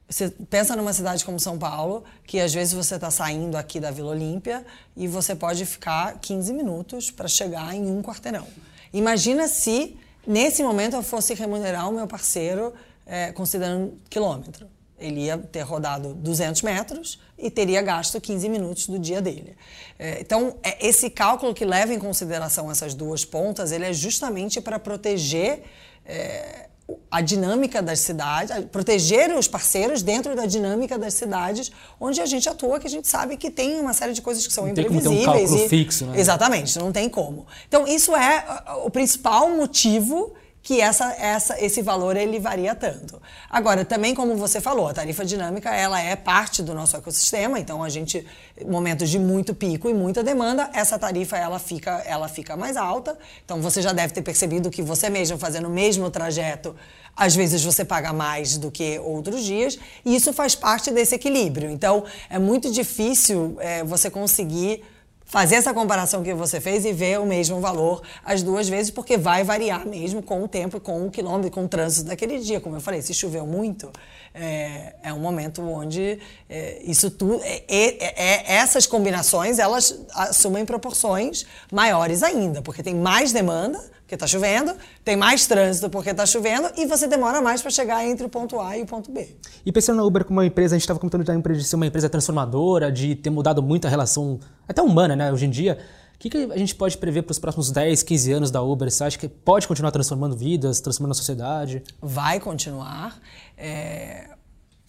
Você 0.09 0.29
pensa 0.29 0.73
numa 0.75 0.93
cidade 0.93 1.25
como 1.25 1.37
São 1.37 1.57
Paulo, 1.57 2.03
que 2.25 2.39
às 2.39 2.53
vezes 2.53 2.73
você 2.73 2.95
está 2.95 3.11
saindo 3.11 3.57
aqui 3.57 3.77
da 3.77 3.91
Vila 3.91 4.11
Olímpia 4.11 4.65
e 4.95 5.05
você 5.05 5.35
pode 5.35 5.65
ficar 5.65 6.17
15 6.19 6.53
minutos 6.53 7.11
para 7.11 7.27
chegar 7.27 7.75
em 7.75 7.85
um 7.85 8.01
quarteirão. 8.01 8.47
Imagina 8.93 9.49
se, 9.49 9.97
nesse 10.25 10.63
momento, 10.63 10.95
eu 10.95 11.03
fosse 11.03 11.33
remunerar 11.33 11.89
o 11.89 11.91
meu 11.91 12.07
parceiro 12.07 12.73
é, 13.05 13.33
considerando 13.33 13.99
quilômetro. 14.09 14.67
Ele 14.97 15.25
ia 15.25 15.37
ter 15.37 15.61
rodado 15.61 16.13
200 16.13 16.61
metros 16.61 17.19
e 17.37 17.51
teria 17.51 17.81
gasto 17.81 18.19
15 18.19 18.47
minutos 18.47 18.87
do 18.87 18.97
dia 18.97 19.21
dele. 19.21 19.57
É, 19.99 20.21
então, 20.21 20.55
é, 20.63 20.87
esse 20.87 21.09
cálculo 21.09 21.53
que 21.53 21.65
leva 21.65 21.93
em 21.93 21.99
consideração 21.99 22.71
essas 22.71 22.93
duas 22.93 23.25
pontas, 23.25 23.73
ele 23.73 23.85
é 23.85 23.93
justamente 23.93 24.61
para 24.61 24.79
proteger 24.79 25.63
é, 26.05 26.66
a 27.11 27.21
dinâmica 27.21 27.81
das 27.81 27.99
cidades, 27.99 28.51
proteger 28.71 29.35
os 29.35 29.47
parceiros 29.47 30.01
dentro 30.01 30.35
da 30.35 30.45
dinâmica 30.45 30.97
das 30.97 31.13
cidades 31.13 31.71
onde 31.99 32.21
a 32.21 32.25
gente 32.25 32.47
atua, 32.47 32.79
que 32.79 32.87
a 32.87 32.89
gente 32.89 33.07
sabe 33.07 33.35
que 33.35 33.51
tem 33.51 33.79
uma 33.79 33.93
série 33.93 34.13
de 34.13 34.21
coisas 34.21 34.45
que 34.45 34.53
são 34.53 34.65
não 34.65 34.71
imprevisíveis. 34.71 35.03
Tem 35.03 35.25
como 35.25 35.35
ter 35.35 35.39
um 35.39 35.47
cálculo 35.47 35.65
e, 35.65 35.69
fixo, 35.69 36.05
né? 36.05 36.19
Exatamente, 36.19 36.79
não 36.79 36.91
tem 36.91 37.09
como. 37.09 37.45
Então, 37.67 37.87
isso 37.87 38.15
é 38.15 38.45
o 38.85 38.89
principal 38.89 39.49
motivo 39.49 40.33
que 40.67 40.81
essa, 40.81 41.15
essa, 41.17 41.57
esse 41.63 41.81
valor 41.81 42.17
ele 42.17 42.41
varia 42.41 42.75
tanto. 42.75 43.21
Agora, 43.49 43.85
também 43.85 44.13
como 44.13 44.35
você 44.35 44.59
falou, 44.59 44.89
a 44.89 44.93
tarifa 44.93 45.23
dinâmica 45.23 45.73
ela 45.73 45.97
é 46.01 46.13
parte 46.13 46.61
do 46.61 46.73
nosso 46.73 46.97
ecossistema, 46.97 47.57
então 47.57 47.81
a 47.81 47.87
gente 47.87 48.27
momentos 48.67 49.09
de 49.09 49.17
muito 49.17 49.55
pico 49.55 49.89
e 49.89 49.93
muita 49.93 50.21
demanda, 50.21 50.69
essa 50.73 50.99
tarifa 50.99 51.37
ela 51.37 51.57
fica 51.57 52.03
ela 52.05 52.27
fica 52.27 52.57
mais 52.57 52.75
alta. 52.75 53.17
Então 53.45 53.61
você 53.61 53.81
já 53.81 53.93
deve 53.93 54.13
ter 54.13 54.21
percebido 54.21 54.69
que 54.69 54.81
você 54.81 55.09
mesmo 55.09 55.37
fazendo 55.37 55.69
o 55.69 55.71
mesmo 55.71 56.11
trajeto, 56.11 56.75
às 57.15 57.33
vezes 57.33 57.63
você 57.63 57.85
paga 57.85 58.11
mais 58.11 58.57
do 58.57 58.69
que 58.69 58.99
outros 58.99 59.45
dias, 59.45 59.79
e 60.03 60.17
isso 60.17 60.33
faz 60.33 60.53
parte 60.53 60.91
desse 60.91 61.15
equilíbrio. 61.15 61.69
Então 61.69 62.03
é 62.29 62.37
muito 62.37 62.69
difícil 62.69 63.55
é, 63.61 63.85
você 63.85 64.09
conseguir 64.09 64.83
fazer 65.27 65.55
essa 65.55 65.73
comparação 65.73 66.23
que 66.23 66.33
você 66.33 66.59
fez 66.59 66.85
e 66.85 66.93
ver 66.93 67.19
o 67.19 67.25
mesmo 67.25 67.59
valor 67.59 68.01
as 68.23 68.41
duas 68.41 68.67
vezes, 68.67 68.89
porque 68.89 69.17
vai 69.17 69.43
variar 69.43 69.85
mesmo 69.85 70.23
com 70.23 70.41
o 70.41 70.47
tempo, 70.47 70.79
com 70.79 71.05
o 71.05 71.11
quilômetro, 71.11 71.51
com 71.51 71.65
o 71.65 71.67
trânsito 71.67 72.07
daquele 72.07 72.39
dia. 72.39 72.61
Como 72.61 72.77
eu 72.77 72.81
falei, 72.81 73.01
se 73.01 73.13
choveu 73.13 73.45
muito, 73.45 73.91
é, 74.33 74.95
é 75.03 75.13
um 75.13 75.19
momento 75.19 75.61
onde 75.61 76.17
é, 76.49 76.81
isso 76.83 77.11
tudo, 77.11 77.41
é, 77.43 77.63
é, 77.67 78.23
é 78.23 78.55
essas 78.55 78.85
combinações, 78.85 79.59
elas 79.59 79.99
assumem 80.13 80.65
proporções 80.65 81.45
maiores 81.71 82.23
ainda, 82.23 82.61
porque 82.61 82.81
tem 82.81 82.95
mais 82.95 83.33
demanda 83.33 83.96
porque 84.07 84.15
está 84.15 84.25
chovendo, 84.25 84.73
tem 85.03 85.17
mais 85.17 85.45
trânsito 85.45 85.89
porque 85.89 86.11
está 86.11 86.25
chovendo 86.25 86.71
e 86.77 86.85
você 86.85 87.07
demora 87.07 87.41
mais 87.41 87.61
para 87.61 87.69
chegar 87.69 88.05
entre 88.05 88.25
o 88.25 88.29
ponto 88.29 88.57
A 88.57 88.77
e 88.77 88.83
o 88.83 88.85
ponto 88.85 89.11
B. 89.11 89.35
E 89.65 89.71
pensando 89.71 89.97
na 89.97 90.03
Uber 90.05 90.23
como 90.23 90.39
uma 90.39 90.45
empresa, 90.45 90.75
a 90.75 90.77
gente 90.77 90.83
estava 90.83 90.97
comentando 90.97 91.25
da 91.25 91.35
empresa 91.35 91.59
de 91.59 91.67
ser 91.67 91.75
uma 91.75 91.85
empresa 91.85 92.07
transformadora, 92.07 92.89
de 92.89 93.15
ter 93.15 93.29
mudado 93.29 93.61
muito 93.61 93.85
a 93.85 93.89
relação, 93.89 94.39
até 94.65 94.81
humana, 94.81 95.13
né, 95.13 95.29
hoje 95.29 95.45
em 95.45 95.49
dia. 95.49 95.77
O 96.15 96.19
que, 96.19 96.29
que 96.29 96.37
a 96.37 96.57
gente 96.57 96.73
pode 96.73 96.97
prever 96.97 97.23
para 97.23 97.33
os 97.33 97.37
próximos 97.37 97.69
10, 97.69 98.01
15 98.01 98.31
anos 98.31 98.49
da 98.49 98.61
Uber? 98.61 98.89
Você 98.89 99.03
acha 99.03 99.17
que 99.19 99.27
pode 99.27 99.67
continuar 99.67 99.91
transformando 99.91 100.37
vidas, 100.37 100.79
transformando 100.79 101.11
a 101.11 101.15
sociedade? 101.15 101.83
Vai 102.01 102.39
continuar. 102.39 103.19
É... 103.57 104.29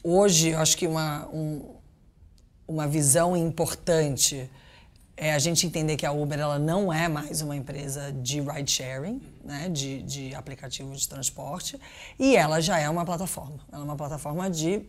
Hoje, 0.05 0.51
eu 0.51 0.61
acho 0.61 0.77
que 0.77 0.87
uma, 0.87 1.27
um, 1.33 1.75
uma 2.69 2.87
visão 2.87 3.37
importante 3.37 4.49
é 5.21 5.35
a 5.35 5.39
gente 5.39 5.67
entender 5.67 5.97
que 5.97 6.07
a 6.07 6.13
Uber 6.13 6.39
ela 6.39 6.59
não 6.59 6.93
é 6.93 7.09
mais 7.09 7.43
uma 7.43 7.57
empresa 7.57 8.13
de 8.13 8.41
ride 8.41 8.71
sharing, 8.71 9.21
né, 9.45 9.69
de, 9.69 10.03
de 10.03 10.35
aplicativo 10.35 10.95
de 10.95 11.09
transporte, 11.09 11.79
e 12.19 12.37
ela 12.37 12.61
já 12.61 12.79
é 12.79 12.89
uma 12.89 13.05
plataforma. 13.05 13.59
Ela 13.73 13.83
é 13.83 13.85
uma 13.85 13.97
plataforma 13.97 14.49
de 14.49 14.83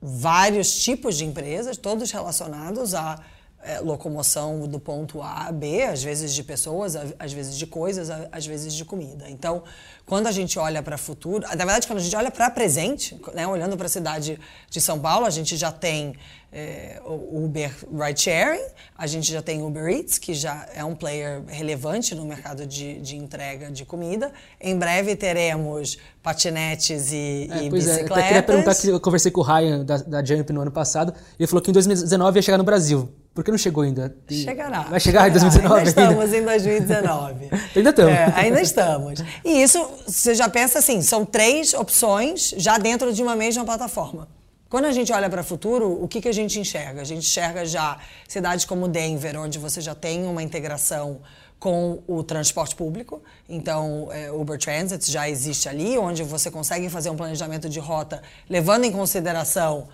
vários 0.00 0.82
tipos 0.82 1.18
de 1.18 1.24
empresas, 1.24 1.76
todos 1.76 2.12
relacionados 2.12 2.94
a 2.94 3.20
é, 3.62 3.78
locomoção 3.80 4.66
do 4.66 4.80
ponto 4.80 5.22
A 5.22 5.46
a 5.46 5.52
B, 5.52 5.84
às 5.84 6.02
vezes 6.02 6.34
de 6.34 6.42
pessoas, 6.42 6.96
às 7.18 7.32
vezes 7.32 7.56
de 7.56 7.66
coisas, 7.66 8.10
às 8.10 8.44
vezes 8.44 8.74
de 8.74 8.84
comida. 8.84 9.30
Então, 9.30 9.62
quando 10.04 10.26
a 10.26 10.32
gente 10.32 10.58
olha 10.58 10.82
para 10.82 10.96
o 10.96 10.98
futuro, 10.98 11.42
na 11.42 11.64
verdade, 11.64 11.86
quando 11.86 12.00
a 12.00 12.02
gente 12.02 12.16
olha 12.16 12.30
para 12.30 12.50
presente, 12.50 13.20
né, 13.34 13.46
olhando 13.46 13.76
para 13.76 13.86
a 13.86 13.88
cidade 13.88 14.38
de 14.68 14.80
São 14.80 14.98
Paulo, 14.98 15.26
a 15.26 15.30
gente 15.30 15.56
já 15.56 15.70
tem 15.70 16.14
é, 16.52 17.00
o 17.04 17.44
Uber 17.44 17.72
Ride 17.90 18.20
Sharing, 18.20 18.66
a 18.98 19.06
gente 19.06 19.32
já 19.32 19.40
tem 19.40 19.62
Uber 19.62 19.86
Eats, 19.88 20.18
que 20.18 20.34
já 20.34 20.68
é 20.74 20.84
um 20.84 20.94
player 20.94 21.42
relevante 21.46 22.14
no 22.14 22.26
mercado 22.26 22.66
de, 22.66 23.00
de 23.00 23.16
entrega 23.16 23.70
de 23.70 23.84
comida. 23.84 24.32
Em 24.60 24.76
breve 24.76 25.14
teremos 25.16 25.96
patinetes 26.22 27.12
e, 27.12 27.48
é, 27.50 27.62
e 27.62 27.70
pois 27.70 27.84
bicicletas. 27.84 28.16
É, 28.16 28.20
eu 28.20 28.26
queria 28.26 28.42
perguntar 28.42 28.74
que 28.74 28.88
eu 28.88 29.00
conversei 29.00 29.30
com 29.30 29.40
o 29.40 29.44
Ryan 29.44 29.84
da, 29.84 29.96
da 29.98 30.24
Jump 30.24 30.52
no 30.52 30.62
ano 30.62 30.72
passado, 30.72 31.14
e 31.38 31.42
ele 31.42 31.46
falou 31.46 31.62
que 31.62 31.70
em 31.70 31.72
2019 31.72 32.38
ia 32.38 32.42
chegar 32.42 32.58
no 32.58 32.64
Brasil. 32.64 33.08
Por 33.34 33.42
que 33.42 33.50
não 33.50 33.58
chegou 33.58 33.82
ainda? 33.82 34.14
Chegará. 34.30 34.82
Vai 34.82 35.00
chegar 35.00 35.24
chegará. 35.24 35.28
em 35.28 35.32
2019 35.32 35.78
ainda? 35.78 35.88
estamos 35.88 36.32
em 36.34 36.44
2019. 36.44 37.50
ainda 37.74 37.90
estamos. 37.90 38.12
É, 38.12 38.32
ainda 38.36 38.60
estamos. 38.60 39.20
E 39.42 39.62
isso, 39.62 39.90
você 40.06 40.34
já 40.34 40.48
pensa 40.48 40.78
assim, 40.78 41.00
são 41.00 41.24
três 41.24 41.72
opções 41.72 42.54
já 42.58 42.76
dentro 42.76 43.12
de 43.12 43.22
uma 43.22 43.34
mesma 43.34 43.64
plataforma. 43.64 44.28
Quando 44.68 44.84
a 44.86 44.92
gente 44.92 45.12
olha 45.12 45.28
para 45.28 45.40
o 45.40 45.44
futuro, 45.44 46.02
o 46.02 46.08
que, 46.08 46.20
que 46.20 46.28
a 46.28 46.32
gente 46.32 46.58
enxerga? 46.58 47.00
A 47.00 47.04
gente 47.04 47.26
enxerga 47.26 47.64
já 47.64 47.98
cidades 48.28 48.64
como 48.64 48.88
Denver, 48.88 49.38
onde 49.38 49.58
você 49.58 49.80
já 49.80 49.94
tem 49.94 50.24
uma 50.26 50.42
integração 50.42 51.20
com 51.58 52.02
o 52.06 52.22
transporte 52.22 52.74
público. 52.74 53.22
Então, 53.48 54.08
é, 54.10 54.32
Uber 54.32 54.58
Transit 54.58 55.10
já 55.10 55.28
existe 55.28 55.68
ali, 55.68 55.96
onde 55.96 56.22
você 56.22 56.50
consegue 56.50 56.88
fazer 56.88 57.08
um 57.08 57.16
planejamento 57.16 57.68
de 57.68 57.78
rota 57.78 58.22
levando 58.48 58.84
em 58.84 58.92
consideração 58.92 59.88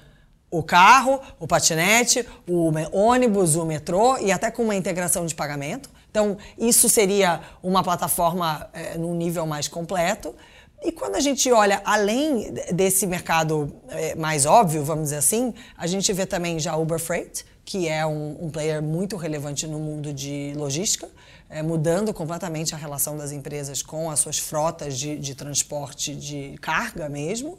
o 0.50 0.62
carro, 0.62 1.20
o 1.38 1.46
patinete, 1.46 2.26
o 2.46 2.70
ônibus, 2.92 3.54
o 3.54 3.64
metrô 3.64 4.16
e 4.18 4.32
até 4.32 4.50
com 4.50 4.62
uma 4.62 4.74
integração 4.74 5.26
de 5.26 5.34
pagamento. 5.34 5.90
Então, 6.10 6.38
isso 6.56 6.88
seria 6.88 7.40
uma 7.62 7.82
plataforma 7.82 8.68
é, 8.72 8.96
num 8.96 9.14
nível 9.14 9.46
mais 9.46 9.68
completo. 9.68 10.34
E 10.82 10.90
quando 10.90 11.16
a 11.16 11.20
gente 11.20 11.50
olha 11.52 11.82
além 11.84 12.54
desse 12.72 13.06
mercado 13.06 13.74
é, 13.88 14.14
mais 14.14 14.46
óbvio, 14.46 14.82
vamos 14.84 15.04
dizer 15.04 15.16
assim, 15.16 15.52
a 15.76 15.86
gente 15.86 16.12
vê 16.12 16.24
também 16.24 16.58
já 16.58 16.76
Uber 16.76 16.98
Freight, 16.98 17.44
que 17.64 17.86
é 17.86 18.06
um, 18.06 18.46
um 18.46 18.50
player 18.50 18.82
muito 18.82 19.16
relevante 19.16 19.66
no 19.66 19.78
mundo 19.78 20.14
de 20.14 20.54
logística, 20.56 21.08
é, 21.50 21.62
mudando 21.62 22.14
completamente 22.14 22.74
a 22.74 22.78
relação 22.78 23.16
das 23.16 23.32
empresas 23.32 23.82
com 23.82 24.10
as 24.10 24.20
suas 24.20 24.38
frotas 24.38 24.98
de, 24.98 25.18
de 25.18 25.34
transporte 25.34 26.14
de 26.14 26.56
carga 26.62 27.08
mesmo, 27.08 27.58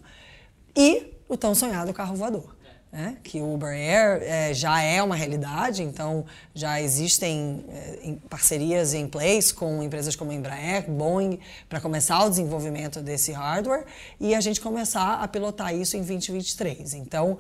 e 0.75 1.13
o 1.27 1.37
tão 1.37 1.53
sonhado 1.53 1.93
carro 1.93 2.15
voador 2.15 2.58
né? 2.91 3.17
que 3.23 3.39
o 3.39 3.53
Uber 3.53 3.69
Air 3.69 4.21
é, 4.23 4.53
já 4.53 4.81
é 4.81 5.01
uma 5.01 5.15
realidade, 5.15 5.83
então 5.83 6.25
já 6.53 6.81
existem 6.81 7.63
é, 7.69 8.15
parcerias 8.29 8.93
em 8.93 9.07
place 9.07 9.53
com 9.53 9.83
empresas 9.83 10.15
como 10.15 10.31
a 10.31 10.33
Embraer, 10.33 10.89
Boeing, 10.89 11.39
para 11.67 11.79
começar 11.79 12.23
o 12.25 12.29
desenvolvimento 12.29 13.01
desse 13.01 13.31
hardware 13.31 13.85
e 14.19 14.33
a 14.33 14.41
gente 14.41 14.59
começar 14.59 15.21
a 15.21 15.27
pilotar 15.27 15.73
isso 15.73 15.95
em 15.95 15.99
2023. 15.99 16.95
Então, 16.95 17.37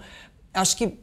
acho 0.53 0.77
que 0.77 0.99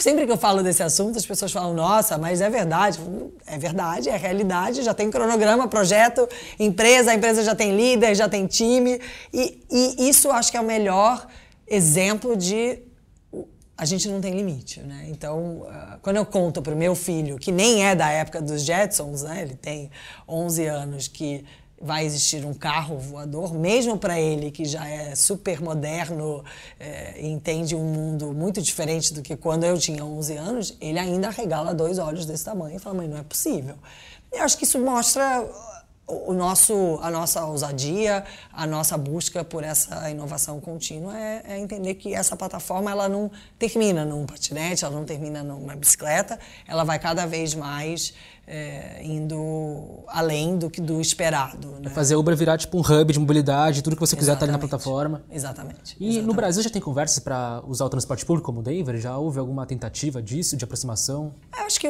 sempre 0.00 0.26
que 0.26 0.32
eu 0.32 0.36
falo 0.36 0.62
desse 0.62 0.82
assunto, 0.82 1.16
as 1.16 1.24
pessoas 1.24 1.52
falam, 1.52 1.72
nossa, 1.72 2.18
mas 2.18 2.40
é 2.40 2.50
verdade. 2.50 2.98
É 3.46 3.58
verdade, 3.58 4.08
é 4.08 4.16
realidade, 4.16 4.82
já 4.82 4.92
tem 4.92 5.10
cronograma, 5.10 5.68
projeto, 5.68 6.28
empresa, 6.58 7.12
a 7.12 7.14
empresa 7.14 7.44
já 7.44 7.54
tem 7.54 7.76
líder, 7.76 8.14
já 8.14 8.28
tem 8.28 8.46
time, 8.46 9.00
e, 9.32 9.62
e 9.70 10.08
isso 10.08 10.30
acho 10.30 10.50
que 10.50 10.56
é 10.56 10.60
o 10.60 10.64
melhor 10.64 11.26
exemplo 11.68 12.36
de 12.36 12.80
a 13.76 13.84
gente 13.84 14.08
não 14.08 14.20
tem 14.20 14.34
limite, 14.34 14.80
né? 14.80 15.06
Então, 15.08 15.58
uh, 15.62 15.98
quando 16.00 16.16
eu 16.16 16.24
conto 16.24 16.62
para 16.62 16.74
o 16.74 16.76
meu 16.76 16.94
filho, 16.94 17.38
que 17.38 17.52
nem 17.52 17.84
é 17.84 17.94
da 17.94 18.10
época 18.10 18.40
dos 18.40 18.62
Jetsons, 18.62 19.22
né? 19.22 19.42
Ele 19.42 19.54
tem 19.54 19.90
11 20.26 20.66
anos, 20.66 21.08
que 21.08 21.44
vai 21.80 22.06
existir 22.06 22.44
um 22.46 22.54
carro 22.54 22.98
voador, 22.98 23.52
mesmo 23.52 23.98
para 23.98 24.18
ele 24.18 24.50
que 24.50 24.64
já 24.64 24.88
é 24.88 25.14
super 25.14 25.60
moderno 25.60 26.42
é, 26.80 27.20
entende 27.20 27.76
um 27.76 27.84
mundo 27.84 28.32
muito 28.32 28.62
diferente 28.62 29.12
do 29.12 29.20
que 29.20 29.36
quando 29.36 29.64
eu 29.64 29.76
tinha 29.76 30.02
11 30.02 30.36
anos, 30.36 30.76
ele 30.80 30.98
ainda 30.98 31.28
regala 31.28 31.74
dois 31.74 31.98
olhos 31.98 32.24
desse 32.24 32.44
tamanho 32.46 32.76
e 32.76 32.78
fala, 32.78 32.96
mãe, 32.96 33.08
não 33.08 33.18
é 33.18 33.22
possível. 33.22 33.74
Eu 34.32 34.42
acho 34.42 34.56
que 34.56 34.64
isso 34.64 34.78
mostra 34.78 35.46
o 36.08 36.32
nosso, 36.32 36.98
a 37.02 37.10
nossa 37.10 37.44
ousadia, 37.44 38.24
a 38.52 38.64
nossa 38.64 38.96
busca 38.96 39.42
por 39.42 39.64
essa 39.64 40.08
inovação 40.08 40.60
contínua 40.60 41.18
é, 41.18 41.42
é, 41.48 41.58
entender 41.58 41.94
que 41.94 42.14
essa 42.14 42.36
plataforma 42.36 42.90
ela 42.92 43.08
não 43.08 43.28
termina 43.58 44.04
num 44.04 44.24
patinete, 44.24 44.84
ela 44.84 44.94
não 44.94 45.04
termina 45.04 45.42
numa 45.42 45.74
bicicleta, 45.74 46.38
ela 46.66 46.84
vai 46.84 47.00
cada 47.00 47.26
vez 47.26 47.54
mais 47.54 48.14
é, 48.46 49.02
indo 49.02 50.04
além 50.06 50.56
do 50.56 50.70
que 50.70 50.80
do 50.80 51.00
esperado. 51.00 51.72
Né? 51.80 51.86
É 51.86 51.90
fazer 51.90 52.14
a 52.14 52.18
Uber 52.18 52.36
virar 52.36 52.56
tipo 52.56 52.78
um 52.78 52.80
hub 52.80 53.12
de 53.12 53.18
mobilidade, 53.18 53.82
tudo 53.82 53.96
que 53.96 54.00
você 54.00 54.14
quiser 54.14 54.34
estar 54.34 54.44
ali 54.44 54.52
na 54.52 54.60
plataforma. 54.60 55.24
Exatamente. 55.28 55.96
E 55.98 56.04
Exatamente. 56.04 56.22
no 56.22 56.34
Brasil 56.34 56.62
já 56.62 56.70
tem 56.70 56.80
conversas 56.80 57.18
para 57.18 57.62
usar 57.66 57.84
o 57.84 57.88
transporte 57.88 58.24
público 58.24 58.46
como 58.46 58.60
o 58.60 58.62
Denver? 58.62 58.96
Já 58.98 59.18
houve 59.18 59.40
alguma 59.40 59.66
tentativa 59.66 60.22
disso, 60.22 60.56
de 60.56 60.64
aproximação? 60.64 61.34
Eu 61.58 61.64
acho 61.66 61.80
que 61.80 61.88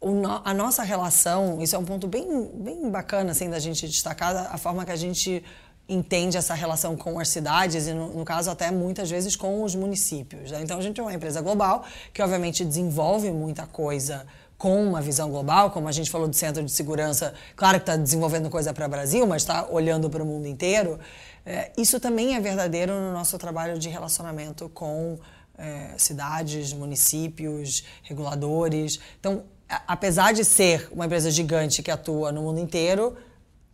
é, 0.00 0.40
a 0.44 0.54
nossa 0.54 0.82
relação, 0.82 1.60
isso 1.60 1.74
é 1.74 1.78
um 1.78 1.84
ponto 1.84 2.06
bem, 2.06 2.50
bem 2.54 2.90
bacana 2.90 3.32
assim, 3.32 3.48
da 3.50 3.58
gente 3.58 3.88
destacar, 3.88 4.48
a 4.52 4.58
forma 4.58 4.84
que 4.84 4.92
a 4.92 4.96
gente 4.96 5.42
entende 5.88 6.36
essa 6.36 6.54
relação 6.54 6.96
com 6.96 7.18
as 7.18 7.28
cidades 7.28 7.86
e, 7.86 7.92
no, 7.92 8.12
no 8.12 8.24
caso, 8.24 8.50
até 8.50 8.70
muitas 8.70 9.08
vezes 9.08 9.36
com 9.36 9.62
os 9.62 9.74
municípios. 9.74 10.50
Né? 10.50 10.60
Então, 10.62 10.78
a 10.78 10.82
gente 10.82 10.98
é 10.98 11.02
uma 11.02 11.14
empresa 11.14 11.40
global 11.40 11.84
que, 12.12 12.20
obviamente, 12.20 12.64
desenvolve 12.64 13.30
muita 13.30 13.66
coisa 13.66 14.26
com 14.58 14.82
uma 14.88 15.00
visão 15.00 15.30
global, 15.30 15.70
como 15.70 15.86
a 15.86 15.92
gente 15.92 16.10
falou 16.10 16.26
do 16.26 16.34
Centro 16.34 16.62
de 16.62 16.72
Segurança, 16.72 17.34
claro 17.54 17.78
que 17.78 17.82
está 17.82 17.96
desenvolvendo 17.96 18.48
coisa 18.48 18.72
para 18.72 18.86
o 18.86 18.88
Brasil, 18.88 19.26
mas 19.26 19.42
está 19.42 19.66
olhando 19.68 20.08
para 20.08 20.22
o 20.22 20.26
mundo 20.26 20.46
inteiro. 20.46 20.98
É, 21.44 21.70
isso 21.76 22.00
também 22.00 22.34
é 22.34 22.40
verdadeiro 22.40 22.92
no 22.92 23.12
nosso 23.12 23.36
trabalho 23.38 23.78
de 23.78 23.88
relacionamento 23.88 24.68
com 24.70 25.18
é, 25.58 25.94
cidades, 25.98 26.72
municípios, 26.72 27.84
reguladores. 28.02 28.98
Então, 29.20 29.44
apesar 29.86 30.32
de 30.32 30.44
ser 30.44 30.88
uma 30.92 31.06
empresa 31.06 31.30
gigante 31.30 31.82
que 31.82 31.90
atua 31.90 32.30
no 32.32 32.42
mundo 32.42 32.60
inteiro, 32.60 33.16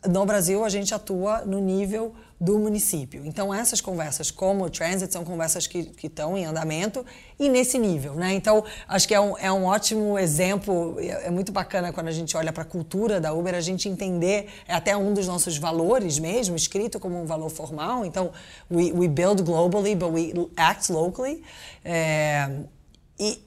no 0.08 0.26
Brasil 0.26 0.64
a 0.64 0.68
gente 0.68 0.94
atua 0.94 1.42
no 1.42 1.58
nível 1.58 2.14
do 2.40 2.58
município. 2.58 3.24
Então, 3.24 3.54
essas 3.54 3.80
conversas, 3.80 4.28
como 4.28 4.64
o 4.64 4.70
Transit, 4.70 5.12
são 5.12 5.24
conversas 5.24 5.68
que 5.68 5.92
estão 6.02 6.36
em 6.36 6.44
andamento 6.44 7.06
e 7.38 7.48
nesse 7.48 7.78
nível. 7.78 8.14
Né? 8.14 8.34
Então, 8.34 8.64
acho 8.88 9.06
que 9.06 9.14
é 9.14 9.20
um, 9.20 9.38
é 9.38 9.52
um 9.52 9.64
ótimo 9.64 10.18
exemplo, 10.18 10.96
é, 10.98 11.28
é 11.28 11.30
muito 11.30 11.52
bacana 11.52 11.92
quando 11.92 12.08
a 12.08 12.12
gente 12.12 12.36
olha 12.36 12.52
para 12.52 12.64
a 12.64 12.66
cultura 12.66 13.20
da 13.20 13.32
Uber, 13.32 13.54
a 13.54 13.60
gente 13.60 13.88
entender, 13.88 14.48
é 14.66 14.74
até 14.74 14.96
um 14.96 15.14
dos 15.14 15.28
nossos 15.28 15.56
valores 15.56 16.18
mesmo, 16.18 16.56
escrito 16.56 16.98
como 16.98 17.22
um 17.22 17.26
valor 17.26 17.48
formal. 17.48 18.04
Então, 18.04 18.32
we, 18.68 18.90
we 18.90 19.06
build 19.06 19.40
globally, 19.44 19.94
but 19.94 20.10
we 20.10 20.32
act 20.56 20.90
locally. 20.90 21.44
É, 21.84 22.50
e, 23.20 23.40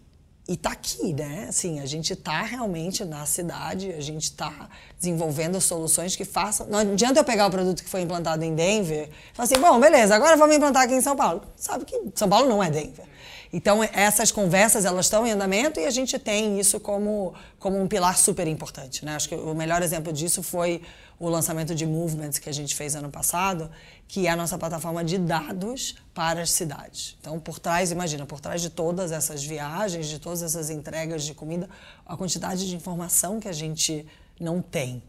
e 0.48 0.56
tá 0.56 0.72
aqui, 0.72 1.14
né? 1.14 1.48
Assim, 1.50 1.80
a 1.80 1.86
gente 1.86 2.16
tá 2.16 2.44
realmente 2.44 3.04
na 3.04 3.26
cidade, 3.26 3.92
a 3.92 4.02
gente 4.02 4.32
tá 4.32 4.70
desenvolvendo 4.98 5.60
soluções 5.60 6.16
que 6.16 6.24
façam. 6.24 6.68
Não 6.68 6.80
adianta 6.80 7.20
eu 7.20 7.24
pegar 7.24 7.48
o 7.48 7.52
produto 7.52 7.84
que 7.84 7.90
foi 7.90 8.02
implantado 8.02 8.44
em 8.44 8.54
Denver 8.54 9.10
e 9.10 9.36
falar 9.36 9.46
assim, 9.46 9.60
bom, 9.60 9.80
beleza, 9.80 10.16
agora 10.16 10.38
vamos 10.38 10.56
implantar 10.56 10.84
aqui 10.84 10.94
em 10.94 11.02
São 11.02 11.16
Paulo. 11.16 11.42
Sabe 11.56 11.86
que 11.86 12.00
São 12.14 12.30
Paulo 12.30 12.48
não 12.48 12.64
é 12.64 12.70
Denver. 12.70 13.06
Então, 13.52 13.84
essas 13.84 14.32
conversas, 14.32 14.86
elas 14.86 15.06
estão 15.06 15.26
em 15.26 15.32
andamento 15.32 15.80
e 15.80 15.86
a 15.86 15.90
gente 15.90 16.18
tem 16.20 16.60
isso 16.60 16.80
como, 16.80 17.34
como 17.60 17.82
um 17.82 17.88
pilar 17.88 18.18
super 18.18 18.48
importante. 18.48 19.06
Né? 19.06 19.16
Acho 19.16 19.30
que 19.30 19.36
o 19.36 19.54
melhor 19.54 19.82
exemplo 19.82 20.12
disso 20.12 20.44
foi 20.44 20.82
o 21.20 21.30
lançamento 21.30 21.74
de 21.74 21.86
Movements 21.86 22.40
que 22.40 22.50
a 22.50 22.54
gente 22.54 22.76
fez 22.76 22.96
ano 22.96 23.10
passado, 23.10 23.70
que 24.08 24.28
é 24.28 24.30
a 24.30 24.36
nossa 24.36 24.58
plataforma 24.58 25.04
de 25.04 25.18
dados 25.18 25.96
para 26.14 26.42
as 26.42 26.52
cidades. 26.52 27.18
Então, 27.22 27.40
por 27.40 27.60
trás, 27.60 27.92
imagina, 27.92 28.26
por 28.26 28.40
trás 28.40 28.62
de 28.62 28.70
todas 28.70 29.12
essas 29.12 29.44
viagens, 29.44 30.08
de 30.08 30.20
todas 30.20 30.44
essas 30.44 30.70
entregas 30.70 31.24
de 31.24 31.34
comida, 31.34 31.70
a 32.06 32.18
quantidade 32.18 32.68
de 32.68 32.76
informação 32.76 33.40
que 33.40 33.48
a 33.48 33.54
gente 33.54 34.06
não 34.40 34.62
tem. 34.62 35.02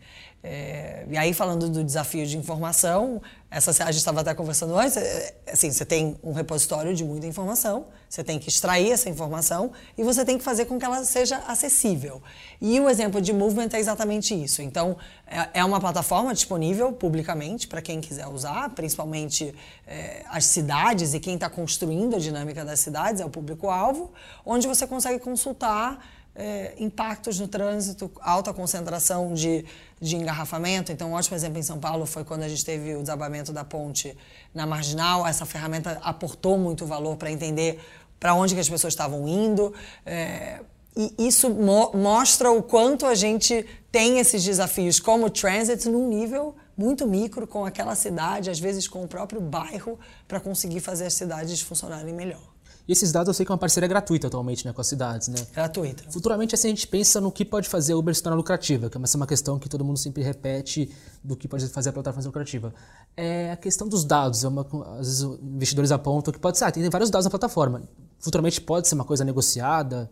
É, 0.43 1.05
e 1.11 1.17
aí, 1.17 1.35
falando 1.35 1.69
do 1.69 1.83
desafio 1.83 2.25
de 2.25 2.37
informação, 2.39 3.21
essa, 3.57 3.71
a 3.71 3.87
gente 3.87 3.97
estava 3.97 4.21
até 4.21 4.35
conversando 4.35 4.77
antes, 4.77 4.99
é, 4.99 5.35
assim, 5.51 5.73
você 5.73 5.85
tem 5.85 6.15
um 6.23 6.33
repositório 6.33 6.95
de 6.95 7.03
muita 7.03 7.27
informação, 7.27 7.87
você 8.07 8.23
tem 8.23 8.39
que 8.39 8.51
extrair 8.51 8.93
essa 8.93 9.09
informação 9.09 9.73
e 9.97 10.05
você 10.05 10.27
tem 10.27 10.37
que 10.37 10.45
fazer 10.45 10.67
com 10.67 10.79
que 10.79 10.85
ela 10.85 11.03
seja 11.05 11.39
acessível. 11.49 12.23
E 12.61 12.79
o 12.79 12.87
exemplo 12.91 13.19
de 13.19 13.33
Movement 13.33 13.71
é 13.73 13.79
exatamente 13.79 14.35
isso. 14.35 14.61
Então, 14.61 14.99
é, 15.27 15.61
é 15.61 15.65
uma 15.65 15.81
plataforma 15.81 16.35
disponível 16.35 16.93
publicamente 16.93 17.67
para 17.67 17.81
quem 17.81 17.99
quiser 17.99 18.27
usar, 18.27 18.69
principalmente 18.75 19.55
é, 19.87 20.23
as 20.29 20.45
cidades 20.45 21.15
e 21.15 21.21
quem 21.21 21.37
está 21.37 21.49
construindo 21.49 22.15
a 22.15 22.19
dinâmica 22.19 22.63
das 22.63 22.81
cidades, 22.81 23.23
é 23.23 23.25
o 23.25 23.31
público-alvo, 23.31 24.13
onde 24.45 24.69
você 24.69 24.87
consegue 24.87 25.19
consultar 25.19 25.99
é, 26.37 26.75
impactos 26.79 27.41
no 27.41 27.49
trânsito, 27.49 28.11
alta 28.21 28.53
concentração 28.53 29.33
de, 29.33 29.65
de 30.01 30.17
engarrafamento. 30.17 30.93
Então, 30.93 31.11
um 31.11 31.15
ótimo 31.15 31.35
exemplo 31.35 31.59
em 31.59 31.63
São 31.63 31.79
Paulo 31.79 32.05
foi 32.05 32.25
quando 32.25 32.43
a 32.43 32.49
gente 32.49 32.65
teve 32.65 32.95
o 32.95 33.01
desabamento 33.01 33.53
da 33.53 33.65
ponte 33.65 34.17
na 34.55 34.67
Marginal. 34.67 35.27
Essa 35.27 35.47
ferramenta 35.47 35.99
aportou 36.03 36.59
muito 36.59 36.85
valor 36.85 37.17
para 37.17 37.31
entender 37.31 37.81
para 38.21 38.35
onde 38.35 38.55
que 38.55 38.61
as 38.61 38.69
pessoas 38.69 38.93
estavam 38.93 39.27
indo. 39.27 39.73
É, 40.05 40.61
e 40.97 41.15
isso 41.19 41.51
mo 41.51 41.93
mostra 41.95 42.51
o 42.51 42.63
quanto 42.63 43.07
a 43.07 43.15
gente 43.15 43.67
tem 43.91 44.19
esses 44.19 44.45
desafios 44.45 45.01
como 45.01 45.29
transit 45.31 45.89
num 45.89 46.09
nível 46.09 46.55
muito 46.77 47.07
micro 47.07 47.47
com 47.47 47.65
aquela 47.65 47.95
cidade, 47.95 48.51
às 48.51 48.59
vezes 48.59 48.87
com 48.87 49.03
o 49.03 49.09
próprio 49.09 49.41
bairro, 49.41 49.99
para 50.29 50.39
conseguir 50.39 50.81
fazer 50.81 51.07
as 51.07 51.15
cidades 51.15 51.61
funcionarem 51.63 52.13
melhor. 52.13 52.56
E 52.89 52.93
esses 52.93 53.11
dados 53.11 53.29
eu 53.29 53.35
sei 53.35 53.45
que 53.45 53.51
é 53.51 53.55
uma 53.55 53.59
parceria 53.59 53.89
gratuita 53.89 54.29
atualmente 54.29 54.65
né, 54.65 54.73
com 54.73 54.81
as 54.81 54.87
cidades, 54.87 55.27
né? 55.27 55.45
Gratuita. 55.53 56.05
Futuramente, 56.11 56.55
assim, 56.55 56.69
a 56.69 56.71
gente 56.71 56.87
pensa 56.87 57.21
no 57.21 57.33
que 57.33 57.45
pode 57.45 57.69
fazer 57.69 57.95
a 57.95 57.97
Uber 57.97 58.15
se 58.15 58.23
tornar 58.23 58.37
lucrativa, 58.37 58.89
que 58.89 58.97
é 58.97 59.01
uma 59.17 59.27
questão 59.27 59.59
que 59.59 59.69
todo 59.69 59.85
mundo 59.85 59.99
sempre 59.99 60.23
repete 60.23 60.95
do 61.23 61.37
que 61.37 61.49
pode 61.49 61.67
fazer 61.69 61.91
a 61.91 61.93
plataforma 61.93 62.23
ser 62.23 62.29
lucrativa. 62.29 62.73
É 63.17 63.51
a 63.51 63.57
questão 63.57 63.89
dos 63.89 64.05
dados. 64.05 64.45
É 64.45 64.49
uma, 64.49 64.65
às 65.01 65.07
vezes 65.07 65.23
investidores 65.23 65.91
apontam 65.91 66.33
que 66.33 66.39
pode 66.39 66.59
ser, 66.59 66.65
ah, 66.65 66.71
tem 66.71 66.89
vários 66.89 67.11
dados 67.11 67.25
na 67.25 67.31
plataforma. 67.31 67.83
Futuramente 68.21 68.61
pode 68.61 68.87
ser 68.87 68.95
uma 68.95 69.05
coisa 69.05 69.25
negociada? 69.25 70.09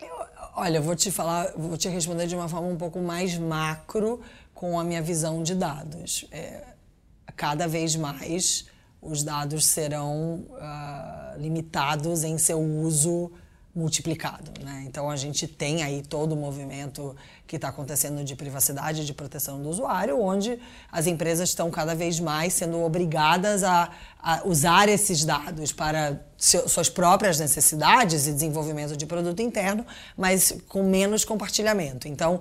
Eu, 0.00 0.14
olha, 0.54 0.80
vou 0.80 0.94
te 0.94 1.10
falar, 1.10 1.52
vou 1.56 1.76
te 1.76 1.88
responder 1.88 2.28
de 2.28 2.36
uma 2.36 2.48
forma 2.48 2.68
um 2.68 2.76
pouco 2.76 3.00
mais 3.00 3.36
macro 3.36 4.20
com 4.54 4.78
a 4.78 4.84
minha 4.84 5.02
visão 5.02 5.42
de 5.42 5.54
dados. 5.56 6.26
É, 6.30 6.62
cada 7.34 7.66
vez 7.66 7.96
mais 7.96 8.66
os 9.04 9.22
dados 9.22 9.66
serão 9.66 10.46
uh, 10.50 11.38
limitados 11.38 12.24
em 12.24 12.38
seu 12.38 12.60
uso 12.60 13.30
multiplicado. 13.74 14.52
Né? 14.62 14.84
Então 14.86 15.10
a 15.10 15.16
gente 15.16 15.48
tem 15.48 15.82
aí 15.82 16.00
todo 16.00 16.32
o 16.32 16.36
movimento 16.36 17.16
que 17.44 17.56
está 17.56 17.68
acontecendo 17.68 18.22
de 18.22 18.36
privacidade 18.36 19.04
de 19.04 19.12
proteção 19.12 19.60
do 19.60 19.68
usuário, 19.68 20.20
onde 20.20 20.58
as 20.92 21.08
empresas 21.08 21.48
estão 21.48 21.70
cada 21.70 21.94
vez 21.94 22.20
mais 22.20 22.52
sendo 22.52 22.80
obrigadas 22.82 23.64
a, 23.64 23.90
a 24.20 24.46
usar 24.46 24.88
esses 24.88 25.24
dados 25.24 25.72
para 25.72 26.20
suas 26.36 26.88
próprias 26.88 27.40
necessidades 27.40 28.28
e 28.28 28.32
desenvolvimento 28.32 28.96
de 28.96 29.06
produto 29.06 29.42
interno, 29.42 29.84
mas 30.16 30.56
com 30.68 30.84
menos 30.84 31.24
compartilhamento. 31.24 32.06
Então 32.06 32.40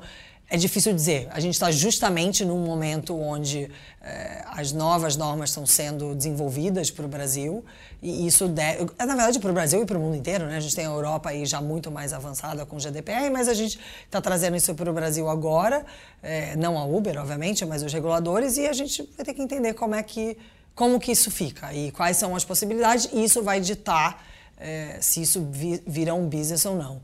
é 0.49 0.57
difícil 0.57 0.93
dizer. 0.93 1.27
A 1.31 1.39
gente 1.39 1.53
está 1.53 1.71
justamente 1.71 2.45
num 2.45 2.59
momento 2.59 3.19
onde 3.19 3.69
é, 4.01 4.43
as 4.47 4.71
novas 4.71 5.15
normas 5.15 5.49
estão 5.49 5.65
sendo 5.65 6.13
desenvolvidas 6.13 6.91
para 6.91 7.05
o 7.05 7.07
Brasil 7.07 7.65
e 8.01 8.27
isso 8.27 8.47
deve, 8.47 8.87
é 8.99 9.05
na 9.05 9.15
verdade 9.15 9.39
para 9.39 9.49
o 9.49 9.53
Brasil 9.53 9.81
e 9.81 9.85
para 9.85 9.97
o 9.97 10.01
mundo 10.01 10.15
inteiro, 10.15 10.45
né? 10.45 10.57
A 10.57 10.59
gente 10.59 10.75
tem 10.75 10.85
a 10.85 10.89
Europa 10.89 11.29
aí 11.29 11.45
já 11.45 11.59
muito 11.59 11.89
mais 11.89 12.13
avançada 12.13 12.65
com 12.65 12.75
o 12.75 12.79
GDPR, 12.79 13.29
mas 13.31 13.47
a 13.47 13.53
gente 13.53 13.79
está 14.05 14.21
trazendo 14.21 14.55
isso 14.55 14.75
para 14.75 14.89
o 14.89 14.93
Brasil 14.93 15.27
agora, 15.29 15.85
é, 16.21 16.55
não 16.55 16.77
a 16.77 16.85
Uber, 16.85 17.19
obviamente, 17.19 17.65
mas 17.65 17.81
os 17.81 17.91
reguladores 17.91 18.57
e 18.57 18.67
a 18.67 18.73
gente 18.73 19.09
vai 19.15 19.25
ter 19.25 19.33
que 19.33 19.41
entender 19.41 19.73
como 19.73 19.95
é 19.95 20.03
que 20.03 20.37
como 20.75 20.99
que 20.99 21.11
isso 21.11 21.29
fica 21.29 21.73
e 21.73 21.91
quais 21.91 22.17
são 22.17 22.35
as 22.35 22.43
possibilidades 22.43 23.07
e 23.13 23.23
isso 23.23 23.43
vai 23.43 23.59
ditar 23.59 24.25
é, 24.57 24.97
se 25.01 25.21
isso 25.21 25.47
virá 25.85 26.13
um 26.13 26.27
business 26.27 26.65
ou 26.65 26.75
não. 26.75 27.01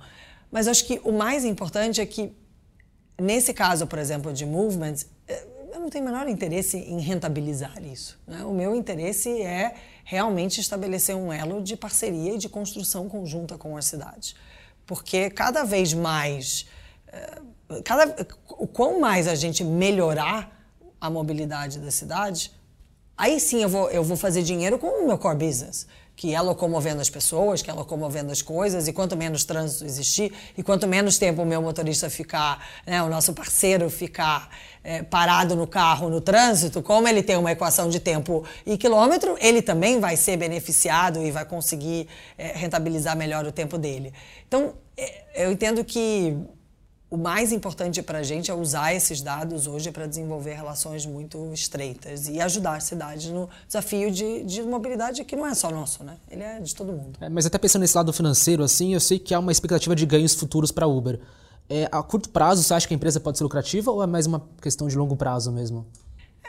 Mas 0.51 0.67
acho 0.67 0.85
que 0.85 0.99
o 1.03 1.11
mais 1.11 1.45
importante 1.45 2.01
é 2.01 2.05
que 2.05 2.31
Nesse 3.19 3.53
caso, 3.53 3.85
por 3.85 3.99
exemplo, 3.99 4.31
de 4.31 4.45
movements, 4.45 5.07
eh, 5.27 5.45
eu 5.73 5.79
não 5.79 5.89
tenho 5.89 6.03
o 6.05 6.07
menor 6.07 6.27
interesse 6.27 6.77
em 6.77 6.99
rentabilizar 6.99 7.83
isso. 7.83 8.19
Né? 8.25 8.43
O 8.43 8.53
meu 8.53 8.75
interesse 8.75 9.41
é 9.41 9.75
realmente 10.03 10.59
estabelecer 10.59 11.15
um 11.15 11.31
elo 11.31 11.61
de 11.61 11.75
parceria 11.75 12.33
e 12.33 12.37
de 12.37 12.49
construção 12.49 13.09
conjunta 13.09 13.57
com 13.57 13.75
as 13.77 13.85
cidades. 13.85 14.35
Porque 14.85 15.29
cada 15.29 15.63
vez 15.63 15.93
mais, 15.93 16.65
eh, 17.07 17.41
cada, 17.83 18.27
o 18.49 18.67
quão 18.67 18.99
mais 18.99 19.27
a 19.27 19.35
gente 19.35 19.63
melhorar 19.63 20.57
a 20.99 21.09
mobilidade 21.09 21.79
das 21.79 21.93
cidades, 21.93 22.51
aí 23.17 23.39
sim 23.39 23.61
eu 23.61 23.69
vou, 23.69 23.89
eu 23.89 24.03
vou 24.03 24.17
fazer 24.17 24.43
dinheiro 24.43 24.79
com 24.79 24.87
o 24.87 25.07
meu 25.07 25.17
core 25.17 25.37
business 25.37 25.87
que 26.19 26.35
é 26.35 26.41
locomovendo 26.41 26.99
as 26.99 27.09
pessoas, 27.09 27.61
que 27.61 27.71
é 27.71 27.73
locomovendo 27.73 28.29
as 28.29 28.41
coisas, 28.41 28.89
e 28.89 28.91
quanto 28.91 29.15
menos 29.15 29.45
trânsito 29.45 29.85
existir, 29.85 30.33
e 30.57 30.61
quanto 30.61 30.85
menos 30.85 31.17
tempo 31.17 31.43
o 31.43 31.45
meu 31.45 31.61
motorista 31.61 32.09
ficar, 32.09 32.61
né, 32.85 33.01
o 33.01 33.07
nosso 33.07 33.31
parceiro 33.31 33.89
ficar 33.89 34.49
é, 34.83 35.01
parado 35.01 35.55
no 35.55 35.65
carro, 35.65 36.09
no 36.09 36.19
trânsito, 36.19 36.81
como 36.81 37.07
ele 37.07 37.23
tem 37.23 37.37
uma 37.37 37.53
equação 37.53 37.87
de 37.87 38.01
tempo 38.01 38.43
e 38.65 38.77
quilômetro, 38.77 39.37
ele 39.39 39.61
também 39.61 40.01
vai 40.01 40.17
ser 40.17 40.35
beneficiado 40.35 41.21
e 41.23 41.31
vai 41.31 41.45
conseguir 41.45 42.05
é, 42.37 42.47
rentabilizar 42.47 43.15
melhor 43.15 43.45
o 43.45 43.51
tempo 43.53 43.77
dele. 43.77 44.11
Então, 44.45 44.73
é, 44.97 45.45
eu 45.45 45.53
entendo 45.53 45.85
que 45.85 46.35
o 47.09 47.17
mais 47.17 47.51
importante 47.51 48.03
para 48.03 48.19
a 48.19 48.23
gente 48.23 48.51
é 48.51 48.53
usar 48.53 48.93
esses 48.93 49.21
dados 49.21 49.65
hoje 49.65 49.91
para 49.91 50.05
desenvolver 50.05 50.53
relações 50.53 51.05
muito 51.05 51.51
estreitas 51.53 52.27
e 52.27 52.39
ajudar 52.39 52.75
a 52.75 52.79
cidade 52.79 53.31
no 53.31 53.49
desafio 53.65 54.11
de, 54.11 54.43
de 54.43 54.61
mobilidade 54.61 55.23
que 55.23 55.35
não 55.35 55.47
é 55.47 55.55
só 55.55 55.71
nosso, 55.71 56.03
né? 56.03 56.17
Ele 56.29 56.43
é 56.43 56.59
de 56.59 56.75
todo 56.75 56.91
mundo. 56.93 57.17
É, 57.19 57.27
mas 57.27 57.47
até 57.47 57.57
pensando 57.57 57.81
nesse 57.81 57.97
lado 57.97 58.13
financeiro, 58.13 58.63
assim, 58.63 58.93
eu 58.93 58.99
sei 58.99 59.17
que 59.17 59.33
há 59.33 59.39
uma 59.39 59.51
expectativa 59.51 59.95
de 59.95 60.05
ganhos 60.05 60.35
futuros 60.35 60.71
para 60.71 60.85
a 60.85 60.87
Uber. 60.87 61.19
É, 61.67 61.89
a 61.91 62.01
curto 62.03 62.29
prazo, 62.29 62.61
você 62.61 62.73
acha 62.73 62.87
que 62.87 62.93
a 62.93 62.97
empresa 62.97 63.19
pode 63.19 63.37
ser 63.37 63.43
lucrativa 63.43 63.89
ou 63.89 64.03
é 64.03 64.07
mais 64.07 64.27
uma 64.27 64.43
questão 64.61 64.87
de 64.87 64.95
longo 64.95 65.15
prazo 65.15 65.51
mesmo? 65.51 65.87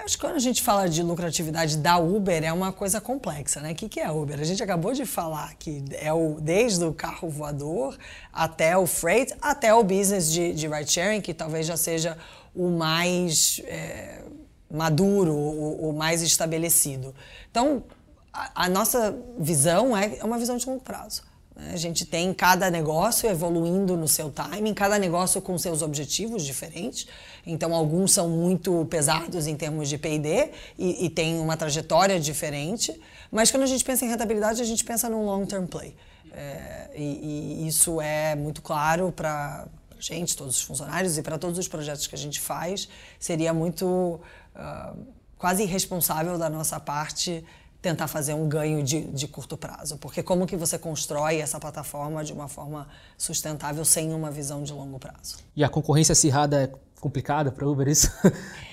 Acho 0.05 0.17
que 0.17 0.25
quando 0.25 0.37
a 0.37 0.41
gente 0.41 0.63
fala 0.63 0.89
de 0.89 1.03
lucratividade 1.03 1.77
da 1.77 1.99
Uber 1.99 2.43
é 2.43 2.53
uma 2.53 2.73
coisa 2.73 3.01
complexa, 3.01 3.61
né? 3.61 3.73
O 3.73 3.75
que, 3.75 4.01
é 4.01 4.11
Uber? 4.11 4.41
A 4.41 4.45
gente 4.45 4.63
acabou 4.63 4.93
de 4.93 5.05
falar 5.05 5.55
que 5.55 5.85
é 5.93 6.13
o, 6.13 6.39
desde 6.41 6.85
o 6.85 6.93
carro 6.93 7.29
voador 7.29 7.97
até 8.33 8.77
o 8.77 8.87
freight, 8.87 9.35
até 9.41 9.75
o 9.75 9.83
business 9.85 10.33
de, 10.33 10.55
de 10.55 10.67
ride 10.67 10.91
sharing, 10.91 11.21
que 11.21 11.35
talvez 11.35 11.67
já 11.67 11.77
seja 11.77 12.17
o 12.55 12.71
mais 12.71 13.61
é, 13.65 14.23
maduro, 14.71 15.33
o, 15.35 15.91
o, 15.91 15.93
mais 15.93 16.23
estabelecido. 16.23 17.15
Então, 17.51 17.85
a, 18.33 18.65
a 18.65 18.69
nossa 18.69 19.17
visão 19.39 19.97
é, 19.97 20.19
é 20.19 20.25
uma 20.25 20.39
visão 20.39 20.57
de 20.57 20.67
longo 20.67 20.83
prazo. 20.83 21.30
A 21.73 21.77
gente 21.77 22.05
tem 22.07 22.33
cada 22.33 22.71
negócio 22.71 23.29
evoluindo 23.29 23.97
no 23.97 24.09
seu 24.09 24.31
timing, 24.31 24.73
cada 24.73 24.99
negócio 24.99 25.41
com 25.43 25.57
seus 25.59 25.83
objetivos 25.83 26.45
diferentes. 26.45 27.07
Então, 27.47 27.75
alguns 27.75 28.13
são 28.13 28.29
muito 28.29 28.87
pesados 28.87 29.47
em 29.47 29.57
termos 29.57 29.89
de 29.89 29.99
PD 29.99 30.51
e, 30.79 31.07
e 31.07 31.11
tem 31.11 31.39
uma 31.39 31.57
trajetória 31.57 32.19
diferente. 32.19 32.99
Mas 33.31 33.51
quando 33.51 33.65
a 33.65 33.67
gente 33.67 33.85
pensa 33.85 34.05
em 34.05 34.09
rentabilidade, 34.09 34.61
a 34.61 34.65
gente 34.65 34.85
pensa 34.85 35.09
num 35.09 35.25
long-term 35.25 35.67
play. 35.67 35.95
É, 36.33 36.91
e, 36.95 37.63
e, 37.63 37.69
isso 37.69 38.01
é 38.01 38.35
muito 38.35 38.63
claro 38.63 39.13
para 39.13 39.67
gente, 39.99 40.37
todos 40.37 40.57
os 40.57 40.63
funcionários 40.63 41.19
e 41.19 41.23
para 41.23 41.39
todos 41.39 41.59
os 41.59 41.69
projetos 41.69 42.07
que 42.07 42.15
a 42.15 42.19
gente 42.19 42.41
faz. 42.41 42.89
Seria 43.19 43.53
muito. 43.53 44.21
Uh, 44.57 45.21
quase 45.41 45.63
irresponsável 45.63 46.37
da 46.37 46.51
nossa 46.51 46.79
parte 46.79 47.43
tentar 47.81 48.09
fazer 48.09 48.35
um 48.35 48.49
ganho 48.49 48.83
de, 48.83 49.03
de 49.03 49.27
curto 49.27 49.57
prazo. 49.57 49.97
Porque 49.99 50.23
como 50.23 50.47
que 50.47 50.57
você 50.57 50.79
constrói 50.79 51.41
essa 51.41 51.59
plataforma 51.59 52.23
de 52.23 52.33
uma 52.33 52.49
forma 52.49 52.89
sustentável 53.17 53.85
sem 53.85 54.13
uma 54.13 54.31
visão 54.31 54.63
de 54.63 54.73
longo 54.73 54.99
prazo? 54.99 55.39
E 55.57 55.65
a 55.65 55.69
concorrência 55.69 56.13
acirrada 56.13 56.65
é 56.65 56.71
complicada 57.01 57.51
para 57.51 57.67
Uber, 57.67 57.89
isso? 57.89 58.11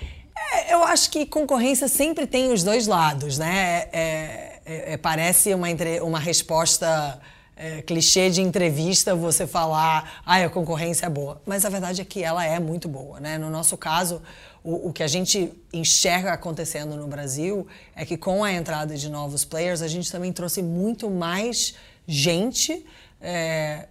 É, 0.53 0.73
eu 0.73 0.83
acho 0.83 1.09
que 1.09 1.25
concorrência 1.25 1.89
sempre 1.89 2.25
tem 2.25 2.53
os 2.53 2.63
dois 2.63 2.87
lados, 2.87 3.37
né? 3.37 3.89
É, 3.91 4.61
é, 4.65 4.93
é 4.93 4.97
parece 4.97 5.53
uma, 5.53 5.67
uma 6.03 6.19
resposta 6.19 7.19
é, 7.57 7.81
clichê 7.81 8.29
de 8.29 8.41
entrevista 8.41 9.15
você 9.15 9.47
falar, 9.47 10.21
ah, 10.25 10.35
a 10.37 10.49
concorrência 10.49 11.07
é 11.07 11.09
boa. 11.09 11.41
Mas 11.45 11.65
a 11.65 11.69
verdade 11.69 12.01
é 12.01 12.05
que 12.05 12.23
ela 12.23 12.45
é 12.45 12.59
muito 12.59 12.87
boa, 12.87 13.19
né? 13.19 13.37
No 13.37 13.49
nosso 13.49 13.75
caso, 13.75 14.21
o, 14.67 14.89
o, 14.89 14.93
que 14.93 15.01
a 15.01 15.07
gente 15.07 15.53
enxerga 15.71 16.33
acontecendo 16.33 16.97
no 16.97 17.07
Brasil 17.07 17.65
é 17.95 18.05
que 18.05 18.17
com 18.17 18.43
a 18.43 18.51
entrada 18.51 18.97
de 18.97 19.09
novos 19.09 19.45
players, 19.45 19.81
a 19.81 19.87
gente 19.87 20.11
também 20.11 20.33
trouxe 20.33 20.61
muito 20.61 21.09
mais 21.09 21.73
gente 22.05 22.85
é, 23.21 23.87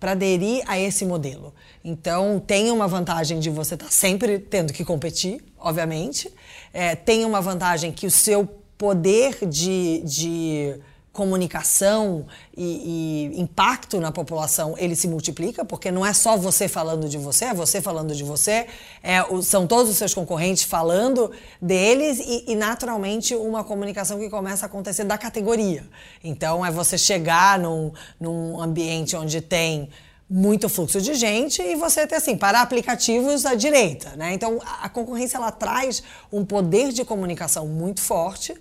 para 0.00 0.12
aderir 0.12 0.64
a 0.66 0.78
esse 0.78 1.04
modelo. 1.04 1.54
Então, 1.84 2.40
tem 2.40 2.70
uma 2.70 2.88
vantagem 2.88 3.38
de 3.38 3.50
você 3.50 3.74
estar 3.74 3.84
tá 3.84 3.92
sempre 3.92 4.38
tendo 4.38 4.72
que 4.72 4.82
competir, 4.82 5.44
obviamente. 5.58 6.32
É, 6.72 6.96
tem 6.96 7.26
uma 7.26 7.42
vantagem 7.42 7.92
que 7.92 8.06
o 8.06 8.10
seu 8.10 8.46
poder 8.78 9.46
de, 9.46 10.00
de 10.06 10.80
comunicação 11.14 12.26
e, 12.56 13.30
e, 13.32 13.40
impacto 13.40 14.00
na 14.00 14.10
população 14.10 14.74
ele 14.76 14.96
se 14.96 15.06
multiplica, 15.06 15.64
porque 15.64 15.92
não 15.92 16.04
é 16.04 16.12
só 16.12 16.36
você 16.36 16.66
falando 16.66 17.08
de 17.08 17.16
você, 17.16 17.46
é 17.46 17.54
você 17.54 17.80
falando 17.80 18.14
de 18.16 18.24
você, 18.24 18.66
é, 19.00 19.24
são 19.40 19.64
todos 19.64 19.90
os 19.92 19.96
seus 19.96 20.12
concorrentes 20.12 20.64
falando 20.64 21.30
deles 21.62 22.18
e, 22.18 22.44
e, 22.48 22.56
naturalmente 22.56 23.32
uma 23.32 23.62
comunicação 23.62 24.18
que 24.18 24.28
começa 24.28 24.66
a 24.66 24.66
acontecer 24.66 25.04
da 25.04 25.16
categoria. 25.16 25.88
Então 26.22 26.66
é 26.66 26.70
você 26.70 26.98
chegar 26.98 27.60
num, 27.60 27.92
num 28.18 28.60
ambiente 28.60 29.14
onde 29.14 29.40
tem 29.40 29.88
muito 30.28 30.68
fluxo 30.68 31.00
de 31.00 31.14
gente 31.14 31.62
e 31.62 31.76
você 31.76 32.08
ter 32.08 32.16
assim 32.16 32.36
para 32.36 32.60
aplicativos 32.60 33.46
à 33.46 33.54
direita, 33.54 34.16
né? 34.16 34.34
Então 34.34 34.60
a 34.82 34.88
concorrência 34.88 35.36
ela 35.36 35.52
traz 35.52 36.02
um 36.32 36.44
poder 36.44 36.90
de 36.90 37.04
comunicação 37.04 37.68
muito 37.68 38.00
forte 38.00 38.52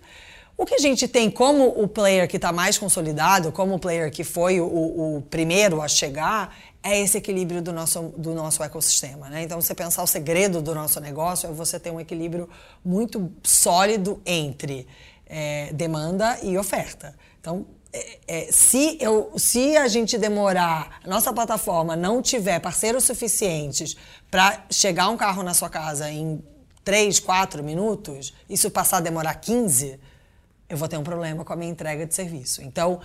o 0.58 0.66
que 0.66 0.76
a 0.76 0.80
gente 0.80 1.08
tem 1.08 1.32
como 1.32 1.68
o 1.68 1.88
player 1.88 2.28
que 2.28 2.36
está 2.36 2.52
mais 2.52 2.78
consolidado, 2.78 3.52
como 3.52 3.76
o 3.76 3.80
player 3.80 4.12
que 4.12 4.24
foi 4.24 4.62
o, 4.62 4.66
o, 4.66 5.22
primeiro 5.30 5.82
a 5.82 5.88
chegar, 5.88 6.56
é 6.82 7.00
esse 7.00 7.18
equilíbrio 7.18 7.62
do 7.62 7.74
nosso, 7.74 8.14
do 8.18 8.34
nosso 8.34 8.62
ecossistema. 8.62 9.30
Né? 9.30 9.44
Então, 9.44 9.60
você 9.60 9.74
pensar 9.74 10.04
o 10.04 10.08
segredo 10.08 10.62
do 10.62 10.76
nosso 10.76 11.00
negócio 11.00 11.50
é 11.50 11.52
você 11.52 11.80
ter 11.80 11.92
um 11.92 12.00
equilíbrio 12.00 12.48
muito 12.84 13.32
sólido 13.42 14.22
entre 14.26 14.88
é, 15.26 15.72
demanda 15.74 16.38
e 16.44 16.58
oferta. 16.58 17.16
Então, 17.40 17.66
é, 17.92 18.20
é, 18.28 18.52
se, 18.52 18.98
eu, 19.00 19.32
se 19.38 19.76
a 19.76 19.88
gente 19.88 20.18
demorar, 20.18 21.00
a 21.04 21.08
nossa 21.08 21.34
plataforma 21.34 21.96
não 21.96 22.22
tiver 22.22 22.60
parceiros 22.60 23.04
suficientes 23.06 23.96
para 24.30 24.66
chegar 24.70 25.10
um 25.10 25.18
carro 25.18 25.42
na 25.42 25.54
sua 25.54 25.70
casa 25.70 26.10
em 26.12 26.44
3, 26.84 27.20
4 27.20 27.64
minutos, 27.64 28.34
isso 28.50 28.70
passar 28.70 28.98
a 28.98 29.02
demorar 29.02 29.36
15 29.36 30.00
eu 30.74 30.78
vou 30.78 30.88
ter 30.88 30.98
um 30.98 31.04
problema 31.04 31.46
com 31.46 31.54
a 31.54 31.56
minha 31.56 31.72
entrega 31.72 32.06
de 32.06 32.14
serviço. 32.14 32.62
Então, 32.62 33.00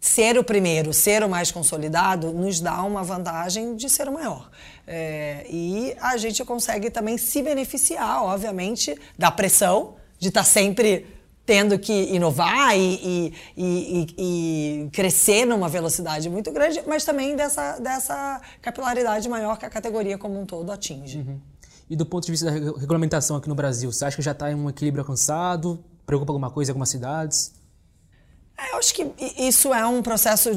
ser 0.00 0.36
o 0.36 0.44
primeiro, 0.44 0.92
ser 0.92 1.22
o 1.22 1.28
mais 1.28 1.50
consolidado, 1.50 2.32
nos 2.32 2.60
dá 2.60 2.82
uma 2.82 3.02
vantagem 3.02 3.74
de 3.76 3.88
ser 3.88 4.08
o 4.08 4.12
maior. 4.12 4.50
É, 4.86 5.46
e 5.48 5.96
a 6.00 6.16
gente 6.16 6.44
consegue 6.44 6.90
também 6.90 7.16
se 7.16 7.42
beneficiar, 7.42 8.22
obviamente, 8.22 8.98
da 9.16 9.30
pressão 9.30 9.94
de 10.18 10.28
estar 10.28 10.40
tá 10.40 10.44
sempre 10.44 11.06
tendo 11.46 11.78
que 11.78 11.92
inovar 12.14 12.76
e, 12.76 12.94
e, 13.04 13.34
e, 13.56 14.06
e, 14.18 14.90
crescer 14.90 15.44
numa 15.44 15.68
velocidade 15.68 16.28
muito 16.28 16.50
grande, 16.50 16.82
mas 16.86 17.04
também 17.04 17.36
dessa, 17.36 17.78
dessa 17.78 18.40
capilaridade 18.62 19.28
maior 19.28 19.58
que 19.58 19.66
a 19.66 19.70
categoria 19.70 20.16
como 20.16 20.40
um 20.40 20.46
todo 20.46 20.72
atinge. 20.72 21.18
Uhum. 21.18 21.38
E 21.88 21.94
do 21.94 22.06
ponto 22.06 22.24
de 22.24 22.30
vista 22.30 22.46
da 22.46 22.52
regulamentação 22.52 23.36
aqui 23.36 23.48
no 23.48 23.54
Brasil, 23.54 23.92
você 23.92 24.06
acha 24.06 24.16
que 24.16 24.22
já 24.22 24.32
está 24.32 24.50
em 24.50 24.54
um 24.54 24.70
equilíbrio 24.70 25.02
alcançado? 25.02 25.84
Preocupa 26.06 26.32
alguma 26.32 26.50
coisa 26.50 26.70
em 26.70 26.72
algumas 26.72 26.88
cidades? 26.88 27.54
É, 28.56 28.72
eu 28.72 28.78
acho 28.78 28.94
que 28.94 29.12
isso 29.36 29.74
é 29.74 29.84
um 29.84 30.02
processo, 30.02 30.50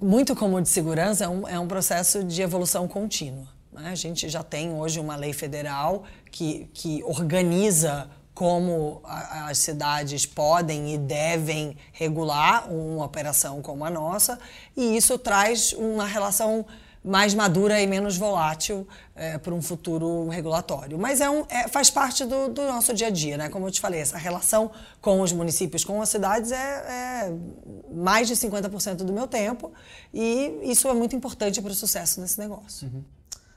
muito 0.00 0.34
como 0.34 0.60
de 0.60 0.68
segurança, 0.68 1.24
é 1.24 1.28
um, 1.28 1.48
é 1.48 1.58
um 1.58 1.68
processo 1.68 2.24
de 2.24 2.40
evolução 2.40 2.88
contínua. 2.88 3.46
Né? 3.72 3.90
A 3.90 3.94
gente 3.94 4.28
já 4.28 4.42
tem 4.42 4.72
hoje 4.72 4.98
uma 4.98 5.16
lei 5.16 5.32
federal 5.32 6.04
que, 6.30 6.70
que 6.72 7.02
organiza 7.04 8.08
como 8.34 9.02
as 9.04 9.58
cidades 9.58 10.24
podem 10.24 10.94
e 10.94 10.98
devem 10.98 11.76
regular 11.92 12.72
uma 12.72 13.04
operação 13.04 13.60
como 13.60 13.84
a 13.84 13.90
nossa, 13.90 14.38
e 14.74 14.96
isso 14.96 15.18
traz 15.18 15.74
uma 15.74 16.06
relação 16.06 16.64
mais 17.04 17.34
madura 17.34 17.80
e 17.80 17.86
menos 17.86 18.16
volátil 18.16 18.86
é, 19.14 19.36
para 19.36 19.52
um 19.52 19.60
futuro 19.60 20.28
regulatório. 20.28 20.98
Mas 20.98 21.20
é 21.20 21.28
um, 21.28 21.44
é, 21.48 21.66
faz 21.66 21.90
parte 21.90 22.24
do, 22.24 22.48
do, 22.48 22.62
nosso 22.62 22.94
dia 22.94 23.08
a 23.08 23.10
dia, 23.10 23.36
né? 23.36 23.48
Como 23.48 23.66
eu 23.66 23.70
te 23.70 23.80
falei, 23.80 24.00
essa 24.00 24.16
relação 24.16 24.70
com 25.00 25.20
os 25.20 25.32
municípios, 25.32 25.84
com 25.84 26.00
as 26.00 26.08
cidades 26.08 26.52
é, 26.52 26.56
é 26.56 27.34
mais 27.92 28.28
de 28.28 28.34
50% 28.34 28.96
do 28.96 29.12
meu 29.12 29.26
tempo 29.26 29.72
e 30.14 30.60
isso 30.62 30.88
é 30.88 30.94
muito 30.94 31.16
importante 31.16 31.60
para 31.60 31.72
o 31.72 31.74
sucesso 31.74 32.20
desse 32.20 32.38
negócio. 32.38 32.88
Uhum. 32.88 33.02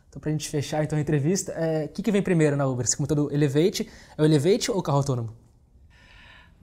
Então, 0.10 0.20
para 0.20 0.30
a 0.30 0.32
gente 0.32 0.50
fechar 0.50 0.84
então, 0.84 0.98
a 0.98 1.02
entrevista, 1.02 1.52
o 1.52 1.56
é, 1.56 1.88
que, 1.88 2.02
que 2.02 2.12
vem 2.12 2.22
primeiro 2.22 2.56
na 2.56 2.66
Uber? 2.66 2.88
Você 2.88 2.96
comentou 2.96 3.16
do 3.16 3.34
Elevate. 3.34 3.90
É 4.18 4.22
o 4.22 4.26
Elevate 4.26 4.72
ou 4.72 4.78
o 4.78 4.82
carro 4.82 5.00
autônomo? 5.00 5.45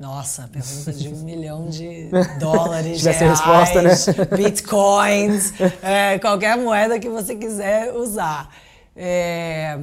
Nossa, 0.02 0.48
pergunta 0.48 0.92
de 0.92 1.08
um 1.10 1.18
milhão 1.22 1.68
de 1.68 2.10
dólares, 2.40 3.04
reais, 3.04 3.20
resposta, 3.20 3.82
né? 3.82 3.94
bitcoins, 4.36 5.52
é, 5.80 6.18
qualquer 6.18 6.56
moeda 6.58 6.98
que 6.98 7.08
você 7.08 7.36
quiser 7.36 7.94
usar. 7.94 8.52
É, 8.96 9.78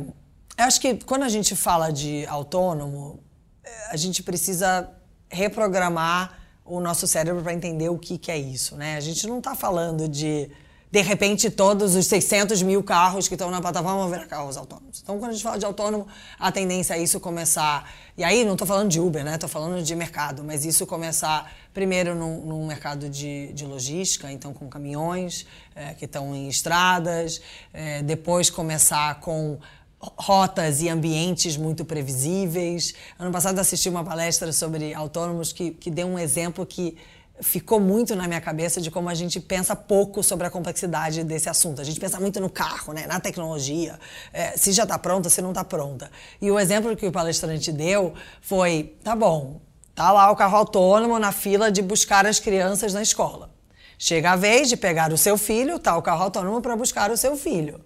eu 0.58 0.66
acho 0.66 0.82
que 0.82 0.96
quando 1.06 1.24
a 1.24 1.30
gente 1.30 1.56
fala 1.56 1.90
de 1.90 2.26
autônomo, 2.26 3.24
é, 3.64 3.94
a 3.94 3.96
gente 3.96 4.22
precisa 4.22 4.90
reprogramar 5.30 6.38
o 6.66 6.82
nosso 6.82 7.08
cérebro 7.08 7.42
para 7.42 7.54
entender 7.54 7.88
o 7.88 7.98
que, 7.98 8.18
que 8.18 8.30
é 8.30 8.38
isso. 8.38 8.76
Né? 8.76 8.98
A 8.98 9.00
gente 9.00 9.26
não 9.26 9.38
está 9.38 9.56
falando 9.56 10.06
de 10.06 10.52
de 10.92 11.02
repente 11.02 11.52
todos 11.52 11.96
os 11.96 12.08
600 12.08 12.64
mil 12.64 12.84
carros 12.84 13.28
que 13.28 13.36
estão 13.36 13.52
na 13.52 13.62
plataforma 13.62 14.00
vão 14.00 14.10
virar 14.10 14.26
carros 14.26 14.58
autônomos. 14.58 15.00
Então, 15.04 15.20
quando 15.20 15.32
a 15.32 15.34
gente 15.34 15.44
fala 15.44 15.60
de 15.60 15.66
autônomo, 15.66 16.08
a 16.40 16.52
tendência 16.52 16.96
é 16.96 17.02
isso 17.02 17.20
começar. 17.20 17.92
E 18.18 18.24
aí, 18.24 18.44
não 18.44 18.54
estou 18.54 18.68
falando 18.68 18.90
de 18.90 19.00
Uber, 19.00 19.24
né? 19.24 19.36
Estou 19.36 19.48
falando 19.48 19.84
de 19.84 19.96
mercado, 19.96 20.44
mas 20.44 20.66
isso 20.66 20.88
começar 20.88 21.52
primeiro 21.74 22.16
num 22.16 22.66
mercado 22.66 23.08
de, 23.08 23.54
de, 23.54 23.66
logística, 23.66 24.32
então 24.32 24.52
com 24.52 24.68
caminhões 24.68 25.46
é, 25.76 25.94
que 25.94 26.06
estão 26.06 26.36
em 26.36 26.48
estradas, 26.50 27.40
é, 27.72 28.02
depois 28.02 28.50
começar 28.50 29.20
com 29.20 29.60
rotas 30.00 30.82
e 30.82 30.90
ambientes 30.90 31.56
muito 31.56 31.86
previsíveis. 31.86 32.96
Ano 33.18 33.32
passado 33.32 33.60
assisti 33.60 33.90
uma 33.90 34.04
palestra 34.04 34.52
sobre 34.52 34.94
autônomos 34.94 35.54
que, 35.54 35.72
que 35.72 35.92
deu 35.92 36.08
um 36.08 36.18
exemplo 36.18 36.66
que 36.66 36.98
ficou 37.42 37.80
muito 37.80 38.16
na 38.16 38.28
minha 38.28 38.42
cabeça 38.42 38.82
de 38.82 38.92
como 38.92 39.10
a 39.10 39.14
gente 39.14 39.40
pensa 39.40 39.76
pouco 39.76 40.22
sobre 40.24 40.48
a 40.48 40.50
complexidade 40.50 41.24
desse 41.24 41.50
assunto. 41.50 41.82
A 41.82 41.84
gente 41.84 42.00
pensa 42.00 42.20
muito 42.20 42.40
no 42.40 42.50
carro, 42.50 42.94
né? 42.94 43.08
na 43.08 43.20
tecnologia, 43.20 44.00
é, 44.34 44.58
se 44.58 44.72
já 44.72 44.84
está 44.84 44.98
pronta, 44.98 45.30
se 45.30 45.42
não 45.42 45.50
está 45.50 45.64
pronta. 45.64 46.12
E 46.42 46.52
o 46.52 46.60
exemplo 46.60 46.96
que 46.96 47.08
o 47.08 47.12
palestrante 47.12 47.72
deu 47.72 48.14
foi: 48.42 48.96
tá 49.04 49.16
bom, 49.16 49.62
tá 49.96 50.12
lá 50.12 50.32
o 50.32 50.36
carro 50.36 50.58
autônomo 50.58 51.18
na 51.20 51.32
fila 51.32 51.72
de 51.72 51.82
buscar 51.82 52.26
as 52.26 52.40
crianças 52.40 52.94
na 52.94 53.02
escola. 53.02 53.50
Chega 53.98 54.32
a 54.32 54.36
vez 54.36 54.70
de 54.70 54.78
pegar 54.78 55.12
o 55.12 55.18
seu 55.18 55.38
filho, 55.38 55.78
tá 55.78 55.98
o 55.98 56.02
carro 56.02 56.24
autônomo 56.24 56.62
para 56.62 56.76
buscar 56.76 57.12
o 57.12 57.18
seu 57.18 57.36
filho. 57.36 57.82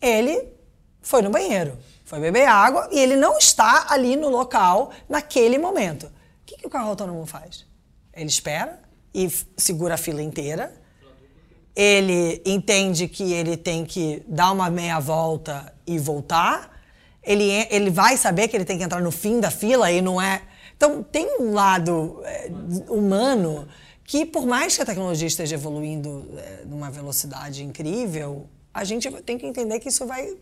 Ele 0.00 0.48
foi 1.00 1.22
no 1.22 1.30
banheiro, 1.30 1.78
foi 2.04 2.18
beber 2.18 2.46
água 2.48 2.88
e 2.90 2.98
ele 2.98 3.16
não 3.16 3.38
está 3.38 3.86
ali 3.88 4.16
no 4.16 4.28
local 4.28 4.90
naquele 5.08 5.58
momento. 5.58 6.06
O 6.06 6.10
que, 6.46 6.56
que 6.56 6.66
o 6.66 6.70
carro 6.70 6.88
autônomo 6.88 7.24
faz? 7.26 7.68
Ele 8.18 8.28
espera 8.28 8.80
e 9.14 9.30
segura 9.56 9.94
a 9.94 9.96
fila 9.96 10.20
inteira. 10.22 10.72
Ele 11.74 12.42
entende 12.44 13.06
que 13.06 13.32
ele 13.32 13.56
tem 13.56 13.84
que 13.84 14.22
dar 14.26 14.50
uma 14.52 14.68
meia 14.68 14.98
volta 14.98 15.72
e 15.86 15.98
voltar. 15.98 16.76
Ele, 17.22 17.44
ele 17.70 17.90
vai 17.90 18.16
saber 18.16 18.48
que 18.48 18.56
ele 18.56 18.64
tem 18.64 18.76
que 18.76 18.84
entrar 18.84 19.00
no 19.00 19.12
fim 19.12 19.38
da 19.38 19.50
fila 19.50 19.90
e 19.90 20.02
não 20.02 20.20
é. 20.20 20.42
Então, 20.76 21.02
tem 21.02 21.40
um 21.40 21.52
lado 21.52 22.20
é, 22.24 22.50
humano 22.88 23.66
que, 24.04 24.24
por 24.24 24.46
mais 24.46 24.76
que 24.76 24.82
a 24.82 24.86
tecnologia 24.86 25.26
esteja 25.26 25.54
evoluindo 25.54 26.26
é, 26.36 26.64
numa 26.64 26.90
velocidade 26.90 27.64
incrível, 27.64 28.46
a 28.72 28.84
gente 28.84 29.10
tem 29.22 29.36
que 29.36 29.46
entender 29.46 29.78
que 29.80 29.88
isso 29.88 30.06
vai. 30.06 30.36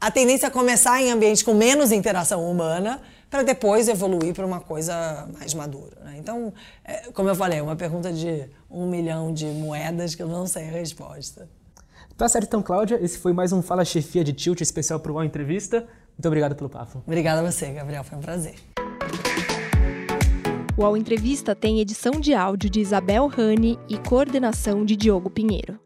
A 0.00 0.10
tendência 0.10 0.48
é 0.48 0.50
começar 0.50 1.00
em 1.00 1.10
ambientes 1.10 1.42
com 1.42 1.54
menos 1.54 1.92
interação 1.92 2.50
humana 2.50 3.00
para 3.34 3.42
depois 3.42 3.88
evoluir 3.88 4.32
para 4.32 4.46
uma 4.46 4.60
coisa 4.60 5.28
mais 5.36 5.52
madura. 5.54 5.96
Né? 6.04 6.18
Então, 6.20 6.54
é, 6.84 7.10
como 7.10 7.28
eu 7.28 7.34
falei, 7.34 7.58
é 7.58 7.62
uma 7.62 7.74
pergunta 7.74 8.12
de 8.12 8.48
um 8.70 8.88
milhão 8.88 9.34
de 9.34 9.46
moedas 9.46 10.14
que 10.14 10.22
eu 10.22 10.28
não 10.28 10.46
sei 10.46 10.68
a 10.68 10.70
resposta. 10.70 11.48
Tá 12.16 12.28
certo, 12.28 12.46
então, 12.46 12.62
Cláudia. 12.62 12.96
Esse 13.02 13.18
foi 13.18 13.32
mais 13.32 13.52
um 13.52 13.60
Fala 13.60 13.84
Chefia 13.84 14.22
de 14.22 14.32
Tilt 14.32 14.60
especial 14.60 15.00
para 15.00 15.10
o 15.10 15.16
UOL 15.16 15.24
Entrevista. 15.24 15.80
Muito 16.16 16.26
obrigado 16.28 16.54
pelo 16.54 16.70
papo. 16.70 17.02
Obrigada 17.04 17.40
a 17.40 17.50
você, 17.50 17.72
Gabriel. 17.72 18.04
Foi 18.04 18.18
um 18.18 18.20
prazer. 18.20 18.54
O 20.78 20.82
UOL 20.82 20.96
Entrevista 20.96 21.56
tem 21.56 21.80
edição 21.80 22.20
de 22.20 22.34
áudio 22.34 22.70
de 22.70 22.78
Isabel 22.78 23.26
Rani 23.26 23.76
e 23.88 23.98
coordenação 23.98 24.84
de 24.84 24.94
Diogo 24.94 25.28
Pinheiro. 25.28 25.83